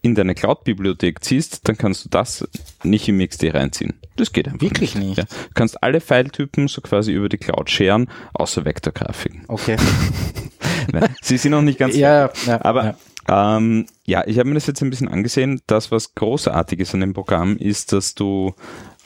[0.09, 2.47] in deine Cloud-Bibliothek ziehst, dann kannst du das
[2.83, 3.95] nicht im XD reinziehen.
[4.17, 5.19] Das geht einfach Wirklich nicht?
[5.19, 5.25] Ja.
[5.25, 9.45] Du kannst alle Filetypen so quasi über die Cloud sharen, außer Vektorgrafiken.
[9.49, 9.77] Okay.
[11.23, 12.97] Sie sind noch nicht ganz ja, ja, aber
[13.29, 13.57] ja.
[13.59, 15.61] ähm, ja, ich habe mir das jetzt ein bisschen angesehen.
[15.67, 18.55] Das, was großartig ist an dem Programm, ist, dass du,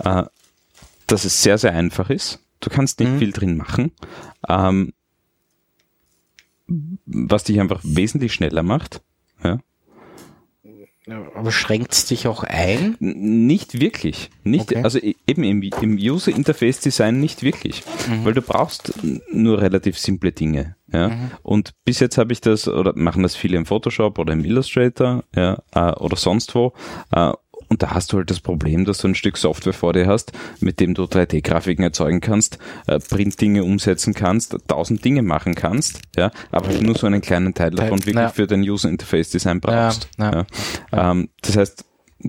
[0.05, 0.23] äh,
[1.07, 2.39] dass es sehr, sehr einfach ist.
[2.61, 3.19] Du kannst nicht Mhm.
[3.19, 3.91] viel drin machen,
[4.49, 4.93] ähm,
[7.07, 9.03] was dich einfach wesentlich schneller macht.
[11.07, 11.21] Ja.
[11.35, 12.97] aber schränkt es dich auch ein?
[13.01, 14.31] Nicht wirklich.
[14.45, 14.85] Nicht, Okay.
[14.85, 17.83] Also e- eben im, im User Interface Design nicht wirklich.
[18.09, 18.25] Mhm.
[18.25, 18.93] Weil du brauchst
[19.33, 20.77] nur relativ simple Dinge.
[20.93, 21.09] Ja?
[21.09, 21.31] Mhm.
[21.43, 25.25] Und bis jetzt habe ich das, oder machen das viele im Photoshop oder im Illustrator
[25.35, 26.73] ja, äh, oder sonst wo.
[27.11, 27.33] Äh,
[27.73, 30.33] und da hast du halt das Problem, dass du ein Stück Software vor dir hast,
[30.61, 36.31] mit dem du 3D-Grafiken erzeugen kannst, äh, Print-Dinge umsetzen kannst, tausend Dinge machen kannst, ja,
[36.51, 38.29] aber halt nur so einen kleinen Teil davon wirklich naja.
[38.29, 40.11] für dein User Interface Design brauchst.
[40.19, 40.45] Ja,
[40.93, 41.85] Ja, Ähm, das heißt,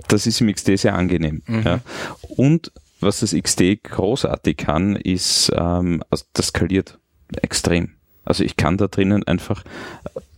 [0.08, 1.41] das ist im XD sehr angenehm.
[1.46, 1.62] Mhm.
[1.64, 1.80] Ja.
[2.38, 2.72] Und
[3.02, 7.00] was das XD großartig kann, ist, ähm, also das skaliert
[7.41, 7.96] extrem.
[8.26, 9.64] Also ich kann da drinnen einfach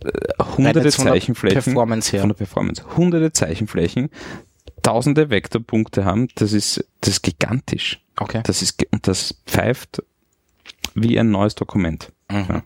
[0.04, 0.10] äh,
[0.56, 2.20] hunderte jetzt von der Zeichenflächen Performance her.
[2.20, 4.10] von der Performance, hunderte Zeichenflächen,
[4.86, 8.00] tausende Vektorpunkte haben, das ist, das ist gigantisch.
[8.18, 8.42] Okay.
[8.44, 10.02] Das ist, und das pfeift
[10.94, 12.12] wie ein neues Dokument.
[12.30, 12.46] Mhm.
[12.48, 12.62] Ja.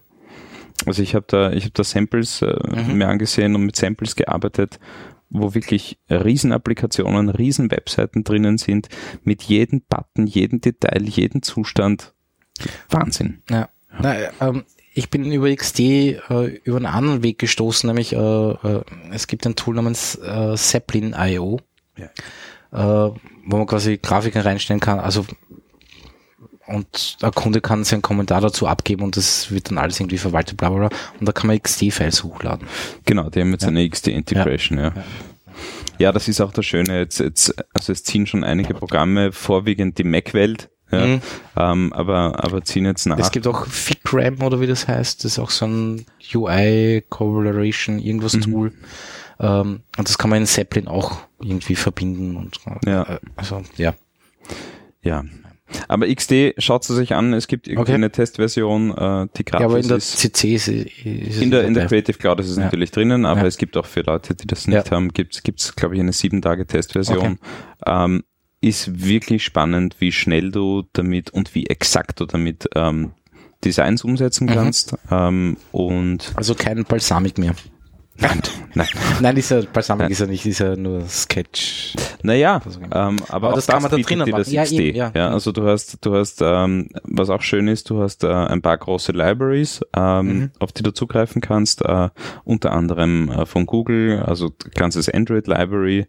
[0.87, 2.99] Also ich habe da, ich habe da Samples äh, Mhm.
[2.99, 4.79] mir angesehen und mit Samples gearbeitet,
[5.31, 8.89] wo wirklich Riesenapplikationen, Riesen-Webseiten drinnen sind,
[9.23, 12.13] mit jedem Button, jedem Detail, jedem Zustand.
[12.91, 13.43] Wahnsinn.
[13.49, 13.69] Ja.
[13.99, 18.19] Na, äh, ähm, ich bin über XD äh, über einen anderen Weg gestoßen, nämlich äh,
[18.19, 21.61] äh, es gibt ein Tool namens äh, Zeppelin.io,
[22.07, 25.25] äh, wo man quasi Grafiken reinstellen kann, also
[26.67, 30.57] und der Kunde kann seinen Kommentar dazu abgeben und das wird dann alles irgendwie verwaltet,
[30.57, 30.99] bla bla bla.
[31.19, 32.69] Und da kann man XD-Files hochladen.
[33.05, 33.69] Genau, die haben jetzt Ja.
[33.69, 34.93] eine XD-Integration, ja.
[35.99, 36.13] ja.
[36.13, 36.99] das ist auch das Schöne.
[37.01, 41.21] Jetzt, jetzt, also es ziehen schon einige Programme, vorwiegend die Mac-Welt, ja, Mhm.
[41.57, 43.19] ähm, aber, aber ziehen jetzt nach.
[43.19, 47.99] Es gibt auch FigRam oder wie das heißt, das ist auch so ein UI Collaboration
[47.99, 48.41] irgendwas Mhm.
[48.43, 48.73] Tool.
[49.41, 53.03] Ähm, und das kann man in Zeppelin auch irgendwie verbinden und Ja.
[53.15, 53.95] äh, also ja.
[55.03, 55.25] Ja.
[55.89, 57.95] Aber XD schaut sie sich an, es gibt irgendwie Okay.
[57.95, 60.19] eine Testversion, äh, die Ja, aber in der ist.
[60.19, 60.91] CC ist, ist
[61.37, 61.87] es In der, in der.
[61.87, 62.65] Creative Cloud ist es Ja.
[62.65, 63.47] natürlich drinnen, aber Ja.
[63.47, 66.43] es gibt auch für Leute, die das nicht haben, gibt es, glaube ich, eine sieben
[66.43, 67.39] Tage Testversion.
[67.87, 68.25] Ähm,
[68.61, 73.13] ist wirklich spannend, wie schnell du damit und wie exakt du damit ähm,
[73.65, 74.53] Designs umsetzen Mhm.
[74.53, 74.95] kannst.
[75.11, 77.55] Ähm, und Also kein Balsamic mehr.
[78.21, 78.41] Nein,
[78.75, 78.87] nein.
[79.21, 80.11] Nein, dieser Balsamic Nein.
[80.13, 81.95] ist ja nicht, ist ja nur Sketch.
[82.23, 84.45] Naja, Also, ähm, aber, Aber auch das kann man da drinnen machen.
[84.53, 84.73] Ja, XD.
[84.75, 85.13] eben, ja.
[85.15, 88.63] ja, also du hast, du hast, ähm, was auch schön ist, du hast äh, ein
[88.63, 90.51] paar große Libraries, ähm, Mhm.
[90.59, 92.09] auf die du zugreifen kannst, äh,
[92.45, 96.07] unter anderem äh, von Google, also ganzes Android Library,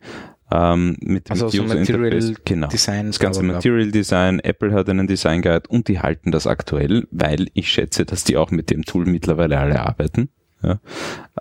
[0.54, 2.42] ähm, mit dem Also so User Material Interface.
[2.44, 2.68] Genau.
[2.68, 3.08] Design.
[3.08, 3.42] Das ganze.
[3.42, 8.04] Material Design, Apple hat einen Design Guide und die halten das aktuell, weil ich schätze,
[8.06, 10.30] dass die auch mit dem Tool mittlerweile alle arbeiten.
[10.64, 10.80] Ja.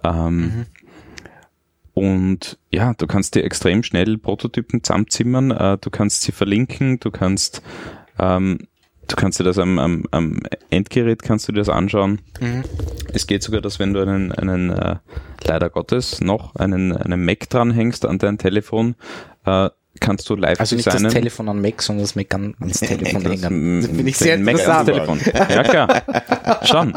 [0.04, 0.66] Ähm, Mhm.
[1.92, 7.10] Und ja, du kannst dir extrem schnell Prototypen zusammenzimmern, äh, du kannst sie verlinken, du
[7.10, 7.62] kannst
[8.18, 8.68] ähm,
[9.06, 10.40] du kannst dir das am, am, am
[10.70, 12.20] Endgerät kannst du dir das anschauen.
[12.40, 12.62] Mhm.
[13.12, 14.96] Es geht sogar, dass wenn du einen, einen äh,
[15.44, 18.94] leider Gottes noch einen, einen Mac dranhängst an dein Telefon,
[19.44, 19.68] äh,
[19.98, 21.04] kannst du live Also nicht designen.
[21.04, 23.80] das Telefon an Mac, sondern das Mac an, ans Telefon hängen.
[23.82, 25.22] Das finde ich sehr den Mac ans interessant.
[25.24, 25.46] Telefon.
[25.50, 26.02] Ja, klar.
[26.64, 26.92] Schon.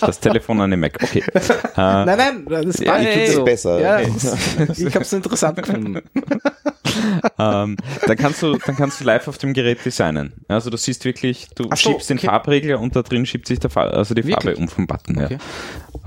[0.00, 0.98] Das Telefon an den Mac.
[1.02, 1.22] Okay.
[1.76, 3.44] Äh, Nein, nein, das Ja, war ich nicht find's so.
[3.44, 3.80] besser.
[3.80, 5.96] Ja, ich habe es interessant gefunden.
[7.38, 7.76] ähm,
[8.06, 10.34] dann kannst du, dann kannst du live auf dem Gerät designen.
[10.46, 12.28] Also du siehst wirklich, du so, schiebst den okay.
[12.28, 14.58] Farbregler und da drin schiebt sich der Fa also die Farbe Wirklich?
[14.58, 15.18] um vom Button.
[15.24, 15.38] Okay.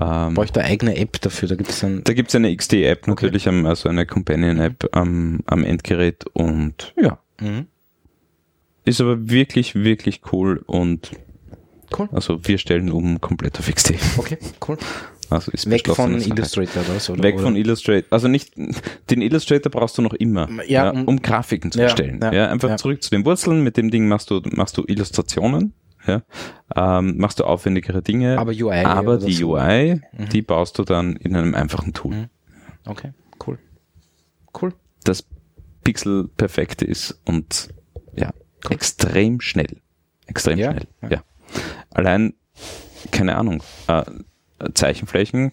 [0.00, 1.48] Ähm, Brauche ich da eigene App dafür?
[1.48, 6.94] Da gibt es da gibt's eine XD-App natürlich, also eine Companion-App am, am Endgerät und
[7.00, 7.66] ja, Mhm.
[8.84, 11.12] ist aber wirklich, wirklich cool und
[11.96, 12.08] Cool.
[12.12, 13.94] also wir stellen um komplett auf XD.
[14.18, 14.38] Okay,
[14.68, 14.76] cool.
[15.30, 16.18] Also ist Weg von.
[16.20, 17.12] Illustrator oder so.
[17.12, 17.22] Oder?
[17.22, 17.44] Weg oder?
[17.44, 18.06] von Illustrator.
[18.10, 18.52] Also nicht,
[19.10, 22.18] den Illustrator brauchst du noch immer, Ja, ja, um- Grafiken zu Ja, erstellen.
[22.22, 22.76] ja, Ja, einfach ja.
[22.78, 23.62] zurück zu den Wurzeln.
[23.62, 25.74] Mit dem Ding machst du, machst du Illustrationen,
[26.08, 26.22] ja,
[26.98, 28.38] ähm, machst du aufwendigere Dinge.
[28.38, 28.84] Aber UI.
[28.84, 29.52] aber die so.
[29.54, 30.00] UI,
[30.32, 32.14] die baust du dann in einem einfachen Tool.
[32.14, 32.28] Mhm.
[32.86, 33.12] Okay,
[33.46, 33.58] cool.
[34.60, 34.72] Cool.
[35.04, 35.24] Das
[35.84, 37.68] Pixel perfekt ist und
[38.16, 38.30] ja,
[38.70, 39.80] extrem schnell.
[40.26, 40.86] Extrem Ja, schnell.
[41.02, 41.08] ja.
[41.10, 41.22] Ja.
[41.90, 42.34] Allein,
[43.12, 44.02] keine Ahnung, äh,
[44.74, 45.52] Zeichenflächen,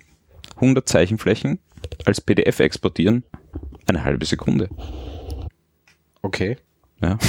[0.55, 1.59] 100 Zeichenflächen
[2.05, 3.23] als PDF exportieren,
[3.87, 4.69] eine halbe Sekunde.
[6.21, 6.57] Okay.
[7.01, 7.17] Ja.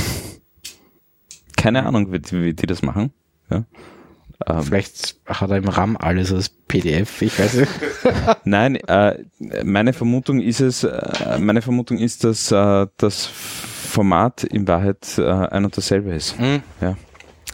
[1.56, 3.12] Keine Ahnung, wie, wie die das machen.
[3.50, 3.64] Ja.
[4.46, 7.72] Ähm, Vielleicht hat er im RAM alles als PDF, ich weiß nicht.
[8.44, 9.24] Nein, äh,
[9.64, 15.22] meine Vermutung ist es, äh, meine Vermutung ist, dass äh, das Format in Wahrheit äh,
[15.26, 16.38] ein und dasselbe ist.
[16.38, 16.62] Mhm.
[16.82, 16.96] Ja.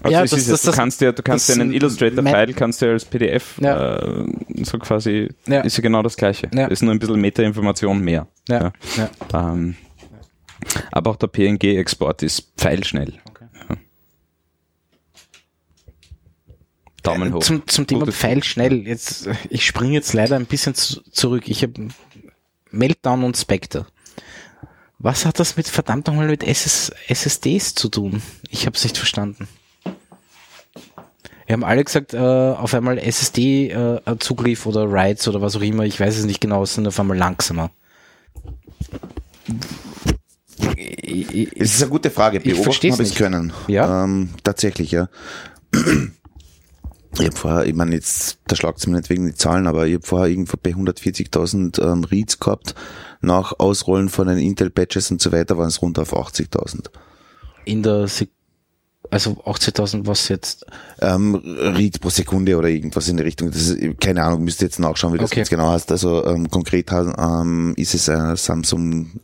[0.03, 2.83] Also Ja, das- ist, das- du das- kannst ja, du kannst ja einen Illustrator-File kannst
[2.83, 3.97] du ja als PDF Ja.
[3.99, 4.25] äh,
[4.65, 5.61] so quasi Ja.
[5.61, 6.51] ist ja genau das gleiche.
[6.53, 6.67] Ja.
[6.67, 8.27] Ist nur ein bisschen Meta-Information mehr.
[8.49, 8.73] Ja.
[9.33, 9.77] Ähm,
[10.91, 13.15] aber auch der PNG-Export ist pfeilschnell.
[13.31, 13.45] Okay.
[13.69, 13.77] Ja.
[17.03, 17.41] Daumen hoch.
[17.41, 18.87] Zum, zum Thema Gutes Pfeil schnell.
[18.87, 21.49] Jetzt, äh, ich springe jetzt leider ein bisschen zu, zurück.
[21.49, 21.89] Ich habe
[22.71, 23.87] Meltdown und Spectre.
[24.99, 28.23] Was hat das mit verdammt nochmal mit SS, SSDs zu tun?
[28.51, 29.49] Ich habe es nicht verstanden.
[31.47, 35.99] Wir haben alle gesagt, äh, auf einmal SSD-Zugriff oder Writes oder was auch immer, ich
[35.99, 37.71] weiß es nicht genau, sind auf einmal langsamer.
[40.77, 42.39] Es ist eine gute Frage.
[42.39, 43.53] Ich Beobachten habe ich können.
[43.67, 44.05] Ja?
[44.05, 45.09] Ähm, tatsächlich, ja.
[47.15, 49.95] Ich habe vorher, ich meine jetzt, da schlagt mir nicht wegen die Zahlen, aber ich
[49.95, 52.75] habe vorher irgendwo bei 140.000 ähm, Reads gehabt.
[53.21, 56.87] Nach Ausrollen von den Intel-Patches und so weiter waren es runter auf 80.000.
[57.65, 58.31] In der, Sek
[59.11, 60.65] also 80.000 was jetzt?
[61.01, 63.51] Ähm, Reads pro Sekunde oder irgendwas in die Richtung.
[63.51, 65.41] Das ist, keine Ahnung, müsst ihr jetzt nachschauen, wie das Okay.
[65.41, 65.91] jetzt genau heißt.
[65.93, 69.21] Also ähm, konkret ähm, ist es ein Samsung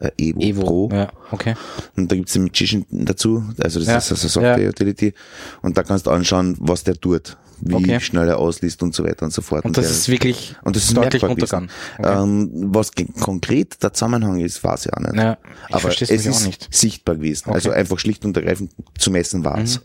[0.00, 0.62] äh, Evo, Evo.
[0.62, 0.90] Pro.
[0.92, 1.54] Ja, okay.
[1.96, 3.96] Und da gibt's den Magician dazu, also das Ja.
[3.98, 4.68] ist also Software Ja.
[4.68, 5.14] Utility.
[5.62, 8.00] Und da kannst du anschauen, was der tut, wie Okay.
[8.00, 9.64] schnell er ausliest und so weiter und so fort.
[9.64, 11.70] Und das der, ist wirklich und das ist deutlich runtergegangen.
[11.98, 12.22] Okay.
[12.22, 12.90] Ähm, was
[13.20, 15.14] konkret der Zusammenhang ist, weiß ich auch nicht.
[15.14, 15.38] Ja,
[15.68, 16.68] ich Aber es ist auch nicht.
[16.74, 17.50] sichtbar gewesen.
[17.50, 17.78] Also Okay.
[17.78, 19.80] einfach schlicht und ergreifend zu messen war's.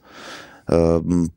[0.68, 0.76] Mhm.
[0.76, 1.32] Ähm,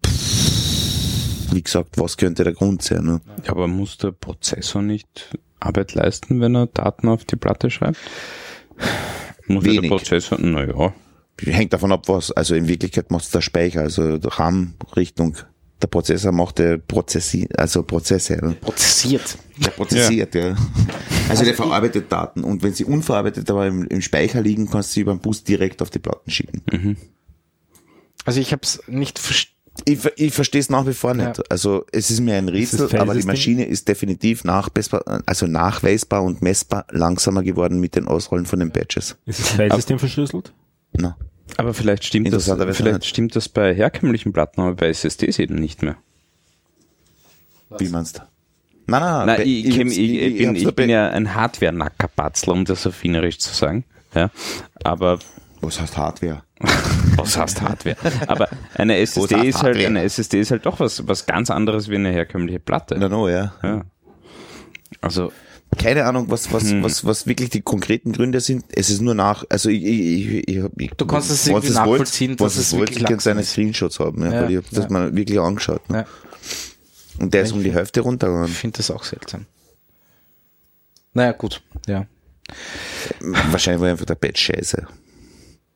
[1.52, 3.04] wie gesagt, was könnte der Grund sein?
[3.04, 3.20] Ne?
[3.44, 7.98] Ja, aber muss der Prozessor nicht Arbeit leisten, wenn er Daten auf die Platte schreibt?
[9.46, 9.90] Muss ja der Wenig.
[9.90, 10.94] Prozessor, naja.
[11.44, 15.36] Hängt davon ab, was, also in Wirklichkeit macht der Speicher, also RAM-Richtung.
[15.80, 18.38] Der Prozessor macht der Prozessi also Prozesse.
[18.40, 18.52] Ne?
[18.60, 19.36] Prozessiert.
[19.64, 20.54] Der prozessiert, ja.
[21.28, 24.94] Also der verarbeitet Daten und wenn sie unverarbeitet aber im, im Speicher liegen, kannst du
[24.94, 26.62] sie über den Bus direkt auf die Platten schicken.
[28.24, 29.52] Also ich habe es nicht verstanden.
[29.86, 31.38] Ich, ich verstehe es nach wie vor nicht.
[31.38, 31.44] Ja.
[31.48, 33.22] Also es ist mir ein Rätsel, aber die?
[33.26, 38.70] Maschine ist definitiv nachweisbar, also nachweisbar und messbar langsamer geworden mit den Ausrollen von den
[38.70, 39.16] Badges.
[39.24, 40.52] Ist das Filesystem verschlüsselt?
[40.92, 41.16] Na,
[41.56, 43.06] Aber vielleicht stimmt das, vielleicht nicht.
[43.06, 45.96] stimmt das bei herkömmlichen Platten, aber bei SSDs eben nicht mehr.
[47.78, 48.22] wie meinst du?
[48.86, 52.64] Nein, nein, Nein, bei- ich, ich, ich, ich, bin, ich bin ja ein Hardware-Nackerpatzl, um
[52.66, 53.84] das affinerisch zu sagen.
[54.14, 54.30] Ja,
[54.84, 55.18] aber
[55.62, 56.42] Was heißt Hardware?
[57.16, 57.96] was heißt Hardware?
[58.26, 61.96] Aber eine SSD ist halt, eine SSD ist halt doch was, was ganz anderes wie
[61.96, 62.96] eine herkömmliche Platte.
[62.98, 63.54] Na, no, ja.
[63.62, 63.84] Ja.
[65.00, 65.32] Also,
[65.78, 66.82] Keine Ahnung, was, was, Hm.
[66.82, 68.64] was, was wirklich die konkreten Gründe sind.
[68.70, 71.74] Es ist nur nach, also ich, ich, ich, ich, ich Du kannst es irgendwie wollt-
[71.76, 73.42] nachvollziehen, wenn dass es wollt, wirklich ich kann seine.
[73.42, 74.90] Screenshots haben, ja, Ja, weil ich hab das ja.
[74.90, 75.88] mal wirklich angeschaut.
[75.88, 75.98] Ne?
[75.98, 76.04] Ja,
[77.24, 78.50] Und der ist um die Hälfte runtergegangen.
[78.50, 79.46] ich finde das auch seltsam.
[81.14, 82.06] Naja, gut, ja.
[83.20, 84.86] Wahrscheinlich war einfach der Bett scheiße.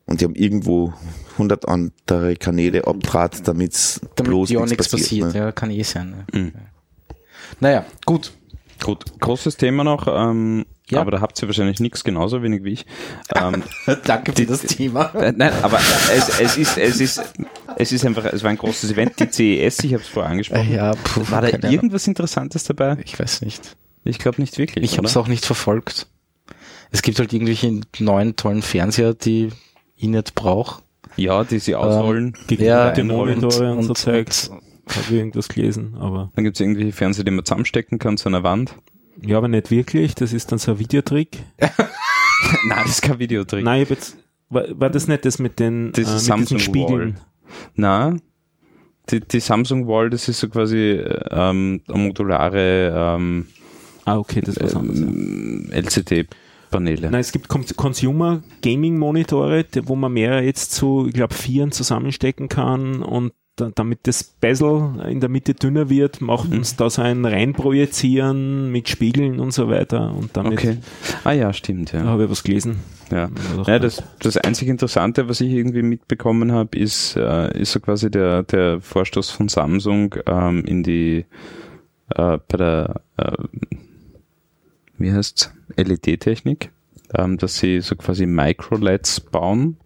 [0.05, 0.93] Und die haben irgendwo
[1.37, 5.21] 100 andere Kanäle abtrat, damit's Damit bloß ja nichts nichts passiert.
[5.25, 5.39] passiert, ne?
[5.47, 6.25] ja, kann eh sein.
[6.31, 6.39] Ne?
[6.39, 6.51] Mhm.
[7.59, 8.33] Naja, gut.
[8.83, 11.01] Gut, großes Thema noch, ähm, Ja.
[11.01, 12.85] aber da habt ihr wahrscheinlich nichts genauso wenig wie ich.
[13.35, 13.63] Ähm,
[14.05, 15.05] Danke für das Thema.
[15.15, 15.79] äh, nein, aber
[16.15, 17.21] es, es ist, es ist,
[17.75, 20.71] es ist einfach, es war ein großes Event, die CES, ich habe es vorher angesprochen.
[20.71, 21.73] Ja, puh, War da keine Ahnung.
[21.73, 22.97] irgendwas Interessantes dabei?
[23.03, 23.75] Ich weiß nicht.
[24.03, 24.85] Ich glaube nicht wirklich.
[24.85, 26.05] Ich habe es auch nicht verfolgt.
[26.91, 29.49] Es gibt halt irgendwelche neuen tollen Fernseher, die
[29.97, 30.83] ich nicht brauche.
[31.17, 32.33] Ja, die sie ausrollen.
[32.49, 34.49] Ja, die Monitore und, so und- Zeugs.
[34.49, 38.29] Habe ich irgendwas gelesen, aber Dann gibt es irgendwelche Fernseher, die man zusammenstecken kann zu
[38.29, 38.73] einer Wand.
[39.21, 40.15] ja, aber nicht wirklich.
[40.15, 41.39] Das ist dann so ein Videotrick.
[41.59, 43.65] Nein, das ist kein Videotrick.
[43.65, 44.17] Nein, ich hab jetzt,
[44.49, 47.19] war, war das nicht das mit den Das äh, mit Samsung Spiegeln?
[47.75, 48.15] Na,
[49.09, 53.47] die, die Samsung Wall, das ist so quasi ähm, eine modulare ähm,
[54.05, 54.79] Ah, okay, das ja.
[54.79, 55.69] ähm,
[56.85, 57.11] LCD-Paneele.
[57.11, 61.71] Nein, es gibt Con- Consumer Gaming Monitore, wo man mehrere jetzt zu, ich glaube, vieren
[61.71, 66.57] zusammenstecken kann und da, damit das Bezel in der Mitte dünner wird, macht Mhm.
[66.59, 70.77] uns da so ein Reinprojizieren mit Spiegeln und so weiter und damit Okay.
[71.23, 72.03] Ah ja, stimmt, da ja.
[72.05, 72.77] habe ich was gelesen.
[73.11, 73.29] ja.
[73.65, 78.11] Ja, das, das einzig Interessante, was ich irgendwie mitbekommen habe, ist, äh, ist so quasi
[78.11, 81.25] der, der Vorstoß von Samsung ähm, in die
[82.15, 83.31] äh, bei der äh,
[84.97, 86.71] wie heißt's LED-Technik,
[87.13, 89.77] ähm, dass sie so quasi Micro-LEDs bauen,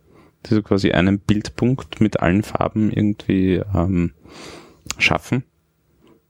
[0.46, 4.14] die so quasi einen Bildpunkt mit allen Farben irgendwie ähm,
[4.98, 5.44] schaffen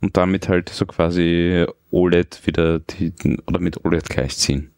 [0.01, 3.13] und damit halt so quasi OLED wieder die,
[3.47, 4.71] oder mit OLED gleichziehen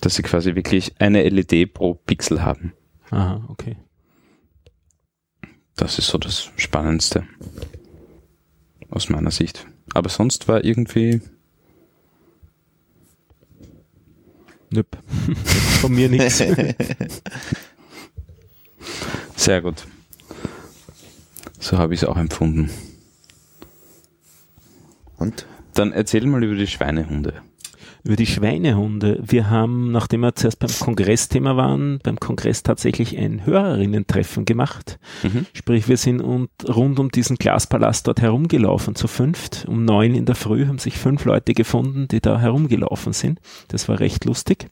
[0.00, 2.72] dass sie quasi wirklich eine LED pro Pixel haben.
[3.10, 3.76] Aha, okay.
[5.76, 7.26] Das ist so das Spannendste.
[8.90, 9.66] Aus meiner Sicht.
[9.94, 11.20] Aber sonst war irgendwie,
[14.70, 14.96] Nöp.
[15.80, 16.38] Von mir nichts.
[19.36, 19.86] sehr gut.
[21.58, 22.70] So habe ich es auch empfunden.
[25.18, 25.46] Und?
[25.74, 27.42] Dann erzähl mal über die Schweinehunde.
[28.02, 29.20] Über die Schweinehunde.
[29.22, 34.98] Wir haben, nachdem wir zuerst beim Kongressthema waren, beim Kongress tatsächlich ein Hörerinnen-Treffen gemacht.
[35.22, 35.46] Mhm.
[35.52, 39.66] Sprich, wir sind und rund um diesen Glaspalast dort herumgelaufen zu fünft.
[39.68, 43.40] Um neun in der Früh haben sich fünf Leute gefunden, die da herumgelaufen sind.
[43.68, 44.68] Das war recht lustig.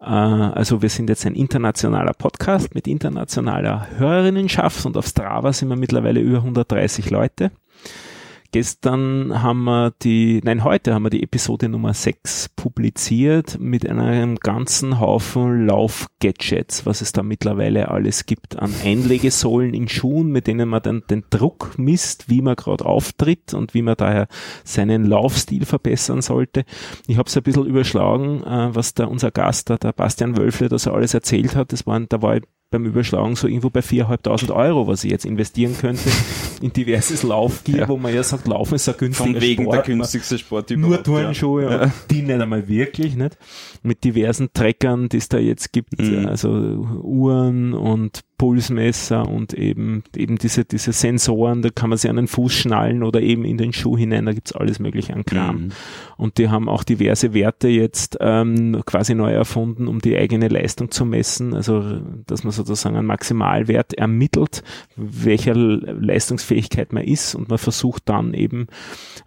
[0.00, 5.68] Äh, Also wir sind jetzt ein internationaler Podcast mit internationaler Hörerinnenschaft und auf Strava sind
[5.68, 7.50] wir mittlerweile über 130 Leute.
[8.52, 14.36] Gestern haben wir die, nein, heute haben wir die Episode Nummer 6 publiziert mit einem
[14.36, 20.68] ganzen Haufen Laufgadgets, was es da mittlerweile alles gibt an Einlegesohlen in Schuhen, mit denen
[20.68, 24.28] man dann den Druck misst, wie man gerade auftritt und wie man daher
[24.64, 26.64] seinen Laufstil verbessern sollte.
[27.06, 30.86] Ich habe es ein bisschen überschlagen, äh, was da unser Gast, der Bastian Wölfle, das
[30.86, 31.72] er alles erzählt hat.
[31.72, 35.24] Das waren, da war ich beim Überschlagen so irgendwo bei 4.500 Euro, was ich jetzt
[35.24, 36.10] investieren könnte
[36.62, 37.88] in diverses Laufgear, Ja.
[37.88, 39.86] wo man ja sagt, Laufen ist ein günstiger Sport.
[39.86, 43.36] günstigste Sport Nur Turnschuhe und die nicht einmal wirklich, nicht?
[43.82, 46.26] Mit diversen Trackern, die es da jetzt gibt, Mhm.
[46.26, 52.16] also Uhren und Pulsmesser und eben, eben diese, diese Sensoren, da kann man sie an
[52.16, 55.56] den Fuß schnallen oder eben in den Schuh hinein, da gibt's alles mögliche an Kram.
[55.56, 55.68] Mhm.
[56.18, 60.90] Und die haben auch diverse Werte jetzt ähm, quasi neu erfunden, um die eigene Leistung
[60.90, 61.54] zu messen.
[61.54, 64.62] Also, dass man sozusagen einen Maximalwert ermittelt,
[64.96, 65.54] welcher
[66.46, 68.68] Leistungsfähigkeit man ist und man versucht dann eben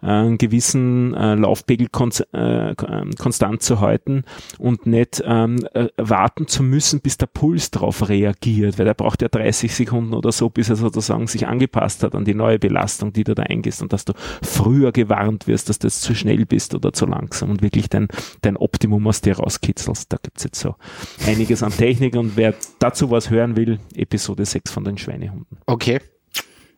[0.02, 1.88] äh, einen gewissen äh, Laufpegel
[2.32, 4.24] äh, ähm, konstant zu halten
[4.58, 9.22] und nicht ähm, äh, warten zu müssen, bis der Puls drauf reagiert, weil der braucht
[9.22, 13.12] ja 30 Sekunden oder so, bis er sozusagen sich angepasst hat an die neue Belastung,
[13.12, 16.46] die du da eingehst und dass du früher gewarnt wirst, dass du jetzt zu schnell
[16.46, 18.08] bist oder zu langsam und wirklich dein,
[18.42, 20.12] dein Optimum aus dir rauskitzelst.
[20.12, 20.74] Da gibt's jetzt so
[21.26, 25.58] einiges an Technik und wer dazu was hören will, Episode 6 von den Schweinehunden.
[25.66, 26.00] Okay.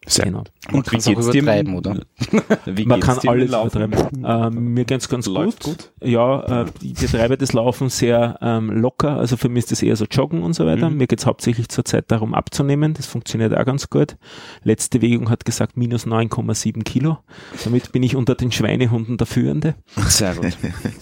[0.06, 0.42] Sehr Genau.
[0.68, 1.42] Man Und wie kann's auch geht's dir?
[1.42, 2.00] übertreiben, oder?
[2.66, 3.82] Wie Man geht's kann alles Laufen?
[3.82, 4.24] übertreiben.
[4.56, 5.90] Ähm, mir geht's ganz Läuft gut.
[6.00, 6.08] gut?
[6.08, 9.16] Ja, äh, ich betreibe das Laufen sehr ähm, locker.
[9.16, 10.90] Also für mich ist das eher so Joggen und so weiter.
[10.90, 10.96] Mhm.
[10.96, 12.94] Mir geht's hauptsächlich zurzeit darum abzunehmen.
[12.94, 14.16] Das funktioniert auch ganz gut.
[14.64, 17.18] Letzte Wägung hat gesagt minus 9,7 Kilo.
[17.64, 19.74] Damit bin ich unter den Schweinehunden der Führende.
[20.08, 20.56] Sehr gut.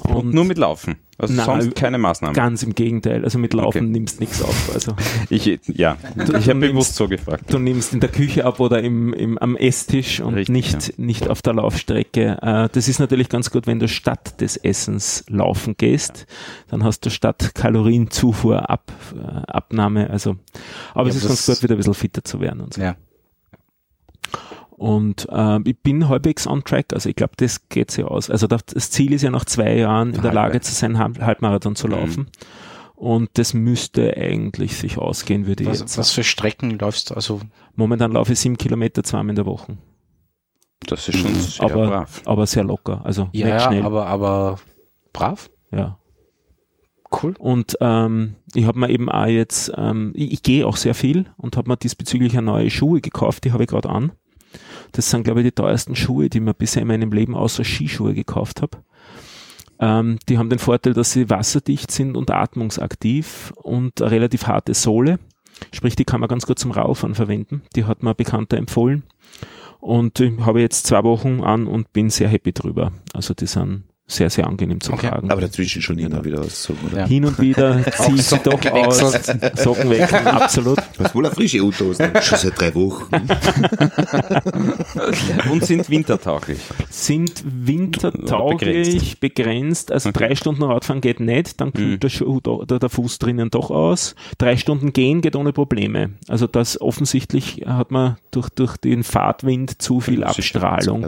[0.05, 0.97] Und Und nur mit Laufen.
[1.21, 2.35] Also Nein, sonst keine Maßnahmen.
[2.35, 3.25] ganz im Gegenteil.
[3.25, 3.81] Also mit Laufen Okay.
[3.87, 4.71] nimmst nichts auf.
[4.75, 4.95] Also
[5.31, 7.45] Ich, ja, ich du habe nimmst- bewusst so gefragt.
[7.53, 11.29] du nimmst in der Küche ab oder im, im, am Esstisch und Richtig, nicht, nicht
[11.29, 12.39] auf der Laufstrecke.
[12.43, 16.27] Äh, das ist natürlich ganz gut, wenn du statt des Essens laufen gehst.
[16.69, 19.19] Dann hast du statt Kalorienzufuhr Ab, äh,
[19.51, 20.11] Abnahme.
[20.11, 20.37] Also,
[20.95, 22.81] aber Ja, es ist ganz gut, wieder ein bisschen fitter zu werden und so.
[22.81, 22.97] Ja.
[24.81, 28.31] Und äh, ich bin halbwegs on track, also ich glaube, das geht sich aus.
[28.31, 31.87] Also das Ziel ist ja nach zwei Jahren in der Lage zu sein, Halbmarathon zu
[31.87, 32.31] laufen.
[32.97, 32.97] Mhm.
[32.97, 37.15] Und das müsste eigentlich sich ausgehen, würde was, ich jetzt Was für Strecken läufst du?
[37.15, 37.43] Also
[37.75, 39.77] Momentan laufe ich sieben Kilometer zweimal in der Woche.
[40.87, 42.23] Das ist schon sehr aber, brav.
[42.25, 43.83] aber sehr locker, also ja, nicht schnell.
[43.83, 44.61] aber aber
[45.13, 45.51] brav.
[45.73, 45.99] ja.
[47.23, 47.35] Cool.
[47.39, 51.27] Und ähm, ich habe mir eben auch jetzt, ähm, ich, ich gehe auch sehr viel
[51.37, 54.13] und habe mir diesbezüglich eine neue Schuhe gekauft, die habe ich gerade an.
[54.93, 58.15] Das sind, glaube ich, die teuersten Schuhe, die mir bisher in meinem Leben außer Skischuhe
[58.15, 58.79] gekauft habe.
[59.79, 64.75] Ähm, die haben den Vorteil, dass sie wasserdicht sind und atmungsaktiv und eine relativ harte
[64.75, 65.19] Sohle.
[65.73, 67.63] Sprich, die kann man ganz gut zum Raufahren verwenden.
[67.77, 69.05] Die hat mir ein Bekannter empfohlen.
[69.81, 72.93] Und ich habe jetzt zwei Wochen an und bin sehr happy drüber.
[73.15, 75.09] Also die sind sehr, sehr angenehm zu Okay.
[75.09, 75.31] tragen.
[75.31, 77.01] Aber dazwischen schon immer wieder was so, oder?
[77.01, 77.07] Ja.
[77.07, 78.99] Hin und wieder ziehe ich sie doch aus.
[79.57, 80.79] Socken wechseln, absolut.
[80.99, 82.13] Was wohl eine frische Autos, ne?
[82.21, 83.07] Schon seit drei Wochen.
[85.51, 86.59] Und sind wintertauglich.
[86.91, 89.93] Sind wintertauglich, begrenzt.
[89.93, 92.01] Also drei Stunden Radfahren geht nicht, dann kühlt Mhm.
[92.01, 94.15] der, Schuh, der, der Fuß drinnen doch aus.
[94.39, 96.11] Drei Stunden gehen geht ohne Probleme.
[96.29, 101.07] Also das offensichtlich hat man durch, durch den Fahrtwind zu viel Abstrahlung.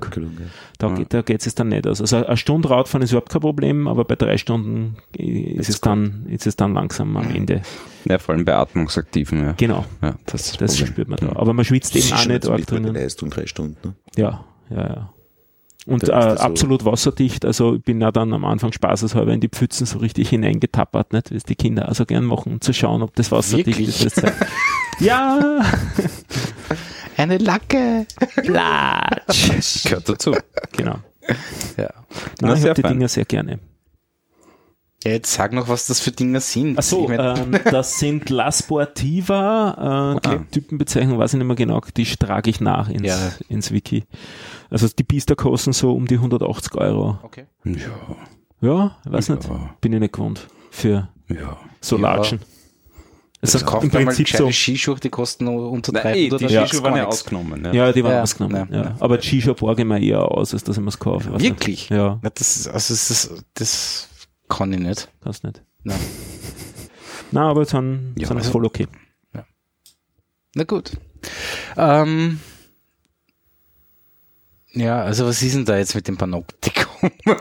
[0.78, 2.00] Da, geht, da geht es dann nicht aus.
[2.00, 6.26] Also eine Stunde Radfahren ist überhaupt kein Problem, aber bei drei Stunden ist es dann,
[6.28, 7.62] ist es dann langsam am Ende.
[8.04, 9.52] Ja, vor allem bei Atmungsaktiven, ja.
[9.56, 9.86] Genau.
[10.02, 10.86] ja das Das Problem.
[10.92, 11.28] spürt man da.
[11.36, 12.94] Aber man schwitzt eben Das auch nicht arg drinnen.
[12.94, 13.76] Leistung, drei Stunden.
[13.88, 13.94] Ne?
[14.16, 15.12] Ja, ja, ja.
[15.86, 17.44] Und äh, das so- absolut wasserdicht.
[17.44, 21.30] Also ich bin ja dann am Anfang spaßeshalber in die Pfützen so richtig hineingetappert, nicht?
[21.32, 24.04] Wie es die Kinder also gern machen, um zu schauen, ob das wasserdicht Wirklich?
[24.06, 24.22] ist.
[24.22, 24.32] Das
[25.00, 25.60] ja,
[27.16, 28.06] Eine Lacke.
[28.44, 29.82] Platsch.
[29.84, 30.34] Gehört dazu.
[30.76, 30.96] genau.
[31.76, 31.90] Ja.
[32.40, 32.82] Nein, ich habe die.
[32.82, 33.52] Dinger sehr gerne.
[33.52, 33.58] ja.
[35.04, 36.78] Jetzt sag noch, was das für Dinger sind.
[36.78, 40.38] Achso, Ich mein, ähm, das sind La Sportiva, äh, Okay.
[40.44, 43.18] die Typenbezeichnung weiß ich nicht mehr genau, die trage ich nach ins, Ja.
[43.48, 44.04] ins Wiki.
[44.70, 47.18] Also die Biester kosten so um die 180 Euro.
[47.24, 47.46] okay.
[47.64, 47.74] Ja,
[48.60, 49.34] Ja, ich weiß Ja.
[49.36, 49.48] nicht,
[49.80, 51.56] bin ich nicht gewohnt für ja.
[51.80, 52.14] so Ja.
[52.14, 52.38] Latschen.
[53.44, 55.90] Es Das ist kauft im man mal Prinzip gescheite so, Skischuhe, die kosten nur unter
[55.92, 56.64] Nein, 300 eh, die Ja.
[56.66, 57.64] Skischuhe waren ja ausgenommen.
[57.64, 57.72] Ja.
[57.72, 58.68] ja, die waren Ja, ausgenommen.
[58.70, 58.96] ja, Ja, ja.
[59.00, 61.32] Aber G-Shop borge ich mir eher aus, als dass ich mir es kaufe.
[61.32, 61.66] Wirklich?
[61.66, 61.90] Nicht.
[61.90, 64.08] Ja, Na, das, ist, also das, ist, das
[64.48, 65.08] kann ich nicht.
[65.22, 65.60] kannst nicht.
[65.82, 65.98] Nein.
[67.32, 68.86] Na, aber dann Ja, also- voll okay.
[70.54, 70.92] Na gut.
[71.78, 72.38] Ähm,
[74.74, 77.10] ja, also was ist denn da jetzt mit dem Panoptikum?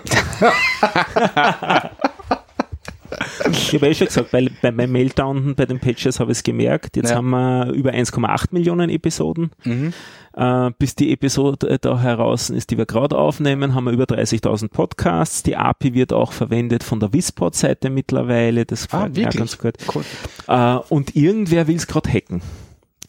[3.51, 6.43] Ich habe eh schon gesagt, bei, bei meinem Meltdown, bei den Patches habe ich es
[6.43, 6.95] gemerkt.
[6.97, 7.17] Jetzt Ja.
[7.17, 9.51] haben wir über 1,8 Millionen Episoden.
[9.63, 9.93] Mhm.
[10.33, 14.69] Äh, bis die Episode da heraus ist, die wir gerade aufnehmen, haben wir über 30.000
[14.69, 15.43] Podcasts.
[15.43, 18.65] Die API wird auch verwendet von der Wispod-Seite mittlerweile.
[18.65, 19.35] Das Ah, mir auch wirklich?
[19.37, 19.73] ganz gut.
[19.93, 20.03] Cool.
[20.47, 22.41] Äh, und irgendwer will es gerade hacken.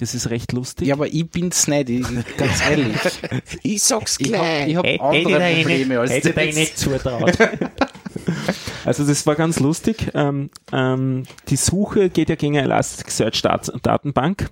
[0.01, 0.89] Das ist recht lustig.
[0.89, 2.03] Ja, aber ich bin's nicht, ich,
[2.37, 2.97] ganz ehrlich.
[3.63, 6.45] Ich sag's Ich habe ich hab Hätte andere ich Probleme als hätte das.
[6.45, 7.39] ich nicht zutraut.
[8.85, 10.11] Also das war ganz lustig.
[10.15, 14.51] Ähm, ähm, die Suche geht ja gegen eine Elasticsearch Dat Datenbank.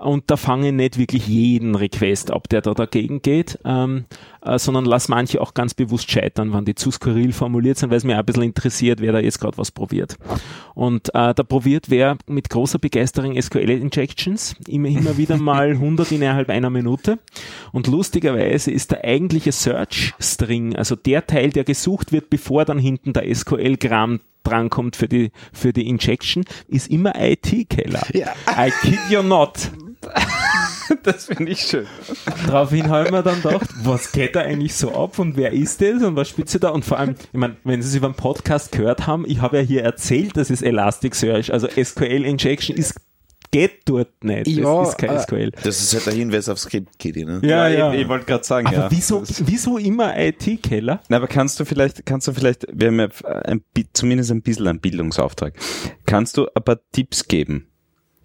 [0.00, 4.06] Und da fange nicht wirklich jeden Request ab, der da dagegen geht, ähm,
[4.42, 7.98] äh, sondern lass manche auch ganz bewusst scheitern, wenn die zu skurril formuliert sind, weil
[7.98, 10.16] es mir auch ein bisschen interessiert, wer da jetzt gerade was probiert.
[10.74, 16.48] Und äh, da probiert wer mit großer Begeisterung SQL-Injections, immer, immer wieder mal 100 innerhalb
[16.48, 17.18] einer Minute.
[17.72, 23.12] Und lustigerweise ist der eigentliche Search-String, also der Teil, der gesucht wird, bevor dann hinten
[23.12, 28.06] der SQL-Gram drankommt für die, für die Injection, ist immer IT-Keller.
[28.14, 28.32] Ja.
[28.56, 29.70] I kid you not.
[31.04, 31.86] Das finde ich schön.
[32.46, 35.80] Daraufhin habe ich mir dann gedacht, was geht da eigentlich so ab und wer ist
[35.80, 36.70] das und was spielt sie da?
[36.70, 39.58] Und vor allem, ich meine, wenn Sie es über einen Podcast gehört haben, ich habe
[39.58, 42.96] ja hier erzählt, das ist Elasticsearch, also SQL Injection ist,
[43.52, 44.48] geht dort nicht.
[44.48, 45.50] Ja, das ist kein äh, SQL.
[45.62, 47.40] Das ist halt der Hinweis aufs Skript, Kitty, ne?
[47.44, 47.92] Ja, ich, ja.
[47.94, 48.90] ich wollte gerade sagen, Aber ja.
[48.90, 51.02] wieso, wieso immer IT-Keller?
[51.08, 53.08] Na, aber kannst du vielleicht, kannst du vielleicht, wir haben ja
[53.44, 55.54] ein, bi- zumindest ein bisschen einen Bildungsauftrag.
[56.04, 57.69] Kannst du ein paar Tipps geben,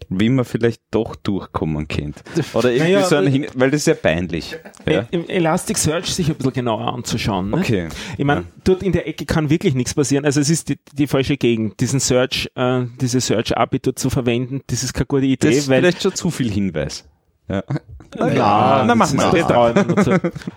[0.10, 2.22] wie man vielleicht doch durchkommen könnte?
[2.54, 4.56] Oder irgendwie Naja, so ein, aber- Hin- weil das ist ja peinlich.
[4.86, 5.08] Ja?
[5.12, 7.50] Im Elasticsearch sich ein bisschen genauer anzuschauen.
[7.50, 7.58] Ne?
[7.58, 7.88] Okay.
[8.18, 10.26] Ich meine, dort in der Ecke kann wirklich nichts passieren.
[10.26, 14.62] Also es ist die, die falsche Gegend, diesen Search, äh, diese Search-API dort zu verwenden,
[14.68, 17.06] das ist keine gute Idee, Das ist weil vielleicht schon zu viel Hinweis.
[17.48, 17.64] Ja.
[18.18, 19.26] Ja, na, mach das mal.
[19.36, 20.12] ist- das traue ich mir dazu.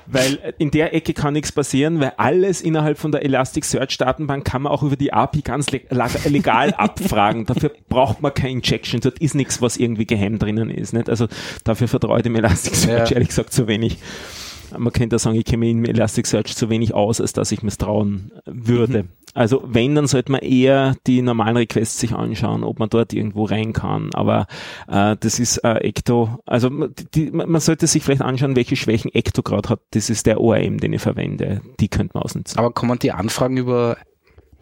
[0.07, 4.63] Weil in der Ecke kann nichts passieren, weil alles innerhalb von der Elasticsearch Datenbank kann
[4.63, 7.47] man auch über die API ganz legal abfragen.
[7.47, 9.01] Dafür braucht man keine Injection.
[9.01, 10.93] Dort ist nichts, was irgendwie geheim drinnen ist.
[10.93, 11.09] Nicht?
[11.11, 11.27] Also
[11.65, 13.15] dafür vertraue ich dem Elasticsearch Ja.
[13.17, 13.99] ehrlich gesagt zu wenig.
[14.77, 18.33] Man könnte sagen, ich kenne mich im Elasticsearch zu wenig aus, als dass ich misstrauen
[18.45, 19.07] würde.
[19.39, 23.45] Also wenn, dann sollte man eher die normalen Requests sich anschauen, ob man dort irgendwo
[23.45, 24.11] rein kann.
[24.13, 24.49] Aber
[24.89, 26.69] äh, das ist äh, Ecto, also
[27.15, 29.81] die, man sollte sich vielleicht anschauen, welche Schwächen Ecto gerade hat.
[29.93, 31.61] Das ist der ORM, den ich verwende.
[31.79, 32.59] Die könnte man ausnutzen.
[32.59, 33.97] Aber kommen die Anfragen über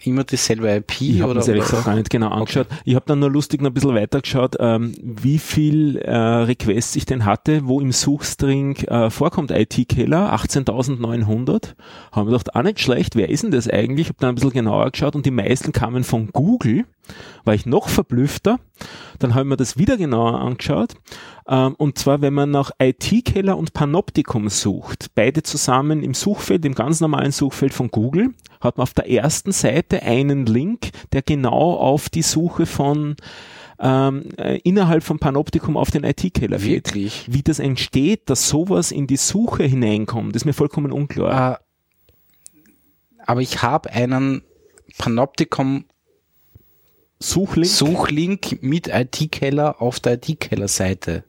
[0.07, 1.01] immer dieselbe IP?
[1.01, 2.67] Ich habe mir ehrlich gesagt gar nicht genau angeschaut.
[2.85, 7.07] Ich habe dann nur lustig noch ein bisschen weitergeschaut, ähm, wie viel äh, Requests ich
[7.07, 11.75] denn hatte, wo im Suchstring äh, vorkommt IT-Killer, 18.900.
[12.13, 14.09] Haben wir gedacht, auch nicht schlecht, wer ist denn das eigentlich?
[14.09, 16.85] Habe dann ein bisschen genauer geschaut und die meisten kamen von Google.
[17.45, 18.59] War ich noch verblüffter.
[19.19, 20.95] Dann habe ich mir das wieder genauer angeschaut.
[21.49, 26.75] Ähm, und zwar, wenn man nach IT-Keller und Panoptikum sucht, beide zusammen im Suchfeld, im
[26.75, 31.75] ganz normalen Suchfeld von Google, hat man auf der ersten Seite einen Link, der genau
[31.75, 33.17] auf die Suche von
[33.79, 36.95] ähm, äh, innerhalb von Panoptikum auf den IT-Keller geht.
[36.95, 37.27] Wirklich?
[37.31, 41.55] Wie das entsteht, dass sowas in die Suche hineinkommt, ist mir vollkommen unklar.
[41.55, 41.59] Äh,
[43.27, 44.43] aber ich habe einen
[44.99, 45.85] Panopticon
[47.19, 47.67] Suchlink?
[47.73, 51.25] Suchlink mit IT-Keller auf der IT-Keller-Seite.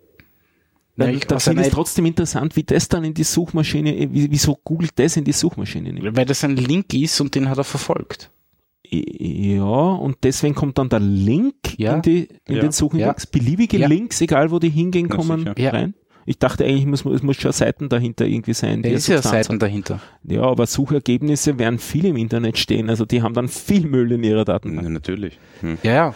[0.95, 4.11] Nein, ich- da aus finde ich es trotzdem interessant, wie das dann in die Suchmaschine,
[4.11, 6.15] wie, wieso googelt das in die Suchmaschine nimmt.
[6.17, 8.31] Weil das ein Link ist und den hat er verfolgt.
[8.89, 11.95] Ja, und deswegen kommt dann der Link Ja.
[11.95, 12.61] in, die, in Ja.
[12.61, 13.27] den Suchindex.
[13.27, 13.87] Beliebige Ja.
[13.87, 15.53] Links, egal wo die hingehen, kommen.
[15.57, 15.71] Ja.
[15.71, 15.93] rein.
[16.29, 18.81] Ich dachte eigentlich, es muss, es muss schon Seiten dahinter irgendwie sein.
[18.81, 20.01] Da die ist ja Seiten dahinter.
[20.23, 22.89] Ja, aber Suchergebnisse werden viel im Internet stehen.
[22.89, 24.83] Also die haben dann viel Müll in ihrer Datenbank.
[24.83, 25.39] Ja, natürlich.
[25.61, 25.77] Hm.
[25.83, 26.15] Ja, ja.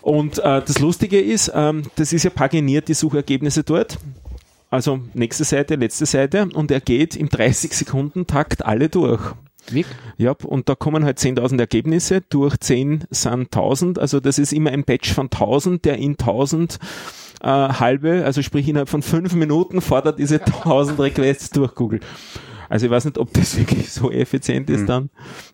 [0.00, 3.96] Und äh, das Lustige ist, ähm, das ist ja paginiert, die Suchergebnisse dort.
[4.70, 9.20] Also nächste Seite, letzte Seite und er geht im 30-Sekunden-Takt alle durch.
[9.66, 9.86] Wirklich?
[10.16, 14.70] Ja, und da kommen halt 10.000 Ergebnisse, durch 10 sind 1000, also das ist immer
[14.70, 16.78] ein Batch von 1000, der in 1000
[17.42, 22.00] äh, halbe, also sprich innerhalb von fünf Minuten fordert diese 1000 Requests durch Google.
[22.68, 24.86] Also ich weiß nicht, ob das wirklich so effizient ist Mhm.
[24.86, 25.10] dann,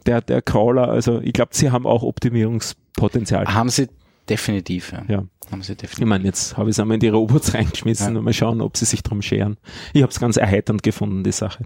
[0.06, 3.47] der, der Crawler, also ich glaube, sie haben auch Optimierungspotenzial.
[3.47, 3.89] Haben sie
[4.28, 5.02] definitiv, ja.
[5.09, 5.24] Ja.
[5.51, 6.06] Haben sie Ich definitiv.
[6.06, 8.18] meine, jetzt habe ich es einmal in die Robots reingeschmissen Ja.
[8.18, 9.56] und mal schauen, ob sie sich drum scheren.
[9.94, 11.64] Ich habe es ganz erheiternd gefunden, die Sache.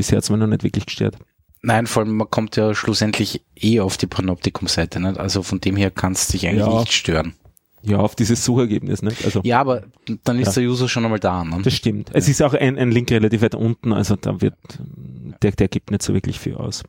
[0.00, 1.16] Bisher hat es mir noch nicht wirklich gestört.
[1.60, 5.18] Nein, vor allem, man kommt ja schlussendlich eh auf die Panoptikum-Seite, nicht?
[5.18, 6.80] Also von dem her kannst du dich eigentlich Ja.
[6.80, 7.34] nicht stören.
[7.82, 9.22] Ja, auf dieses Suchergebnis, nicht?
[9.26, 9.82] Also, Ja, aber
[10.24, 10.62] dann ist Ja.
[10.62, 11.60] der User schon einmal da, ne?
[11.62, 12.08] das stimmt.
[12.14, 14.54] Es ist auch ein, ein Link relativ weit unten, also da wird,
[15.42, 16.82] der, der gibt nicht so wirklich viel aus.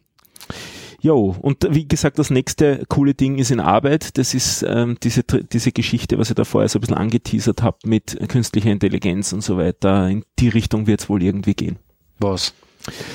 [1.01, 4.17] Jo, und wie gesagt, das nächste coole Ding ist in Arbeit.
[4.19, 7.77] Das ist ähm, diese, diese Geschichte, was ich da vorher so ein bisschen angeteasert habe
[7.85, 10.07] mit künstlicher Intelligenz und so weiter.
[10.07, 11.77] In die Richtung wird es wohl irgendwie gehen.
[12.19, 12.53] Was?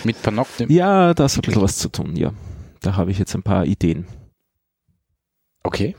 [0.05, 0.74] Mit Panoptikum?
[0.74, 2.32] Ja, da ist ein bisschen was zu tun, ja.
[2.80, 4.06] Da habe ich jetzt ein paar Ideen.
[5.62, 5.97] Okay.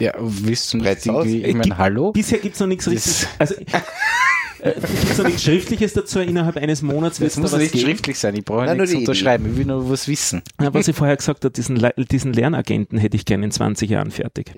[0.00, 2.12] Ja, willst du nicht irgendwie, ich Äh, meine, gibt- hallo?
[2.12, 3.28] Bisher gibt's noch nichts Das- richtig.
[3.38, 3.54] Also,
[4.60, 6.20] äh, gibt's noch nichts Schriftliches dazu.
[6.20, 7.84] Innerhalb eines Monats es da muss was nicht geben.
[7.86, 10.42] schriftlich sein, ich brauche Nein, nur nichts unterschreiben, ich will nur was wissen.
[10.60, 13.90] Ja, was ich vorher gesagt habe, diesen, Le- diesen Lernagenten hätte ich gerne in 20
[13.90, 14.52] Jahren fertig.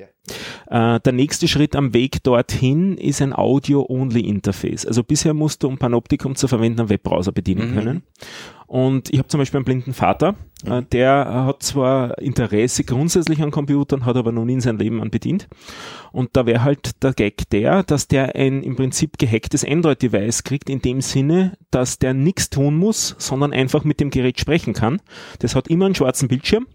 [0.70, 4.86] Äh, der nächste Schritt am Weg dorthin ist ein Audio-Only-Interface.
[4.86, 7.74] Also bisher musst du, um Panoptikum zu verwenden, einen Webbrowser bedienen Mhm.
[7.74, 8.02] können.
[8.68, 10.34] Und ich habe zum Beispiel einen blinden Vater,
[10.66, 15.00] äh, der hat zwar Interesse grundsätzlich an Computern, hat aber noch nie in seinem Leben
[15.00, 15.48] an bedient.
[16.12, 20.68] Und da wäre halt der Gag der, dass der ein im Prinzip gehacktes Android-Device kriegt,
[20.68, 25.00] in dem Sinne, dass der nichts tun muss, sondern einfach mit dem Gerät sprechen kann.
[25.38, 26.66] Das hat immer einen schwarzen Bildschirm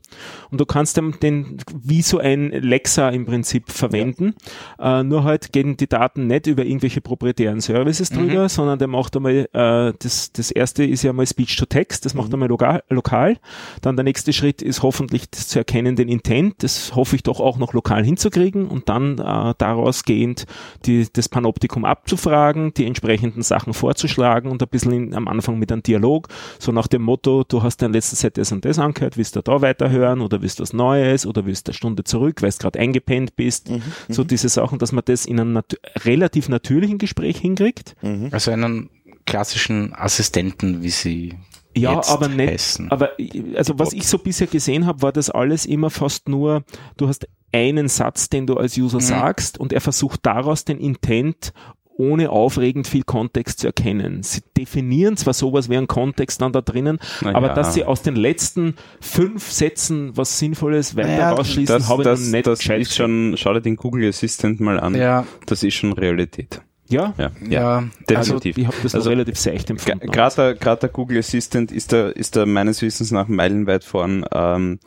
[0.52, 4.35] und du kannst den, den wie so ein Lexa im Prinzip verwenden.
[4.80, 9.15] Äh, nur halt gehen die Daten nicht über irgendwelche proprietären Services drüber, sondern der macht
[9.15, 12.84] einmal, äh, das, das erste ist ja mal Speech to Text, das macht einmal lokal,
[12.90, 13.38] lokal.
[13.81, 17.40] Dann der nächste Schritt ist hoffentlich das zu erkennen, den Intent, das hoffe ich doch
[17.40, 20.45] auch noch lokal hinzukriegen und dann äh, daraus gehend
[20.85, 25.72] die, das Panoptikum abzufragen, die entsprechenden Sachen vorzuschlagen und ein bisschen in, am Anfang mit
[25.72, 26.27] einem Dialog,
[26.60, 29.41] so nach dem Motto, du hast dein letztes Set das und das angehört, willst du
[29.41, 32.57] da weiterhören oder willst du was Neues oder willst du eine Stunde zurück, weil du
[32.57, 33.69] gerade eingepennt bist,
[34.09, 37.95] so diese Sachen, dass man das in einem nat relativ natürlichen Gespräch hinkriegt.
[38.31, 38.89] Also einen
[39.25, 41.34] klassischen Assistenten, wie sie
[41.75, 42.51] Ja, jetzt aber nicht.
[42.51, 42.91] heißen.
[42.91, 43.11] Aber
[43.55, 46.63] also was ich so bisher gesehen habe, war das alles immer fast nur,
[46.97, 49.01] du hast einen Satz, den du als User Mhm.
[49.01, 51.53] sagst und er versucht daraus den Intent
[51.98, 54.24] ohne aufregend viel Kontext zu erkennen.
[54.24, 57.53] Sie definieren zwar sowas wie einen Kontext dann da drinnen, Na aber ja.
[57.53, 62.07] dass sie aus den letzten fünf Sätzen was Sinnvolles weiter Naja, rausschließen, Das, habe ich
[62.07, 64.95] das, noch nicht das gescheit ist schon, schau dir den Google Assistant mal an.
[64.95, 66.61] ja, Das ist schon Realität.
[66.90, 68.57] Ja, Ja, ja, also definitiv.
[68.57, 70.11] ich habe das Also, relativ seicht empfunden.
[70.11, 74.26] Gerade der, grad der Google Assistant ist da, ist da meines Wissens nach meilenweit vorn.
[74.32, 74.80] Ähm,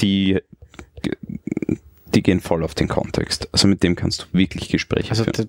[0.00, 0.38] die,
[2.14, 3.48] die gehen voll auf den Kontext.
[3.52, 5.48] Also mit dem kannst du wirklich Gespräche also führen.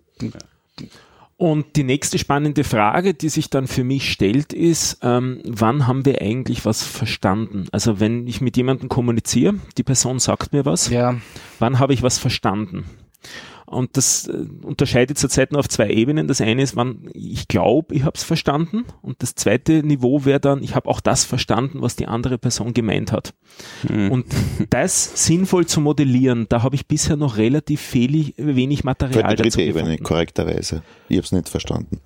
[1.38, 6.06] Und die nächste spannende Frage, die sich dann für mich stellt, ist, ähm, wann haben
[6.06, 7.68] wir eigentlich was verstanden?
[7.72, 11.16] Also wenn ich mit jemandem kommuniziere, die Person sagt mir was, Ja,
[11.60, 12.84] wann habe ich was verstanden?
[13.70, 16.28] Und das äh, unterscheidet zurzeit nur auf zwei Ebenen.
[16.28, 18.86] Das eine ist, wann ich glaube, ich habe es verstanden.
[19.02, 22.74] Und das zweite Niveau wäre dann, ich habe auch das verstanden, was die andere Person
[22.74, 23.34] gemeint hat.
[23.88, 24.26] Und
[24.72, 29.44] das sinnvoll zu modellieren, da habe ich bisher noch relativ fehlig, wenig Für Material die
[29.44, 30.04] dritte dazu Ebene, gefunden.
[30.04, 30.82] korrekterweise.
[31.08, 32.00] Ich hab's nicht verstanden.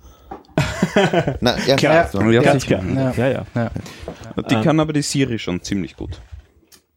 [1.40, 2.30] Na, ja, Klar, klar.
[2.30, 2.84] Ja, klar.
[3.16, 3.46] Ja, ja.
[3.54, 3.70] ja.
[4.48, 6.20] Die kann aber die Siri schon ziemlich gut.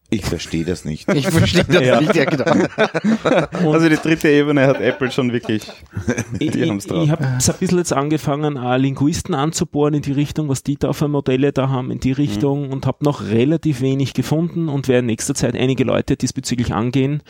[0.10, 1.12] Ich verstehe das nicht.
[1.14, 2.00] Ich verstehe das Ja.
[2.00, 2.46] nicht, ja genau.
[3.74, 5.64] Also die dritte Ebene hat Apple schon wirklich.
[6.40, 7.04] Ich, Die ich, haben's drauf.
[7.04, 11.10] ich habe ein bisschen jetzt angefangen, Linguisten anzubohren in die Richtung, was die da für
[11.10, 15.06] Modelle da haben, in die Richtung und habe noch relativ wenig gefunden und werde in
[15.08, 17.22] nächster Zeit einige Leute diesbezüglich angehen,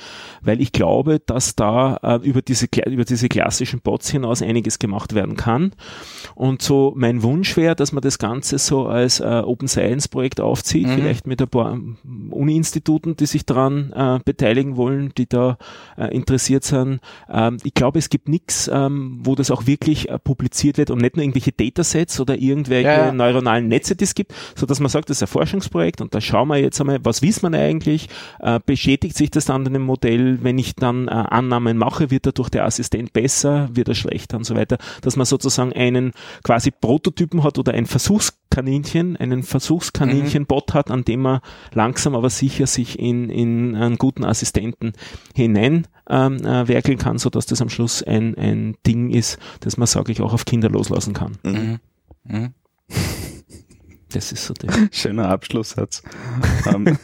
[0.42, 5.16] weil ich glaube, dass da äh, über, diese, über diese klassischen Bots hinaus einiges gemacht
[5.16, 5.72] werden kann.
[6.36, 10.40] Und so mein Wunsch wäre, dass man das Ganze so als äh, Open Science Projekt
[10.42, 11.98] aufzieht, vielleicht mit ein paar ähm,
[12.68, 15.58] Uni-Instituten, die sich daran äh, beteiligen wollen, die da
[15.98, 17.00] äh, interessiert sind.
[17.30, 21.02] Ähm, ich glaube, es gibt nichts, ähm, wo das auch wirklich äh, publiziert wird und
[21.02, 23.12] nicht nur irgendwelche Datasets oder irgendwelche Ja, ja.
[23.12, 26.22] neuronalen Netze, die es gibt, so dass man sagt, das ist ein Forschungsprojekt und da
[26.22, 29.84] schauen wir jetzt einmal, was wissen wir eigentlich, äh, bestätigt sich das dann in dem
[29.84, 34.38] Modell, wenn ich dann äh, Annahmen mache, wird dadurch der Assistent besser, wird er schlechter
[34.38, 36.12] und so weiter, dass man sozusagen einen
[36.44, 41.40] quasi Prototypen hat oder ein Versuchskaninchen, einen Versuchskaninchen-Bot hat, an dem man
[41.74, 44.94] langsam aber sicher sich in, in einen guten Assistenten
[45.36, 49.78] hinein ähm, äh, werkeln kann, so dass das am Schluss ein, ein Ding ist, das
[49.78, 51.38] man, sage ich, auch auf Kinder loslassen kann.
[51.44, 51.80] Mhm.
[52.24, 52.54] Mhm.
[54.14, 54.70] Das ist so der.
[54.92, 56.02] Schöner Abschlusssatz.
[56.66, 56.98] ähm,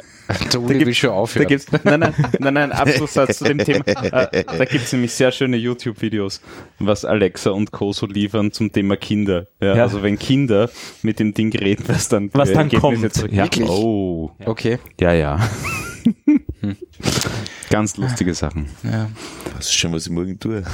[0.58, 1.48] Uli will schon da aufhören.
[1.48, 3.84] gibt's, nein, nein, nein, nein, Abschlusssatz zu dem Thema.
[4.34, 6.40] Äh, da gibt's nämlich sehr schöne YouTube-Videos,
[6.80, 7.92] was Alexa und Co.
[7.92, 9.48] so liefern zum Thema Kinder.
[9.62, 9.84] Ja, Ja.
[9.84, 10.70] Also wenn Kinder
[11.02, 13.14] mit dem Ding reden, was dann, Was für dann Ergebnisse kommt.
[13.14, 13.44] zurück- Ja.
[13.44, 13.70] Wirklich?
[13.70, 14.80] Oh, Okay.
[15.00, 15.50] ja, ja.
[17.70, 18.68] Ganz lustige Sachen.
[18.84, 19.10] Ja.
[19.58, 20.64] Das ist schon, was ich morgen tue.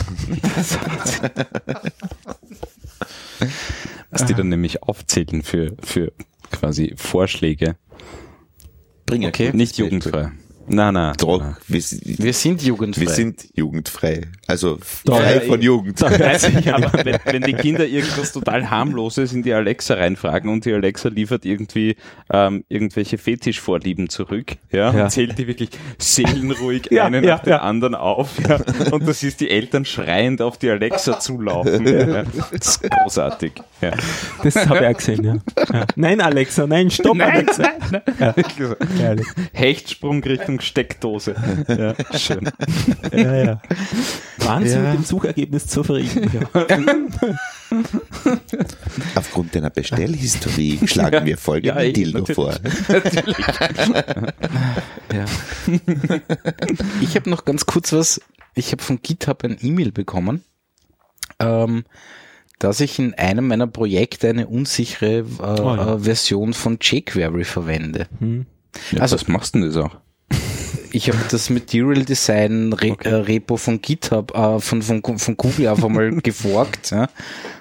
[4.12, 6.12] Was die dann nämlich aufzählen für, für
[6.52, 7.76] quasi Vorschläge.
[9.06, 9.52] Bring Okay.
[9.54, 10.32] Nicht jugendfrei.
[10.72, 11.14] Na, na.
[11.14, 11.58] Doch, na.
[11.68, 13.02] wir, Wir sind jugendfrei.
[13.02, 14.22] wir sind jugendfrei.
[14.48, 16.00] Also frei ja, von ich- Jugend.
[16.02, 20.66] Weiß ich, aber wenn, wenn die Kinder irgendwas total harmloses in die Alexa reinfragen und
[20.66, 21.96] die Alexa liefert irgendwie
[22.32, 25.04] ähm, irgendwelche Fetischvorlieben zurück, ja, Ja.
[25.06, 28.60] und zählt die wirklich seelenruhig Ja, einen ja, nach dem anderen auf, ja,
[28.92, 31.88] und das ist die Eltern schreiend auf die Alexa zulaufen.
[31.88, 32.24] Ja.
[32.52, 33.54] Das ist großartig.
[33.82, 33.92] Ja.
[34.44, 35.36] Das habe ich auch gesehen, ja.
[35.74, 35.86] ja.
[35.96, 37.64] Nein, Alexa, nein, stopp, Alexa.
[38.20, 38.36] Ja.
[39.00, 39.28] Herrlich.
[39.54, 41.36] Hechtsprung Richtung Steckdose.
[41.68, 42.50] Ja, schön.
[43.14, 43.62] Ja, ja.
[44.40, 44.82] Waren Sie Ja.
[44.82, 46.30] mit dem Suchergebnis zufrieden?
[46.34, 46.66] Ja.
[49.16, 52.36] Aufgrund deiner Bestellhistorie schlagen wir folgenden Ja, Dildo natürlich.
[52.36, 52.56] vor.
[55.14, 55.26] Ja.
[57.02, 58.22] ich habe noch ganz kurz was.
[58.56, 60.44] Ich habe von GitHub ein E-Mail bekommen,
[61.40, 61.84] ähm,
[62.58, 65.98] dass ich in einem meiner Projekte eine unsichere äh, Oh ja.
[66.00, 68.08] Version von jQuery verwende.
[68.92, 69.96] Ja, Also- was machst du denn das auch?
[70.92, 75.68] Ich habe das Material Design Re äh, Repo von GitHub, äh, von, von, von Google
[75.68, 76.92] einfach mal geforkt.
[76.92, 77.08] Ja.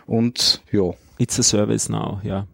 [0.07, 2.47] Und ja, It's a Service now, ja.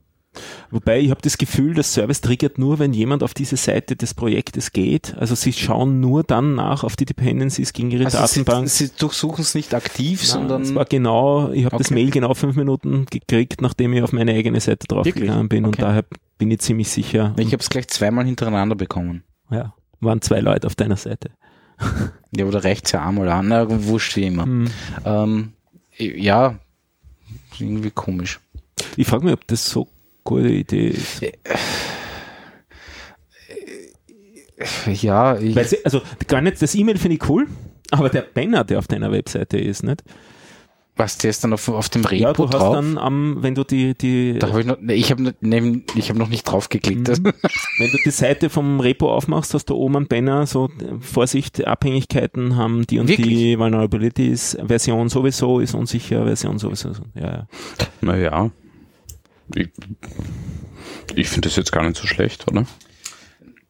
[0.73, 4.15] Wobei ich habe das Gefühl, das Service triggert nur, wenn jemand auf diese Seite des
[4.15, 5.15] Projektes geht.
[5.17, 8.69] Also sie schauen nur dann nach auf die Dependencies gegen ihre also Datenbank.
[8.69, 11.95] sie, sie durchsuchen es nicht aktiv, Nein, sondern es war genau, ich habe das Okay.
[11.95, 15.83] Mail genau fünf Minuten gekriegt, nachdem ich auf meine eigene Seite draufgegangen bin und Okay.
[15.83, 16.05] daher
[16.39, 17.33] bin ich ziemlich sicher.
[17.39, 19.23] ich habe es gleich zweimal hintereinander bekommen.
[19.53, 21.31] ja, waren zwei Leute auf deiner Seite.
[22.37, 24.45] Ja, oder reicht's ja einmal an, na, wurscht wie immer.
[24.45, 24.71] Hm.
[25.05, 25.53] Ähm,
[25.99, 26.59] ja,
[27.59, 28.41] irgendwie komisch.
[28.97, 29.89] Ich frage mich, ob das so
[30.25, 31.23] gute Idee ist.
[34.87, 37.49] Ja, ich, sie, also gar nicht, das E-Mail finde ich cool,
[37.91, 40.03] aber der Banner, der auf deiner Webseite ist, nicht?
[40.97, 42.75] Was der ist dann auf, auf dem Repo ja, du hast drauf.
[42.77, 46.09] dann am, wenn du die, die, da habe ich noch, nee, ich habe nee, ich
[46.09, 47.09] habe noch nicht drauf geklickt.
[47.09, 47.25] Mhm.
[47.79, 52.57] wenn du die Seite vom Repo aufmachst, hast du oben einen Banner, so Vorsicht, Abhängigkeiten
[52.57, 53.59] haben die und die Wirklich?
[53.59, 57.47] Vulnerabilities, Version sowieso ist unsicher, Version sowieso, ja, ja.
[58.01, 58.51] Naja.
[59.55, 59.69] Ich,
[61.17, 62.67] ich finde das jetzt gar nicht so schlecht, oder?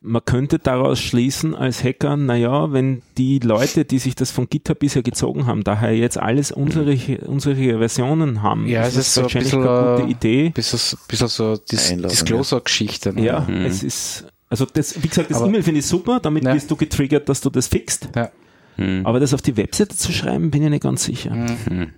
[0.06, 4.78] Man könnte daraus schließen als Hacker, naja, wenn die Leute, die sich das von GitHub
[4.78, 6.94] bisher gezogen haben, daher jetzt alles unsere,
[7.26, 10.50] unsere Versionen haben, Ja, es ist so ein wahrscheinlich bisschen, eine gute Idee.
[10.50, 13.14] bisschen, so- bisschen so Dis Disclosure-Geschichte.
[13.14, 13.24] ne?
[13.24, 13.64] Ja, Mhm.
[13.64, 16.52] es ist, also das, wie gesagt, das E-Mail finde ich super, damit Ja.
[16.52, 18.10] bist du getriggert, dass du das fixt.
[18.14, 18.30] Ja.
[18.76, 19.06] Hm.
[19.06, 21.34] Aber das auf die Webseite zu schreiben, bin ich nicht ganz sicher.
[21.34, 21.92] Mhm.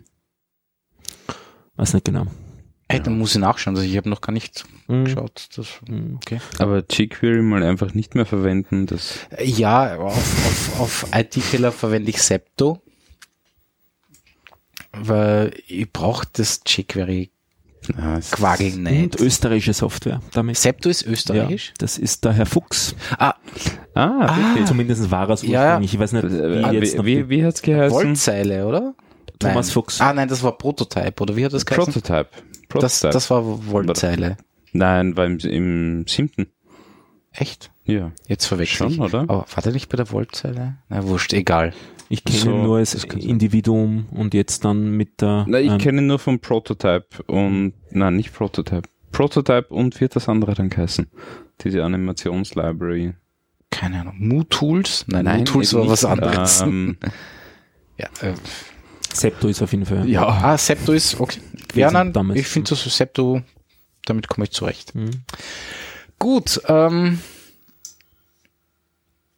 [1.75, 2.27] Weiß nicht genau.
[2.89, 3.77] Hey, dann muss ich nachschauen.
[3.77, 5.05] Also ich habe noch gar nicht Mhm.
[5.07, 5.49] geschaut.
[5.57, 6.17] Das, Mhm.
[6.17, 6.41] okay.
[6.59, 12.23] Aber jQuery mal einfach nicht mehr verwenden, das Ja, auf, auf, auf IT-Killer verwende ich
[12.23, 12.81] Septo,
[14.93, 17.31] weil ich brauche das jQuery
[17.97, 19.21] ja, Quagel Und nicht.
[19.21, 20.57] österreichische Software damit.
[20.57, 21.73] Septo ist Ja, österreichisch?
[21.79, 22.95] das ist der Herr Fuchs.
[23.19, 23.35] Ah,
[23.95, 24.67] Ah, wirklich?
[24.67, 25.95] Zumindest war er es Ja, ursprünglich.
[25.95, 27.97] Ich weiß nicht, Äh, wie jetzt noch wie, wie, wie hat's geheißen?
[27.97, 28.95] Wollzeile, oder?
[29.39, 29.73] Thomas nein.
[29.73, 30.01] Fuchs.
[30.01, 31.93] Ah, nein, das war Prototype, oder wie hat das geheißen?
[31.93, 32.29] Prototype.
[32.69, 34.37] Das, das war Wollzeile.
[34.73, 36.47] Nein, war im, im siebten.
[37.33, 37.71] Echt?
[37.85, 38.13] Ja.
[38.27, 39.01] Jetzt verwechsel Schon, ich.
[39.01, 39.21] oder?
[39.23, 40.77] Aber war der nicht bei der Wollzeile?
[40.89, 41.73] Na, wurscht, egal.
[42.09, 42.95] Ich kenne So, ihn nur als.
[43.05, 45.45] Individuum und jetzt dann mit der.
[45.49, 48.89] Na, ich ähm, kenne ihn nur vom Prototype und, nein, nicht Prototype.
[49.13, 51.07] Prototype und hat das andere dann geheißen?
[51.63, 53.15] Diese Animationslibrary.
[53.71, 54.15] Keine Ahnung.
[54.19, 55.07] Mu-Tools?
[55.09, 56.11] Nein, Mu-Tools eben war was nicht.
[56.13, 56.61] anderes.
[56.61, 56.97] Ähm,
[57.99, 58.35] ja, äh,
[59.21, 60.09] Septo ist auf jeden Fall.
[60.09, 60.27] ja.
[60.27, 61.41] Ah, Septo ist, okay.
[61.75, 62.39] Ja, nein, damals.
[62.41, 63.43] ich finde das Septo,
[64.05, 64.95] damit komme ich zurecht.
[64.95, 65.23] Mhm.
[66.19, 67.19] Gut, ähm,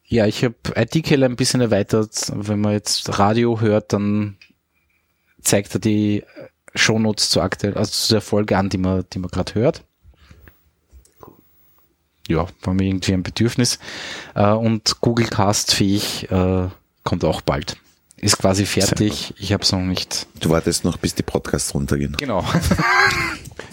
[0.05, 2.33] ja, ich habe IT-Killer ein bisschen erweitert.
[2.35, 4.37] Wenn man jetzt Radio hört, dann
[5.43, 6.25] zeigt er die
[6.75, 9.85] Shownotes zu aktuell, also zu der Folge an, die man, die man gerade hört.
[12.29, 13.79] Ja, war mir irgendwie ein Bedürfnis.
[14.35, 16.69] Äh, und Google Cast fähig äh,
[17.05, 17.77] kommt auch bald.
[18.21, 19.33] Ist quasi fertig.
[19.39, 20.27] Ich habe es noch nicht.
[20.41, 22.17] Du wartest noch, bis die Podcasts runtergehen.
[22.19, 22.45] Genau.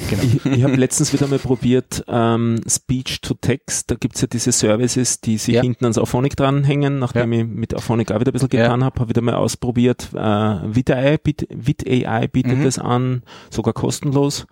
[0.10, 3.90] Ich, ich habe letztens wieder mal probiert, ähm, Speech to Text.
[3.90, 5.62] Da gibt's ja diese Services, die sich Ja.
[5.62, 7.00] hinten ans Auphonic dranhängen.
[7.00, 8.64] Nachdem ich mit Auphonic auch wieder ein bisschen Ja.
[8.64, 10.10] getan habe, habe wieder mal ausprobiert.
[10.14, 12.64] Äh, VidAI, biet, VidAI bietet Mhm.
[12.66, 14.48] das an, sogar kostenlos.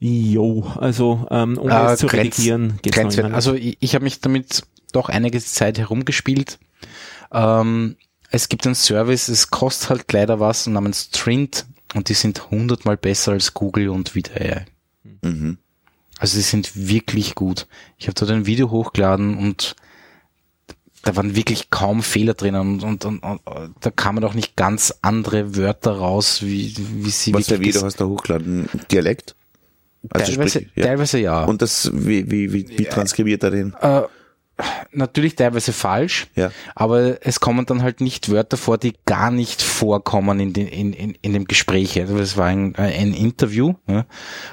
[0.00, 3.34] Jo, also ähm, ohne Ah, es zu Grenz- redigieren geht's noch immer.
[3.34, 6.58] Also ich, ich habe mich damit doch einige Zeit herumgespielt.
[7.32, 7.96] Ähm,
[8.32, 12.96] es gibt einen Service, es kostet halt leider was namens Trint und die sind hundertmal
[12.96, 14.64] besser als Google und VidAI.
[15.20, 15.58] Mhm.
[16.18, 17.66] Also die sind wirklich gut.
[17.98, 19.76] Ich habe dort ein Video hochgeladen und
[21.02, 24.94] da waren wirklich kaum Fehler drinnen und, und, und, und da kamen auch nicht ganz
[25.02, 28.68] andere Wörter raus, wie, wie sie Was für Video hast du hochgeladen?
[28.90, 29.34] Dialekt?
[30.10, 30.86] Also teilweise, sprich, ja.
[30.86, 31.44] teilweise ja.
[31.44, 33.74] Und das, wie, wie, wie, wie transkribiert er den?
[33.80, 34.02] Äh,
[34.92, 36.50] natürlich teilweise falsch, Ja.
[36.74, 40.92] aber es kommen dann halt nicht Wörter vor, die gar nicht vorkommen in, den, in,
[40.92, 41.98] in, in dem Gespräch.
[42.00, 44.06] Also es war ein, ein Interview ja,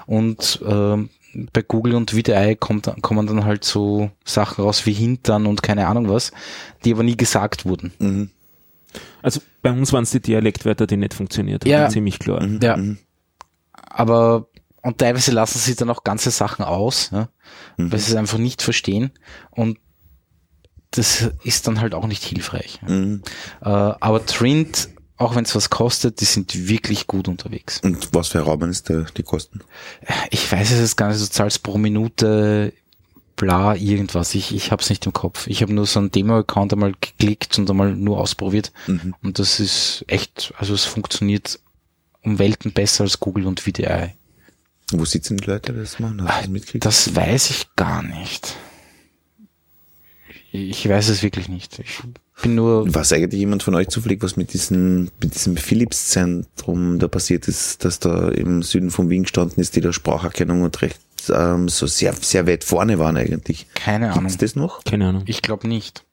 [0.05, 1.09] und ähm,
[1.53, 5.87] bei Google und VDI kommt, kommen dann halt so Sachen raus wie Hintern und keine
[5.87, 6.31] Ahnung was,
[6.83, 7.91] die aber nie gesagt wurden.
[7.99, 8.29] Mhm.
[9.21, 11.89] also bei uns waren es die Dialektwörter, die nicht funktioniert haben, Ja.
[11.89, 12.43] ziemlich klar.
[12.63, 12.77] Ja.
[13.73, 14.47] Aber
[14.81, 17.27] und teilweise lassen sie dann auch ganze Sachen aus, ja,
[17.77, 19.11] weil sie es einfach nicht verstehen.
[19.51, 19.77] Und
[20.91, 22.79] das ist dann halt auch nicht hilfreich.
[22.87, 23.21] Mhm.
[23.61, 27.79] Äh, aber Trint, auch wenn es was kostet, die sind wirklich gut unterwegs.
[27.83, 29.61] Und was für Rahmen ist der, die Kosten?
[30.31, 32.73] Ich weiß es jetzt gar nicht, du zahlst pro Minute
[33.35, 34.35] bla irgendwas.
[34.35, 35.47] Ich, ich habe es nicht im Kopf.
[35.47, 38.71] Ich habe nur so einen Demo-Account einmal geklickt und einmal nur ausprobiert.
[38.87, 39.15] Mhm.
[39.23, 41.59] Und das ist echt, also es funktioniert
[42.21, 44.15] um Welten besser als Google und VDI.
[44.91, 46.27] Wo sitzen die Leute, die das machen?
[46.27, 46.85] Hast das mitgekriegt?
[46.85, 48.55] Das weiß ich gar nicht.
[50.51, 51.79] Ich weiß es wirklich nicht.
[51.79, 51.99] Ich
[52.41, 57.07] bin nur, Weiß eigentlich jemand von euch zufällig, was mit diesem, mit diesem Philips-Zentrum da
[57.07, 60.99] passiert ist, dass da im Süden von Wien gestanden ist, die da Spracherkennung und recht
[61.33, 63.67] ähm, so sehr, sehr weit vorne waren eigentlich.
[63.75, 64.23] keine Ahnung.
[64.23, 64.83] Gibt's das noch?
[64.85, 65.23] Keine Ahnung.
[65.27, 66.05] Ich glaube nicht.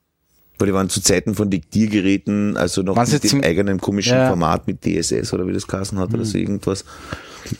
[0.59, 4.17] Weil die waren zu Zeiten von Diktiergeräten, also noch Waren sie mit dem eigenen komischen
[4.17, 4.27] Ja.
[4.27, 6.83] Format mit DSS oder wie das geheißen hat oder so irgendwas.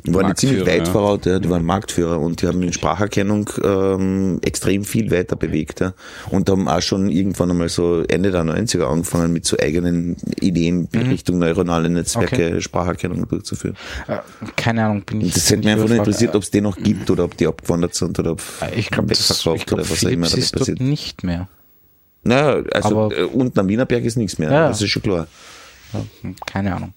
[0.06, 1.40] Die waren ziemlich weit voraus, ja.
[1.40, 5.80] die waren Marktführer und die haben in Spracherkennung ähm, extrem viel weiter bewegt.
[5.80, 5.94] Ja.
[6.30, 10.88] Und haben auch schon irgendwann einmal so Ende der 90er angefangen mit so eigenen Ideen
[10.92, 12.62] in Richtung neuronale Netzwerke Okay.
[12.62, 13.76] Spracherkennung durchzuführen.
[14.08, 14.18] Äh,
[14.56, 15.34] keine Ahnung, bin ich.
[15.34, 17.96] Das hätte mich einfach nur interessiert, ob es die noch gibt oder ob die abgewandert
[17.96, 20.52] sind oder ob Äh, Ich glaube, das, ich wegverkauft glaub, oder was auch immer damit
[20.52, 20.80] passiert.
[20.82, 21.48] nicht mehr.
[22.24, 24.68] Naja, also Aber- äh, unten am Wienerberg ist nichts mehr, Ja.
[24.68, 25.28] das ist schon klar.
[26.22, 26.94] Hm, Keine Ahnung.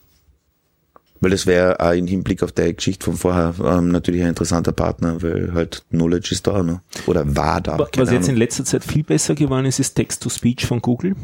[1.21, 4.73] Weil das wäre auch im Hinblick auf die Geschichte von vorher ähm, natürlich ein interessanter
[4.73, 6.81] Partner, weil halt Knowledge ist da, ne?
[7.07, 7.79] Oder war da.
[7.79, 8.37] Was jetzt in Ahnung.
[8.37, 11.15] letzter Zeit viel besser geworden ist, ist Text-to-Speech von Google.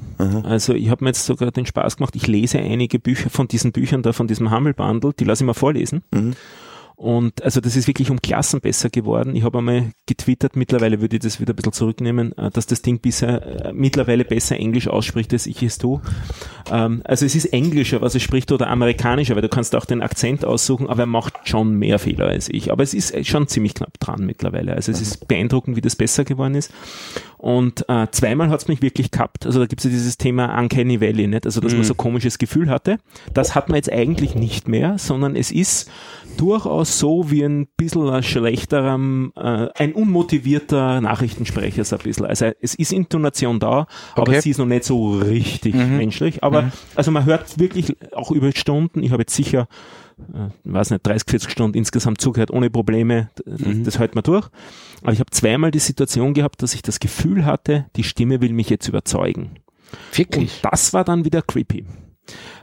[0.44, 3.72] Also ich habe mir jetzt sogar den Spaß gemacht, ich lese einige Bücher von diesen
[3.72, 6.02] Büchern da, von diesem Bundle, die lasse ich mal vorlesen.
[6.96, 9.36] Und also das ist wirklich um Klassen besser geworden.
[9.36, 12.80] Ich habe einmal getwittert, mittlerweile würde ich das wieder ein bisschen zurücknehmen, äh, dass das
[12.80, 16.00] Ding bisher äh, mittlerweile besser Englisch ausspricht, als ich es tue.
[16.70, 20.00] Ähm, also es ist englischer, was er spricht, oder amerikanischer, weil du kannst auch den
[20.00, 22.72] Akzent aussuchen, aber er macht schon mehr Fehler als ich.
[22.72, 24.72] Aber es ist schon ziemlich knapp dran mittlerweile.
[24.72, 26.72] Also es ist beeindruckend, wie das besser geworden ist.
[27.36, 29.44] Und äh, zweimal hat es mich wirklich gehabt.
[29.44, 31.44] Also da gibt es ja dieses Thema Uncanny Valley, nicht?
[31.44, 32.98] Also dass man so komisches Gefühl hatte.
[33.34, 35.90] Das hat man jetzt eigentlich nicht mehr, sondern es ist
[36.38, 38.94] durchaus so wie ein bisschen ein schlechterer,
[39.36, 42.26] äh, ein unmotivierter Nachrichtensprecher so ein bisschen.
[42.26, 44.40] Also es ist Intonation da, aber Okay.
[44.40, 46.42] sie ist noch nicht so richtig menschlich.
[46.42, 49.68] Aber also man hört wirklich auch über Stunden, ich habe jetzt sicher
[50.32, 54.48] äh, weiß nicht, 30, 40 Stunden insgesamt zugehört, ohne Probleme, D- das hält man durch.
[55.02, 58.52] Aber ich habe zweimal die Situation gehabt, dass ich das Gefühl hatte, die Stimme will
[58.54, 59.50] mich jetzt überzeugen.
[60.12, 60.60] Und Wirklich?
[60.62, 61.84] das war dann wieder creepy.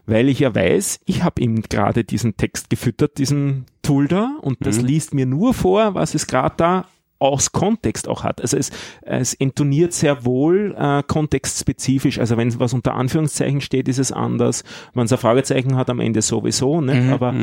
[0.06, 4.58] Weil ich ja weiß, ich habe ihm gerade diesen Text gefüttert, diesen Tool da, und
[4.66, 6.86] das liest mir nur vor, was es gerade da
[7.24, 8.42] aus Kontext auch hat.
[8.42, 8.72] Also es,
[9.02, 12.20] es intoniert sehr wohl äh, kontextspezifisch.
[12.20, 14.64] Also wenn was unter Anführungszeichen steht, ist es anders.
[14.94, 16.82] Wenn es ein Fragezeichen hat, am Ende sowieso.
[16.82, 17.12] Ne?
[17.12, 17.34] Aber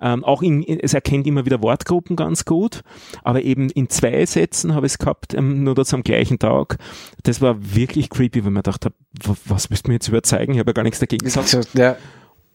[0.00, 2.82] ähm, auch in, es erkennt immer wieder Wortgruppen ganz gut.
[3.22, 6.78] Aber eben in zwei Sätzen habe ich es gehabt, ähm, nur das am gleichen Tag.
[7.22, 8.92] Das war wirklich creepy, weil man dachte,
[9.44, 10.54] was müsst ihr mir jetzt überzeigen?
[10.54, 11.52] Ich habe ja gar nichts dagegen gesagt.
[11.52, 11.60] Ja,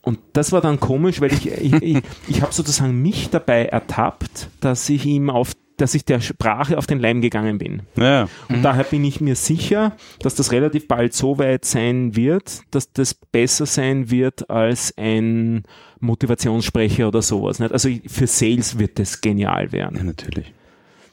[0.02, 4.49] Und das war dann komisch, weil ich, ich, ich, ich habe sozusagen mich dabei ertappt,
[4.62, 7.82] dass ich ihm auf dass ich der Sprache auf den Leim gegangen bin.
[7.98, 12.62] Ja, Und daher bin ich mir sicher, dass das relativ bald so weit sein wird,
[12.72, 15.64] dass das besser sein wird als ein
[16.00, 17.60] Motivationssprecher oder sowas.
[17.60, 17.72] Nicht?
[17.72, 20.54] Also für Sales wird das genial ja, werden, natürlich.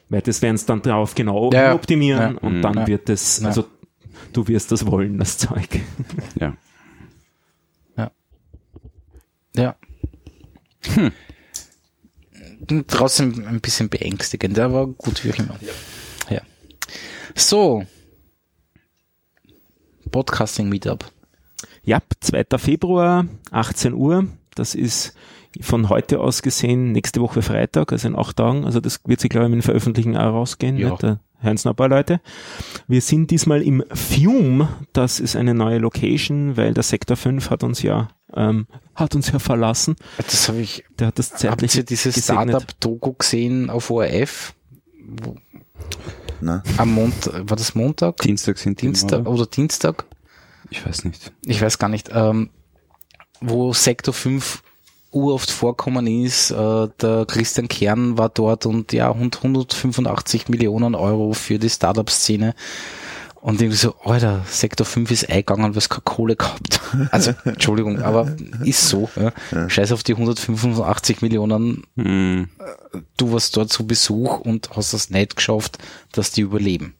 [0.09, 1.75] weil das werden es dann darauf genau Ja, ja.
[1.75, 2.41] optimieren Ja.
[2.49, 2.63] und Mhm.
[2.63, 2.87] dann Ja.
[2.87, 3.49] wird es, Ja.
[3.49, 3.65] also
[4.33, 5.69] du wirst das wollen, das Zeug.
[6.41, 6.57] Ja.
[9.57, 9.75] ja.
[10.95, 11.13] Hm.
[12.86, 15.59] Trotzdem ein bisschen beängstigend, aber gut, wie auch immer.
[16.31, 16.40] Ja.
[17.35, 17.85] So.
[20.11, 21.11] Podcasting Meetup.
[21.85, 22.44] Ja, 2.
[22.59, 24.27] Februar, 18 Uhr.
[24.55, 25.15] Das ist
[25.61, 28.65] von heute aus gesehen nächste Woche Freitag, also in acht Tagen.
[28.65, 30.77] Also das wird sich, glaube ich, mit dem Veröffentlichen auch rausgehen.
[30.78, 30.90] Ja.
[30.90, 31.03] Nicht?
[31.03, 32.20] Da hören es noch ein paar Leute.
[32.86, 34.69] Wir sind diesmal im Fume.
[34.93, 39.31] Das ist eine neue Location, weil der Sektor 5 hat uns ja, ähm, hat uns
[39.31, 39.97] ja verlassen.
[40.17, 40.85] Das habe ich.
[40.99, 42.25] Der hat das Habt zeitlich ihr dieses.
[42.25, 44.55] Startup-Doku gesehen auf ORF?
[46.41, 48.17] Na, Am Montag, war das Montag?
[48.19, 49.31] Dienstag sind die, Dienstag oder?
[49.31, 50.05] oder Dienstag?
[50.71, 51.33] Ich weiß nicht.
[51.47, 52.11] Ich weiß gar nicht.
[52.13, 52.51] Ähm,
[53.41, 54.63] wo Sektor 5
[55.13, 61.33] uroft vorkommen ist, äh, der Christian Kern war dort und ja, und 185 Millionen Euro
[61.35, 62.55] für die Startup-Szene.
[63.43, 66.81] Und irgendwie so, Alter, Sektor 5 ist eingegangen, weil es keine Kohle gehabt.
[67.10, 69.10] Also, Entschuldigung, aber ist so.
[69.16, 69.69] Ja.
[69.69, 72.48] Scheiß auf die 185 Millionen, Hm.
[73.16, 75.78] du warst dort zu Besuch und hast es nicht geschafft,
[76.12, 76.94] dass die überleben.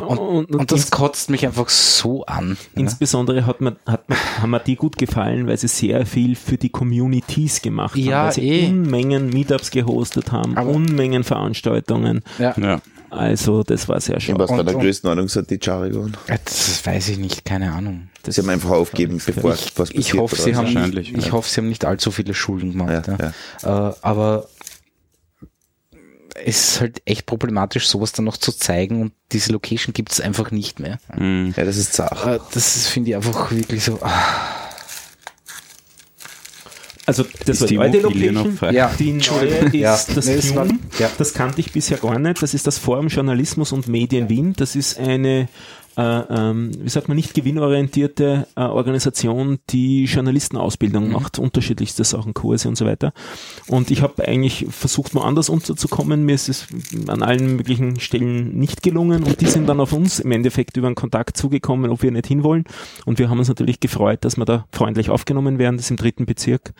[0.00, 2.56] Und, Und- und, und das kotzt mich einfach so an.
[2.74, 2.80] Ja.
[2.80, 6.56] Insbesondere hat man, hat man, haben mir die gut gefallen, weil sie sehr viel für
[6.56, 8.02] die Communities gemacht haben.
[8.02, 8.68] Ja, weil sie eh.
[8.68, 12.22] Unmengen Meetups gehostet haben, Aber- Unmengen Veranstaltungen.
[12.38, 12.54] Ja.
[12.58, 12.80] Ja.
[13.10, 14.38] Also das war sehr in schön.
[14.38, 16.16] was für Und- einer und- Größenordnung sind die Charigon?
[16.26, 18.08] Das weiß ich nicht, keine Ahnung.
[18.26, 20.18] Sie haben einfach aufgeben, bevor Ich, was ich passiert.
[20.18, 20.74] hoffe, oder sie was?
[20.74, 23.06] haben nicht, ich hoffe, sie haben nicht allzu viele Schulden gemacht.
[23.08, 23.32] Ja,
[23.62, 24.48] Ja, Äh, aber
[26.42, 30.20] es ist halt echt problematisch, sowas dann noch zu zeigen und diese Location gibt es
[30.20, 30.98] einfach nicht mehr.
[31.12, 31.52] Hm.
[31.56, 32.24] ja, das ist zart.
[32.26, 33.98] Äh, das ist, finde ich einfach wirklich so.
[34.02, 34.59] ah,
[37.10, 38.52] Also das Ist war die die alte Location.
[38.56, 38.70] frei?
[38.72, 39.98] Ja, Die neue ist Ja.
[40.14, 40.78] das Nee, Fume.
[41.00, 41.10] ja.
[41.18, 42.40] Das kannte ich bisher gar nicht.
[42.40, 44.52] Das ist das Forum Journalismus und Medien Wien.
[44.56, 45.48] Das ist eine
[45.96, 51.12] ähm, wie sagt man, nicht gewinnorientierte äh, Organisation, die Journalistenausbildung Mhm.
[51.12, 53.12] macht, unterschiedlichste Sachen, Kurse und so weiter.
[53.66, 56.24] Und ich habe eigentlich versucht, woanders unterzukommen.
[56.24, 56.66] Mir ist es
[57.08, 60.86] an allen möglichen Stellen nicht gelungen und die sind dann auf uns im Endeffekt über
[60.86, 62.64] einen Kontakt zugekommen, ob wir nicht hinwollen.
[63.04, 65.76] Und wir haben uns natürlich gefreut, dass wir da freundlich aufgenommen werden.
[65.76, 66.72] Das ist im dritten Bezirk.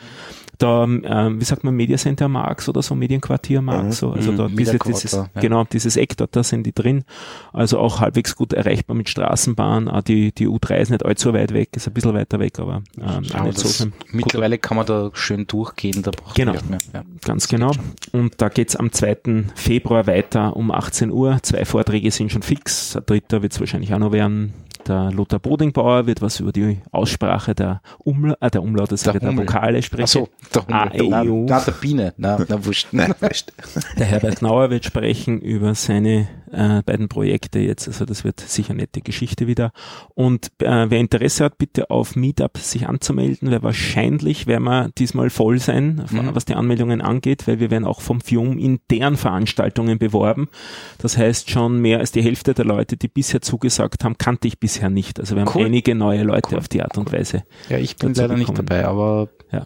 [0.57, 3.97] Da, ähm, wie sagt man, Media Center Marx oder so, Medienquartier Marx.
[3.97, 4.37] So, also Mhm.
[4.37, 5.27] da diese, dieses, ja.
[5.39, 7.03] genau, dieses Eck dort, da sind die drin.
[7.51, 9.87] Also auch halbwegs gut erreichbar mit Straßenbahn.
[9.87, 12.83] Auch die, die U3 ist nicht allzu weit weg, ist ein bisschen weiter weg, aber
[12.99, 13.93] ähm, aber nicht so schlimm.
[14.11, 16.53] mittlerweile kann man da schön durchgehen, da braucht Genau.
[16.53, 17.01] man nicht mehr.
[17.01, 17.03] Ja.
[17.25, 17.71] Ganz genau.
[18.11, 19.45] Und da geht's am 2.
[19.55, 21.39] Februar weiter um 18 Uhr.
[21.41, 22.93] Zwei Vorträge sind schon fix.
[22.93, 24.53] Der dritte wird's wahrscheinlich auch noch werden.
[24.87, 29.29] Der Lothar Bodingbauer wird was über die Aussprache der, Umla äh, der Umlaute, sage der
[29.29, 29.45] Hummel.
[29.47, 30.03] Vokale sprechen.
[30.03, 31.45] Ach so, der Ah, Hummel.
[31.45, 32.13] Na, na, der Biene.
[32.17, 32.87] Na, na wurscht.
[32.91, 33.51] Nein, wurscht.
[33.99, 37.87] Der Herbert Gnauer wird sprechen über seine äh, beiden Projekte jetzt.
[37.87, 39.71] Also das wird sicher nette Geschichte wieder.
[40.15, 45.29] Und äh, wer Interesse hat, bitte auf Meetup sich anzumelden, weil wahrscheinlich werden wir diesmal
[45.29, 46.31] voll sein, Mhm.
[46.33, 50.49] was die Anmeldungen angeht, weil wir werden auch vom FIUM in deren Veranstaltungen beworben.
[50.97, 54.59] Das heißt schon mehr als die Hälfte der Leute, die bisher zugesagt haben, kannte ich
[54.59, 55.19] bisher bisher nicht.
[55.19, 55.65] Also wir haben Cool.
[55.65, 56.57] einige neue Leute Cool.
[56.59, 57.43] auf die Art und Weise.
[57.69, 59.65] Ja, ich bin leider nicht dabei, aber Ja.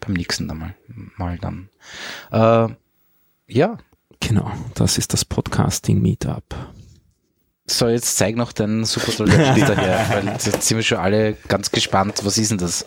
[0.00, 0.74] beim nächsten dann mal,
[1.16, 1.68] mal dann.
[2.30, 2.74] Äh,
[3.52, 3.78] ja,
[4.20, 6.44] Genau, das ist das Podcasting Meetup.
[7.66, 11.34] so jetzt zeig noch deinen super tollen Stift daher, weil jetzt sind wir schon alle
[11.48, 12.86] ganz gespannt, was ist denn das?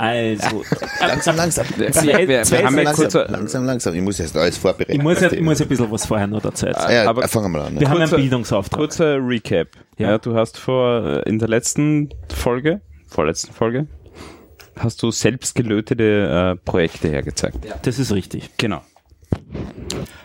[0.00, 0.64] Also,
[1.00, 1.66] Langsam, langsam.
[1.76, 3.94] Wir, wir, wir haben ja langsam, kurz, langsam, langsam.
[3.94, 4.92] Ich muss erst alles vorbereiten.
[4.92, 7.04] ich muss, ja, ich muss ein bisschen was vorher noch dazu Ah, erzählen.
[7.04, 7.78] ja, aber- fangen wir mal an.
[7.78, 8.78] Wir haben kurzer- einen Bildungsauftrag.
[8.80, 9.68] kurzer Recap.
[9.98, 10.10] Ja.
[10.12, 10.18] Ja.
[10.18, 13.86] du hast vor, äh, in der letzten Folge, vorletzten Folge,
[14.78, 17.58] hast du selbst gelötete äh, Projekte hergezeigt.
[17.82, 18.50] Das ist richtig.
[18.56, 18.80] Genau.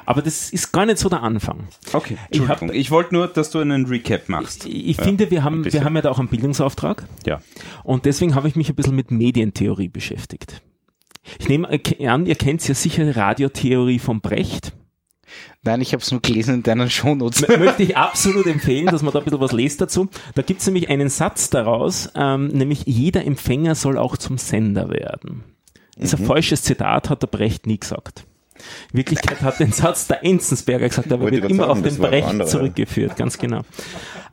[0.06, 1.68] Aber das ist gar nicht so der Anfang.
[1.94, 2.18] Okay.
[2.30, 2.62] Ich hab-.
[2.74, 4.66] Ich, wollte nur, dass du einen Recap machst.
[4.66, 7.04] Ich, ich Ja, finde, wir haben, wir haben ja da auch einen Bildungsauftrag.
[7.26, 7.42] Ja.
[7.84, 10.62] Und deswegen habe ich mich ein bisschen mit Medientheorie beschäftigt.
[11.40, 14.74] Ich nehme an, ihr kennt ja sicher Radiotheorie von Brecht.
[15.64, 17.42] Nein, ich habe es nur gelesen in deinen Shownotes.
[17.42, 20.08] M- Möchte ich absolut empfehlen, dass man da ein bisschen was lest dazu.
[20.36, 24.90] Da gibt es nämlich einen Satz daraus, ähm, nämlich jeder Empfänger soll auch zum Sender
[24.92, 25.44] werden.
[25.98, 28.26] Das ist ein falsches Zitat, hat der Brecht nie gesagt.
[28.92, 31.96] In Wirklichkeit hat den Satz der Enzensberger gesagt, aber Wollte wird immer grad auf sagen,
[31.96, 33.62] den Brecht zurückgeführt, ganz genau.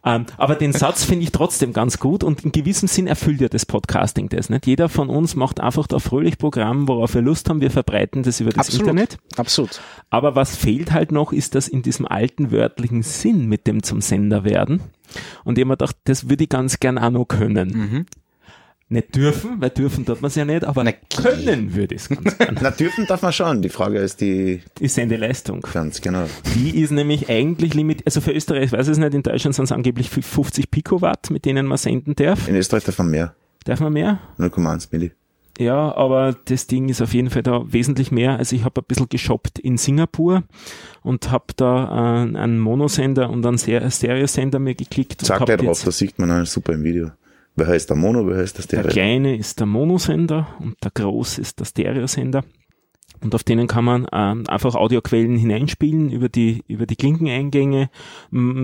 [0.05, 3.49] Ähm, aber den Satz finde ich trotzdem ganz gut und in gewissem Sinn erfüllt ja
[3.49, 4.51] das Podcasting das.
[4.51, 4.66] Nicht?
[4.66, 7.61] Jeder von uns macht einfach da fröhlich Programm, worauf wir Lust haben.
[7.61, 8.89] Wir verbreiten das über das Absolut.
[8.89, 9.19] Internet.
[9.36, 9.81] Absolut.
[10.11, 14.01] Aber was fehlt halt noch, ist das in diesem alten wörtlichen Sinn mit dem zum
[14.01, 14.82] Sender werden.
[15.44, 17.69] Und ich mir gedacht, das würde ich ganz gern auch noch können.
[17.69, 18.07] Mhm.
[18.93, 22.09] Nicht dürfen, weil dürfen tut man es ja nicht, aber Na, können würde ich es
[22.10, 22.59] ganz gern.
[22.60, 23.62] Na, dürfen darf man schon.
[23.62, 25.62] Die Frage ist die Die Sendeleistung.
[25.73, 26.27] ganz genau.
[26.55, 29.64] Die ist nämlich eigentlich limitiert, also für Österreich, ich weiß es nicht, in Deutschland sind
[29.64, 32.48] es angeblich 50 Picowatt, mit denen man senden darf.
[32.48, 33.35] In Österreich darf man mehr.
[33.64, 34.19] Darf man mehr?
[34.39, 35.12] 0,1 Milli.
[35.59, 38.36] Ja, aber das Ding ist auf jeden Fall da wesentlich mehr.
[38.39, 40.43] Also ich habe ein bisschen geshoppt in Singapur
[41.02, 45.28] und habe da äh, einen Monosender und einen Stereosender mir geklickt.
[45.31, 47.10] hab gleich drauf, das sieht man dann super im Video.
[47.54, 48.90] Wer heißt der Mono, wer heißt Der Stereo?
[48.90, 52.44] kleine ist der Monosender und der große ist der Stereosender.
[53.23, 57.90] Und auf denen kann man ähm, einfach Audioquellen hineinspielen über die, über die Klinkeneingänge.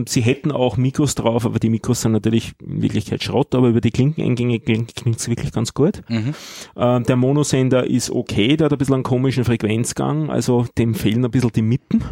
[0.07, 3.81] Sie hätten auch Mikros drauf, aber die Mikros sind natürlich in Wirklichkeit Schrott, aber über
[3.81, 6.03] die Klinkeneingänge klingt es wirklich ganz gut.
[6.09, 6.35] Mhm.
[6.77, 11.25] Ähm, der Monosender ist okay, der hat ein bisschen einen komischen Frequenzgang, also dem fehlen
[11.25, 12.03] ein bisschen die Mitten.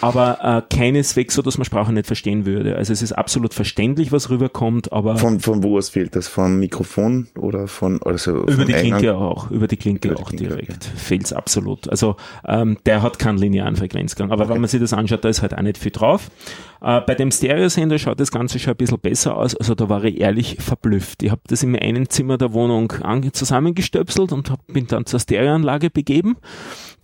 [0.00, 2.76] Aber äh, keineswegs so, dass man Sprache nicht verstehen würde.
[2.76, 6.28] Also es ist absolut verständlich, was rüberkommt, aber Von, von wo aus fehlt das?
[6.28, 8.72] Vom Mikrofon oder von, also über vom die?
[8.74, 10.90] Klinke auch, über die Klinke Über die auch Klinke, direkt.
[10.96, 11.88] Fehlt's absolut.
[11.88, 12.16] Also
[12.46, 14.30] ähm, der hat keinen linearen Frequenzgang.
[14.30, 16.30] Aber wenn man sich das anschaut, da ist halt auch nicht viel drauf.
[16.80, 19.54] Äh, bei dem Stereosender schaut das Ganze schon ein bisschen besser aus.
[19.54, 21.22] Also da war ich ehrlich verblüfft.
[21.22, 22.92] Ich habe das in einem Zimmer der Wohnung
[23.32, 26.36] zusammengestöpselt und hab, bin dann zur Stereoanlage begeben,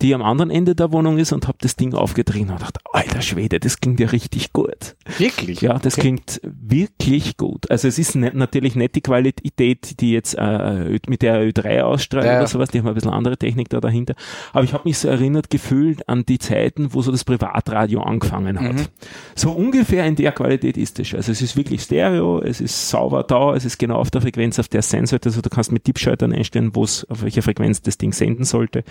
[0.01, 3.21] die am anderen Ende der Wohnung ist und habe das Ding aufgetrieben und dachte, alter
[3.21, 4.95] Schwede, das klingt ja richtig gut.
[5.17, 5.61] Wirklich?
[5.61, 7.69] Ja, das klingt wirklich gut.
[7.71, 12.25] Also es ist nicht, natürlich nicht die Qualität, die jetzt äh, mit der Ö3 ausstrahlt
[12.25, 12.37] ja.
[12.37, 14.15] oder sowas, die haben ein bisschen andere Technik da dahinter.
[14.51, 18.59] Aber ich habe mich so erinnert gefühlt an die Zeiten, wo so das Privatradio angefangen
[18.59, 18.75] hat.
[18.75, 18.87] Mhm.
[19.35, 21.17] So ungefähr in der Qualität ist es schon.
[21.17, 24.59] Also es ist wirklich Stereo, es ist sauber da, es ist genau auf der Frequenz,
[24.59, 25.29] auf der es sein sollte.
[25.29, 28.83] Also du kannst mit Tippschaltern einstellen, wo es, auf welcher Frequenz das Ding senden sollte.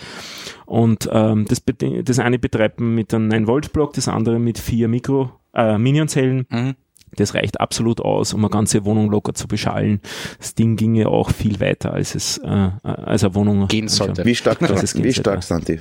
[0.66, 1.62] Und ähm, das,
[2.04, 6.46] das eine betreibt man mit einem 9-Volt-Block, das andere mit vier Mikro, äh, Minionzellen.
[6.48, 6.74] Mhm.
[7.14, 10.00] Das reicht absolut aus, um eine ganze Wohnung locker zu beschallen.
[10.38, 12.46] Das Ding ginge auch viel weiter, als es äh,
[12.82, 14.24] als eine Wohnung Gehen sollte.
[14.24, 15.80] Wie stark, Das ist wie stark sind die?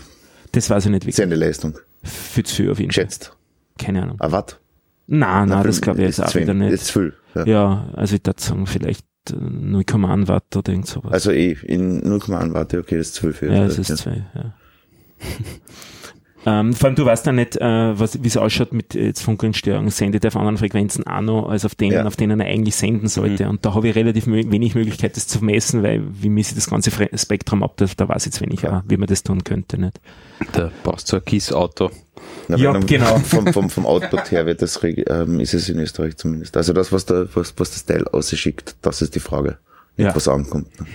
[0.51, 1.15] Das weiß ich nicht wirklich.
[1.15, 1.77] Sendeleistung.
[2.03, 3.05] Für zu auf jeden Fall.
[3.05, 3.37] Geschätzt.
[3.77, 4.17] Keine Ahnung.
[4.19, 4.60] Ah, Watt?
[5.13, 6.71] Nein, nein, das glaube ich jetzt auch wieder nicht.
[6.71, 7.13] Ist viel.
[7.35, 7.45] Ja.
[7.45, 11.11] Ja, also ich würde sagen, vielleicht äh, 0,1 Watt oder irgend sowas.
[11.11, 13.41] Also eh, in 0,1 Watt, okay, das ist 12.
[13.41, 14.53] ja, es ist zwei, ja.
[16.45, 19.21] ähm, vor allem, du weißt ja nicht, äh, was, wie es ausschaut mit äh, jetzt
[19.21, 19.89] Funkelstörungen.
[19.91, 22.05] Sendet er auf anderen Frequenzen auch noch, als auf denen, Ja.
[22.05, 23.47] auf denen er eigentlich senden sollte.
[23.49, 26.69] Und da habe ich relativ wenig Möglichkeit, das zu messen, weil wie misst ich das
[26.69, 28.79] ganze Fre Spektrum ab, da, da weiß ich jetzt wenig, Ja.
[28.79, 29.79] auch, wie man das tun könnte.
[29.79, 29.99] Nicht?
[30.53, 31.91] Da brauchst du ein Gießauto.
[32.47, 33.17] Na, Ja, genau.
[33.23, 36.57] Vom, vom, vom Output her wird das, ähm, ist es in Österreich zumindest.
[36.57, 39.57] Also das, was, da, was, was das Teil ausschickt, das ist die Frage.
[39.97, 40.15] Nicht, Ja.
[40.15, 40.79] was ankommt.
[40.79, 40.85] ne?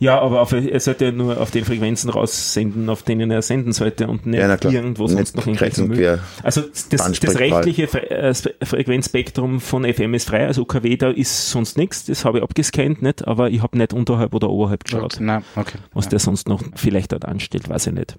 [0.00, 3.72] Ja, aber auf, er sollte ja nur auf den Frequenzen raussenden, auf denen er senden
[3.72, 6.18] sollte und nicht Ja, irgendwo sonst Nicht noch quer.
[6.42, 11.10] Also das, das rechtliche Fre äh, Spe- Frequenzspektrum von FM ist frei, also UKW, da
[11.10, 14.84] ist sonst nichts, das habe ich abgescannt, nicht, aber ich habe nicht unterhalb oder oberhalb
[14.84, 15.18] geschaut.
[15.56, 15.78] Okay.
[15.94, 16.10] Was Ja.
[16.10, 18.18] der sonst noch vielleicht dort anstellt, weiß ich nicht.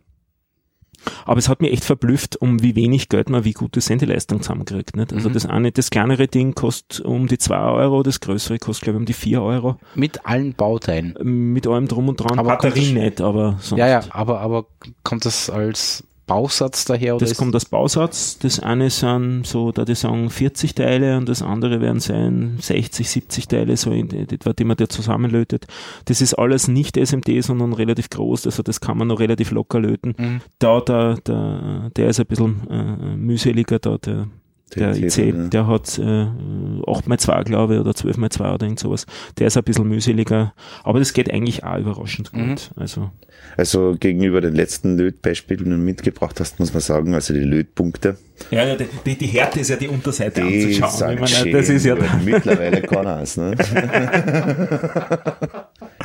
[1.26, 4.96] Aber es hat mich echt verblüfft, um wie wenig Geld man wie gute Sendeleistung zusammenkriegt.
[4.96, 5.14] Nicht?
[5.14, 5.34] Also Mhm.
[5.34, 9.02] das eine, das kleinere Ding kostet um die zwei Euro, das größere kostet glaube ich
[9.02, 9.78] um die vier Euro.
[9.96, 11.16] Mit allen Bauteilen.
[11.54, 12.38] Mit allem drum und dran.
[12.40, 13.80] Aber Batterie nicht, aber sonst.
[13.80, 14.66] Ja, ja, aber, aber
[15.04, 17.16] kommt das als Bausatz daher?
[17.16, 18.38] Oder das kommt aus Bausatz.
[18.40, 23.10] Das eine sind so, da die sagen 40 Teile und das andere werden sein 60,
[23.10, 25.66] 70 Teile, so in etwa, die man da zusammenlötet.
[26.06, 29.80] Das ist alles nicht SMD, sondern relativ groß, also das kann man noch relativ locker
[29.80, 30.16] löten.
[30.18, 30.42] Mhm.
[30.60, 34.28] Da, der, der, der ist ein bisschen äh, mühseliger, da der
[34.76, 39.06] der IC, der hat äh, 8x2, glaube ich, oder 12x2 oder irgend sowas.
[39.38, 42.42] Der ist ein bisschen mühseliger, aber das geht eigentlich auch überraschend gut.
[42.42, 42.58] Mhm.
[42.76, 43.12] Also.
[43.58, 48.18] also gegenüber den letzten Lötbeispielen, die du mitgebracht hast, muss man sagen, also die Lötpunkte.
[48.52, 51.14] Ja, ja die, die Härte ist ja die Unterseite die anzuschauen.
[51.14, 53.56] Ich meine, das ist ja mittlerweile kann es, ne?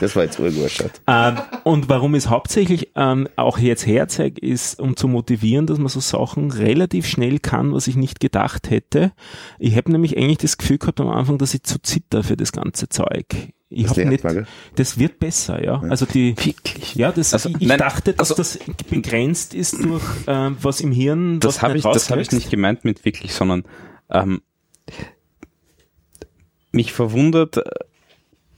[0.00, 0.84] Das war jetzt urgewurscht.
[1.06, 5.78] Ähm, und warum ich es hauptsächlich ähm, auch jetzt herzeige, ist, um zu motivieren, dass
[5.78, 9.12] man so Sachen relativ schnell kann, was ich nicht gedacht hätte.
[9.58, 12.52] Ich habe nämlich eigentlich das Gefühl gehabt am Anfang, dass ich zu zitter für das
[12.52, 13.52] ganze Zeug.
[13.68, 14.24] Ich habe nicht,
[14.76, 15.82] das wird besser, ja.
[15.82, 15.90] ja.
[15.90, 18.58] Also die, wirklich, ja, das, also, ich, ich nein, dachte, dass also, das
[18.88, 21.40] begrenzt ist durch äh, was im Hirn.
[21.40, 23.64] Das habe ich, das habe ich nicht gemeint mit wirklich, sondern
[24.10, 24.42] ähm,
[26.70, 27.58] mich verwundert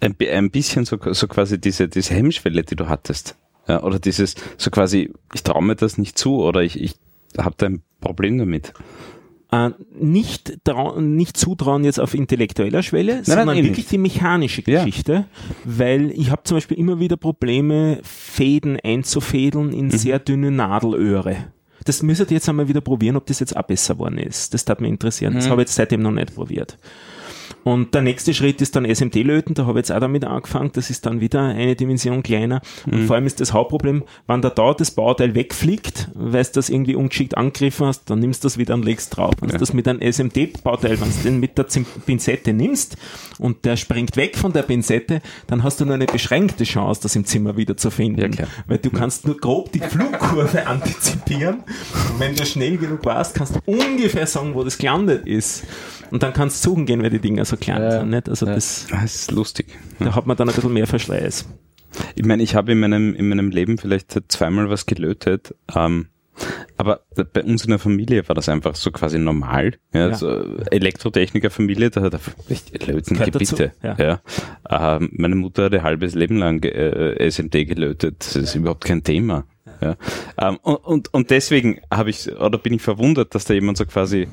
[0.00, 3.36] ein, ein bisschen so, so quasi diese, diese Hemmschwelle, die du hattest.
[3.68, 6.94] Ja, oder dieses, so quasi, ich traue mir das nicht zu oder ich, ich
[7.36, 8.72] habe da ein Problem damit.
[9.52, 10.58] Äh, nicht,
[10.98, 13.92] nicht zutrauen jetzt auf intellektueller Schwelle, nein, sondern nein, wirklich nicht.
[13.92, 15.24] die mechanische Geschichte, ja.
[15.64, 19.90] weil ich habe zum Beispiel immer wieder Probleme, Fäden einzufädeln in mhm.
[19.92, 21.36] sehr dünne Nadelöhre.
[21.84, 24.52] Das müsstet ihr jetzt einmal wieder probieren, ob das jetzt auch besser geworden ist.
[24.52, 25.34] Das darf mich interessieren.
[25.34, 25.36] Mhm.
[25.36, 26.78] Das habe ich jetzt seitdem noch nicht probiert.
[27.66, 30.88] Und der nächste Schritt ist dann SMD-Löten, da habe ich jetzt auch damit angefangen, das
[30.88, 32.62] ist dann wieder eine Dimension kleiner.
[32.84, 33.06] Und mhm.
[33.08, 36.94] vor allem ist das Hauptproblem, wenn da da das Bauteil wegfliegt, weil du das irgendwie
[36.94, 39.34] ungeschickt angegriffen hast, dann nimmst du das wieder und legst drauf.
[39.40, 39.54] Wenn ja.
[39.54, 41.66] du das mit einem SMD-Bauteil, wenn du den mit der
[42.06, 42.98] Pinzette nimmst
[43.40, 47.16] und der springt weg von der Pinzette, dann hast du nur eine beschränkte Chance, das
[47.16, 48.20] im Zimmer wieder zu finden.
[48.20, 48.48] Ja, klar.
[48.68, 51.64] Weil du kannst nur grob die Flugkurve antizipieren.
[52.12, 55.64] Und wenn du schnell genug warst, kannst du ungefähr sagen, wo das gelandet ist.
[56.12, 58.10] Und dann kannst du suchen gehen, weil die Dinger so klein ja, sind.
[58.10, 58.28] Nicht?
[58.28, 58.54] Also ja.
[58.54, 59.66] das, das ist lustig.
[59.98, 61.46] Da hat man dann ein bisschen mehr Verschleiß.
[62.14, 65.54] Ich meine, ich habe in meinem, in meinem Leben vielleicht zweimal was gelötet.
[65.74, 66.08] Ähm,
[66.76, 67.00] aber
[67.32, 69.74] bei uns in der Familie war das einfach so quasi normal.
[69.92, 70.14] Ja, ja.
[70.14, 72.20] So Elektrotechnikerfamilie, da hat er
[72.50, 73.72] echt löten bitte.
[73.82, 73.96] Ja.
[73.98, 74.96] ja.
[74.96, 78.16] Ähm, meine Mutter hat ein halbes Leben lang äh, SMD gelötet.
[78.18, 79.44] Das ist überhaupt kein Thema.
[79.80, 79.96] Ja.
[80.38, 83.86] Ähm, und, und, und deswegen habe ich oder bin ich verwundert, dass da jemand so
[83.86, 84.28] quasi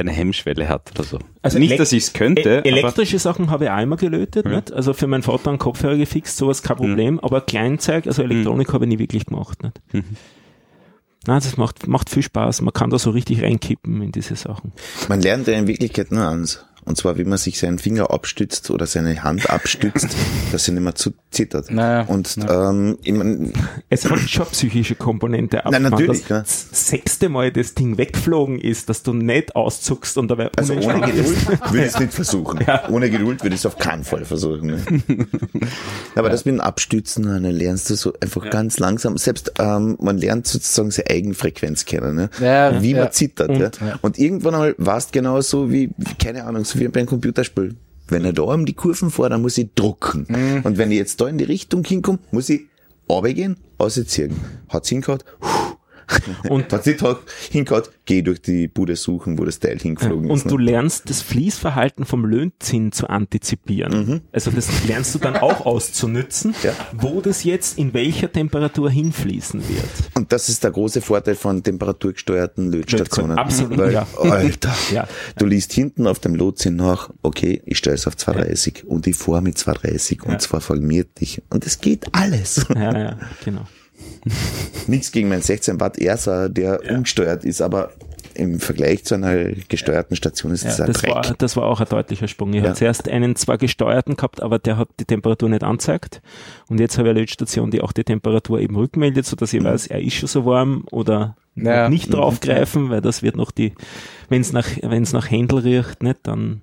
[0.00, 1.18] eine Hemmschwelle hat oder so.
[1.42, 2.62] Also nicht, dass ich es könnte.
[2.64, 4.56] E elektrische Sachen habe ich einmal gelötet, ja.
[4.56, 4.72] nicht?
[4.72, 6.80] also für meinen Vater einen Kopfhörer gefixt, sowas kein mhm.
[6.80, 7.20] Problem, mhm.
[7.20, 8.72] aber Kleinzeug, also Elektronik mhm.
[8.72, 9.62] habe ich nie wirklich gemacht.
[9.62, 9.80] Nicht?
[9.92, 10.04] Mhm.
[11.26, 12.62] Nein, das macht, macht viel Spaß.
[12.62, 14.72] Man kann da so richtig reinkippen in diese Sachen.
[15.08, 16.64] Man lernt ja in Wirklichkeit nur eins.
[16.84, 20.08] Und zwar, wie man sich seinen Finger abstützt oder seine Hand abstützt,
[20.52, 21.70] dass sie nicht mehr zu zittert.
[21.70, 22.70] Naja, und naja.
[22.70, 23.52] ähm, ich mein,
[23.88, 25.62] es hat schon psychische Komponente.
[25.70, 26.26] Nein, natürlich.
[26.26, 26.76] Das ja.
[26.76, 31.48] sechste Mal das Ding weggeflogen ist, dass du nicht auszuckst und dabei Also ohne Geduld
[31.48, 32.60] würde ich es nicht versuchen.
[32.66, 32.88] Ja.
[32.88, 34.68] Ohne Geduld würde ich es auf keinen Fall versuchen.
[34.68, 35.26] Ne?
[36.14, 36.32] Aber ja.
[36.32, 39.18] das mit dem Abstützen, dann lernst du so einfach ganz langsam.
[39.18, 42.30] Selbst ähm, man lernt sozusagen seine Eigenfrequenz kennen, ne?
[42.80, 43.50] wie man zittert.
[43.50, 43.98] Und, ja.
[44.00, 47.74] und irgendwann einmal warst genau so wie, keine Ahnung, so wie beim Computerspiel.
[48.08, 50.26] Wenn er da um die Kurven fährt, dann muss ich drucken.
[50.28, 50.62] Mhm.
[50.64, 52.62] Und wenn ich jetzt da in die Richtung hinkomme, muss ich
[53.08, 54.34] runtergehen, ausziehen.
[54.68, 55.24] Hat's hingehört,
[56.48, 57.00] und hat sich
[57.50, 60.44] hingehört, geh durch die Bude suchen, wo das Teil hingeflogen und ist.
[60.44, 60.56] Und ne?
[60.56, 64.06] du lernst das Fließverhalten vom Lötzinn zu antizipieren.
[64.06, 64.20] Mhm.
[64.32, 66.72] Also das lernst du dann auch auszunützen, ja.
[66.92, 69.88] wo das jetzt in welcher Temperatur hinfließen wird.
[70.14, 73.38] Und das ist der große Vorteil von temperaturgesteuerten Lötstationen.
[73.38, 74.06] Absolut, Weil, ja.
[74.18, 75.06] Alter, ja.
[75.36, 79.16] du liest hinten auf dem Lotsinn nach, okay, ich stelle es auf 230 und ich
[79.16, 81.42] fahre mit 230 und zwar formiert dich.
[81.50, 82.66] Und es geht alles.
[82.74, 83.66] Ja, ja, genau.
[84.86, 86.96] Nichts gegen meinen 16 Watt Ersa, der ja.
[86.96, 87.90] ungesteuert ist, aber
[88.34, 91.14] im Vergleich zu einer gesteuerten Station ist ja, das ein das Dreck.
[91.14, 92.52] War, das war auch ein deutlicher Sprung.
[92.52, 92.68] Ich ja.
[92.68, 96.22] habe zuerst einen zwar gesteuerten gehabt, aber der hat die Temperatur nicht angezeigt.
[96.68, 99.66] Und jetzt habe ich eine Lötstation, die auch die Temperatur eben rückmeldet, sodass ich mhm.
[99.66, 101.88] weiß, er ist schon so warm oder ja.
[101.88, 103.72] nicht draufgreifen, weil das wird noch die,
[104.28, 106.60] wenn es nach, wenn es nach Händel riecht, nicht, dann,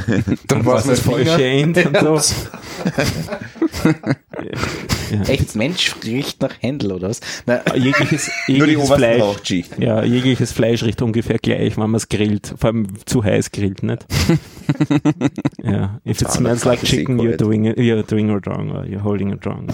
[0.46, 1.90] dann war es das falsche Ende.
[1.92, 2.18] Ja.
[2.18, 2.34] So.
[5.10, 5.22] ja.
[5.28, 7.20] Echt Mensch riecht nach Händel, oder was?
[7.46, 12.70] Na, jegliches, jegliches Fleisch, ja, jegliches Fleisch riecht ungefähr gleich, wenn man es grillt, vor
[12.70, 14.06] allem zu heiß grillt, nicht?
[15.62, 19.02] ja, if it smells like chicken, you're doing it, you're doing it wrong, or you're
[19.02, 19.68] holding it wrong.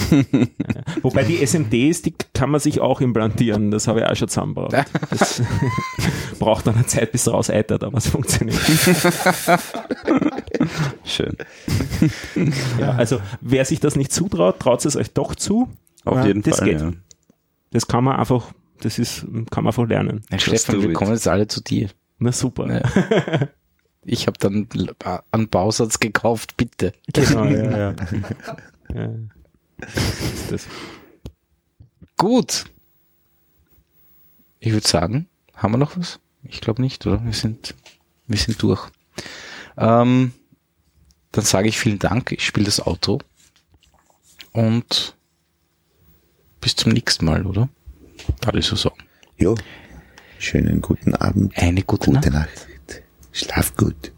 [1.02, 4.74] Wobei die SMDs, die kann man sich auch implantieren, das habe ich auch schon zusammengebaut.
[5.10, 5.42] Das
[6.38, 8.58] braucht dann eine Zeit, bis es rauseitert, aber es funktioniert.
[11.04, 11.36] Schön.
[12.78, 15.68] Ja, also wer sich das nicht zutraut, traut es euch doch zu.
[16.04, 16.68] Auf jeden das Fall.
[16.68, 16.80] Geht.
[16.80, 16.92] Ja.
[17.72, 20.22] Das kann man einfach, das ist, kann man einfach lernen.
[20.30, 21.90] Ja, Stefan, wir kommen jetzt alle zu dir.
[22.18, 22.72] Na super.
[22.72, 23.48] Ja.
[24.04, 24.68] Ich habe dann
[25.30, 26.92] einen Bausatz gekauft, bitte.
[27.12, 27.94] Genau, ja, ja.
[28.94, 29.10] ja.
[29.80, 30.66] Ist das.
[32.16, 32.64] Gut.
[34.58, 36.20] Ich würde sagen, haben wir noch was?
[36.42, 37.24] Ich glaube nicht, oder?
[37.24, 37.74] Wir sind,
[38.26, 38.88] wir sind durch.
[39.76, 40.32] Ähm,
[41.32, 42.32] dann sage ich vielen Dank.
[42.32, 43.20] Ich spiele das Auto.
[44.52, 45.16] Und
[46.60, 47.68] bis zum nächsten Mal, oder?
[48.44, 49.02] Alles so sagen.
[49.38, 49.54] Jo,
[50.38, 52.48] schönen guten Abend, Eine gute, gute Nacht.
[52.88, 53.02] Nacht.
[53.32, 54.12] Schlaf gut.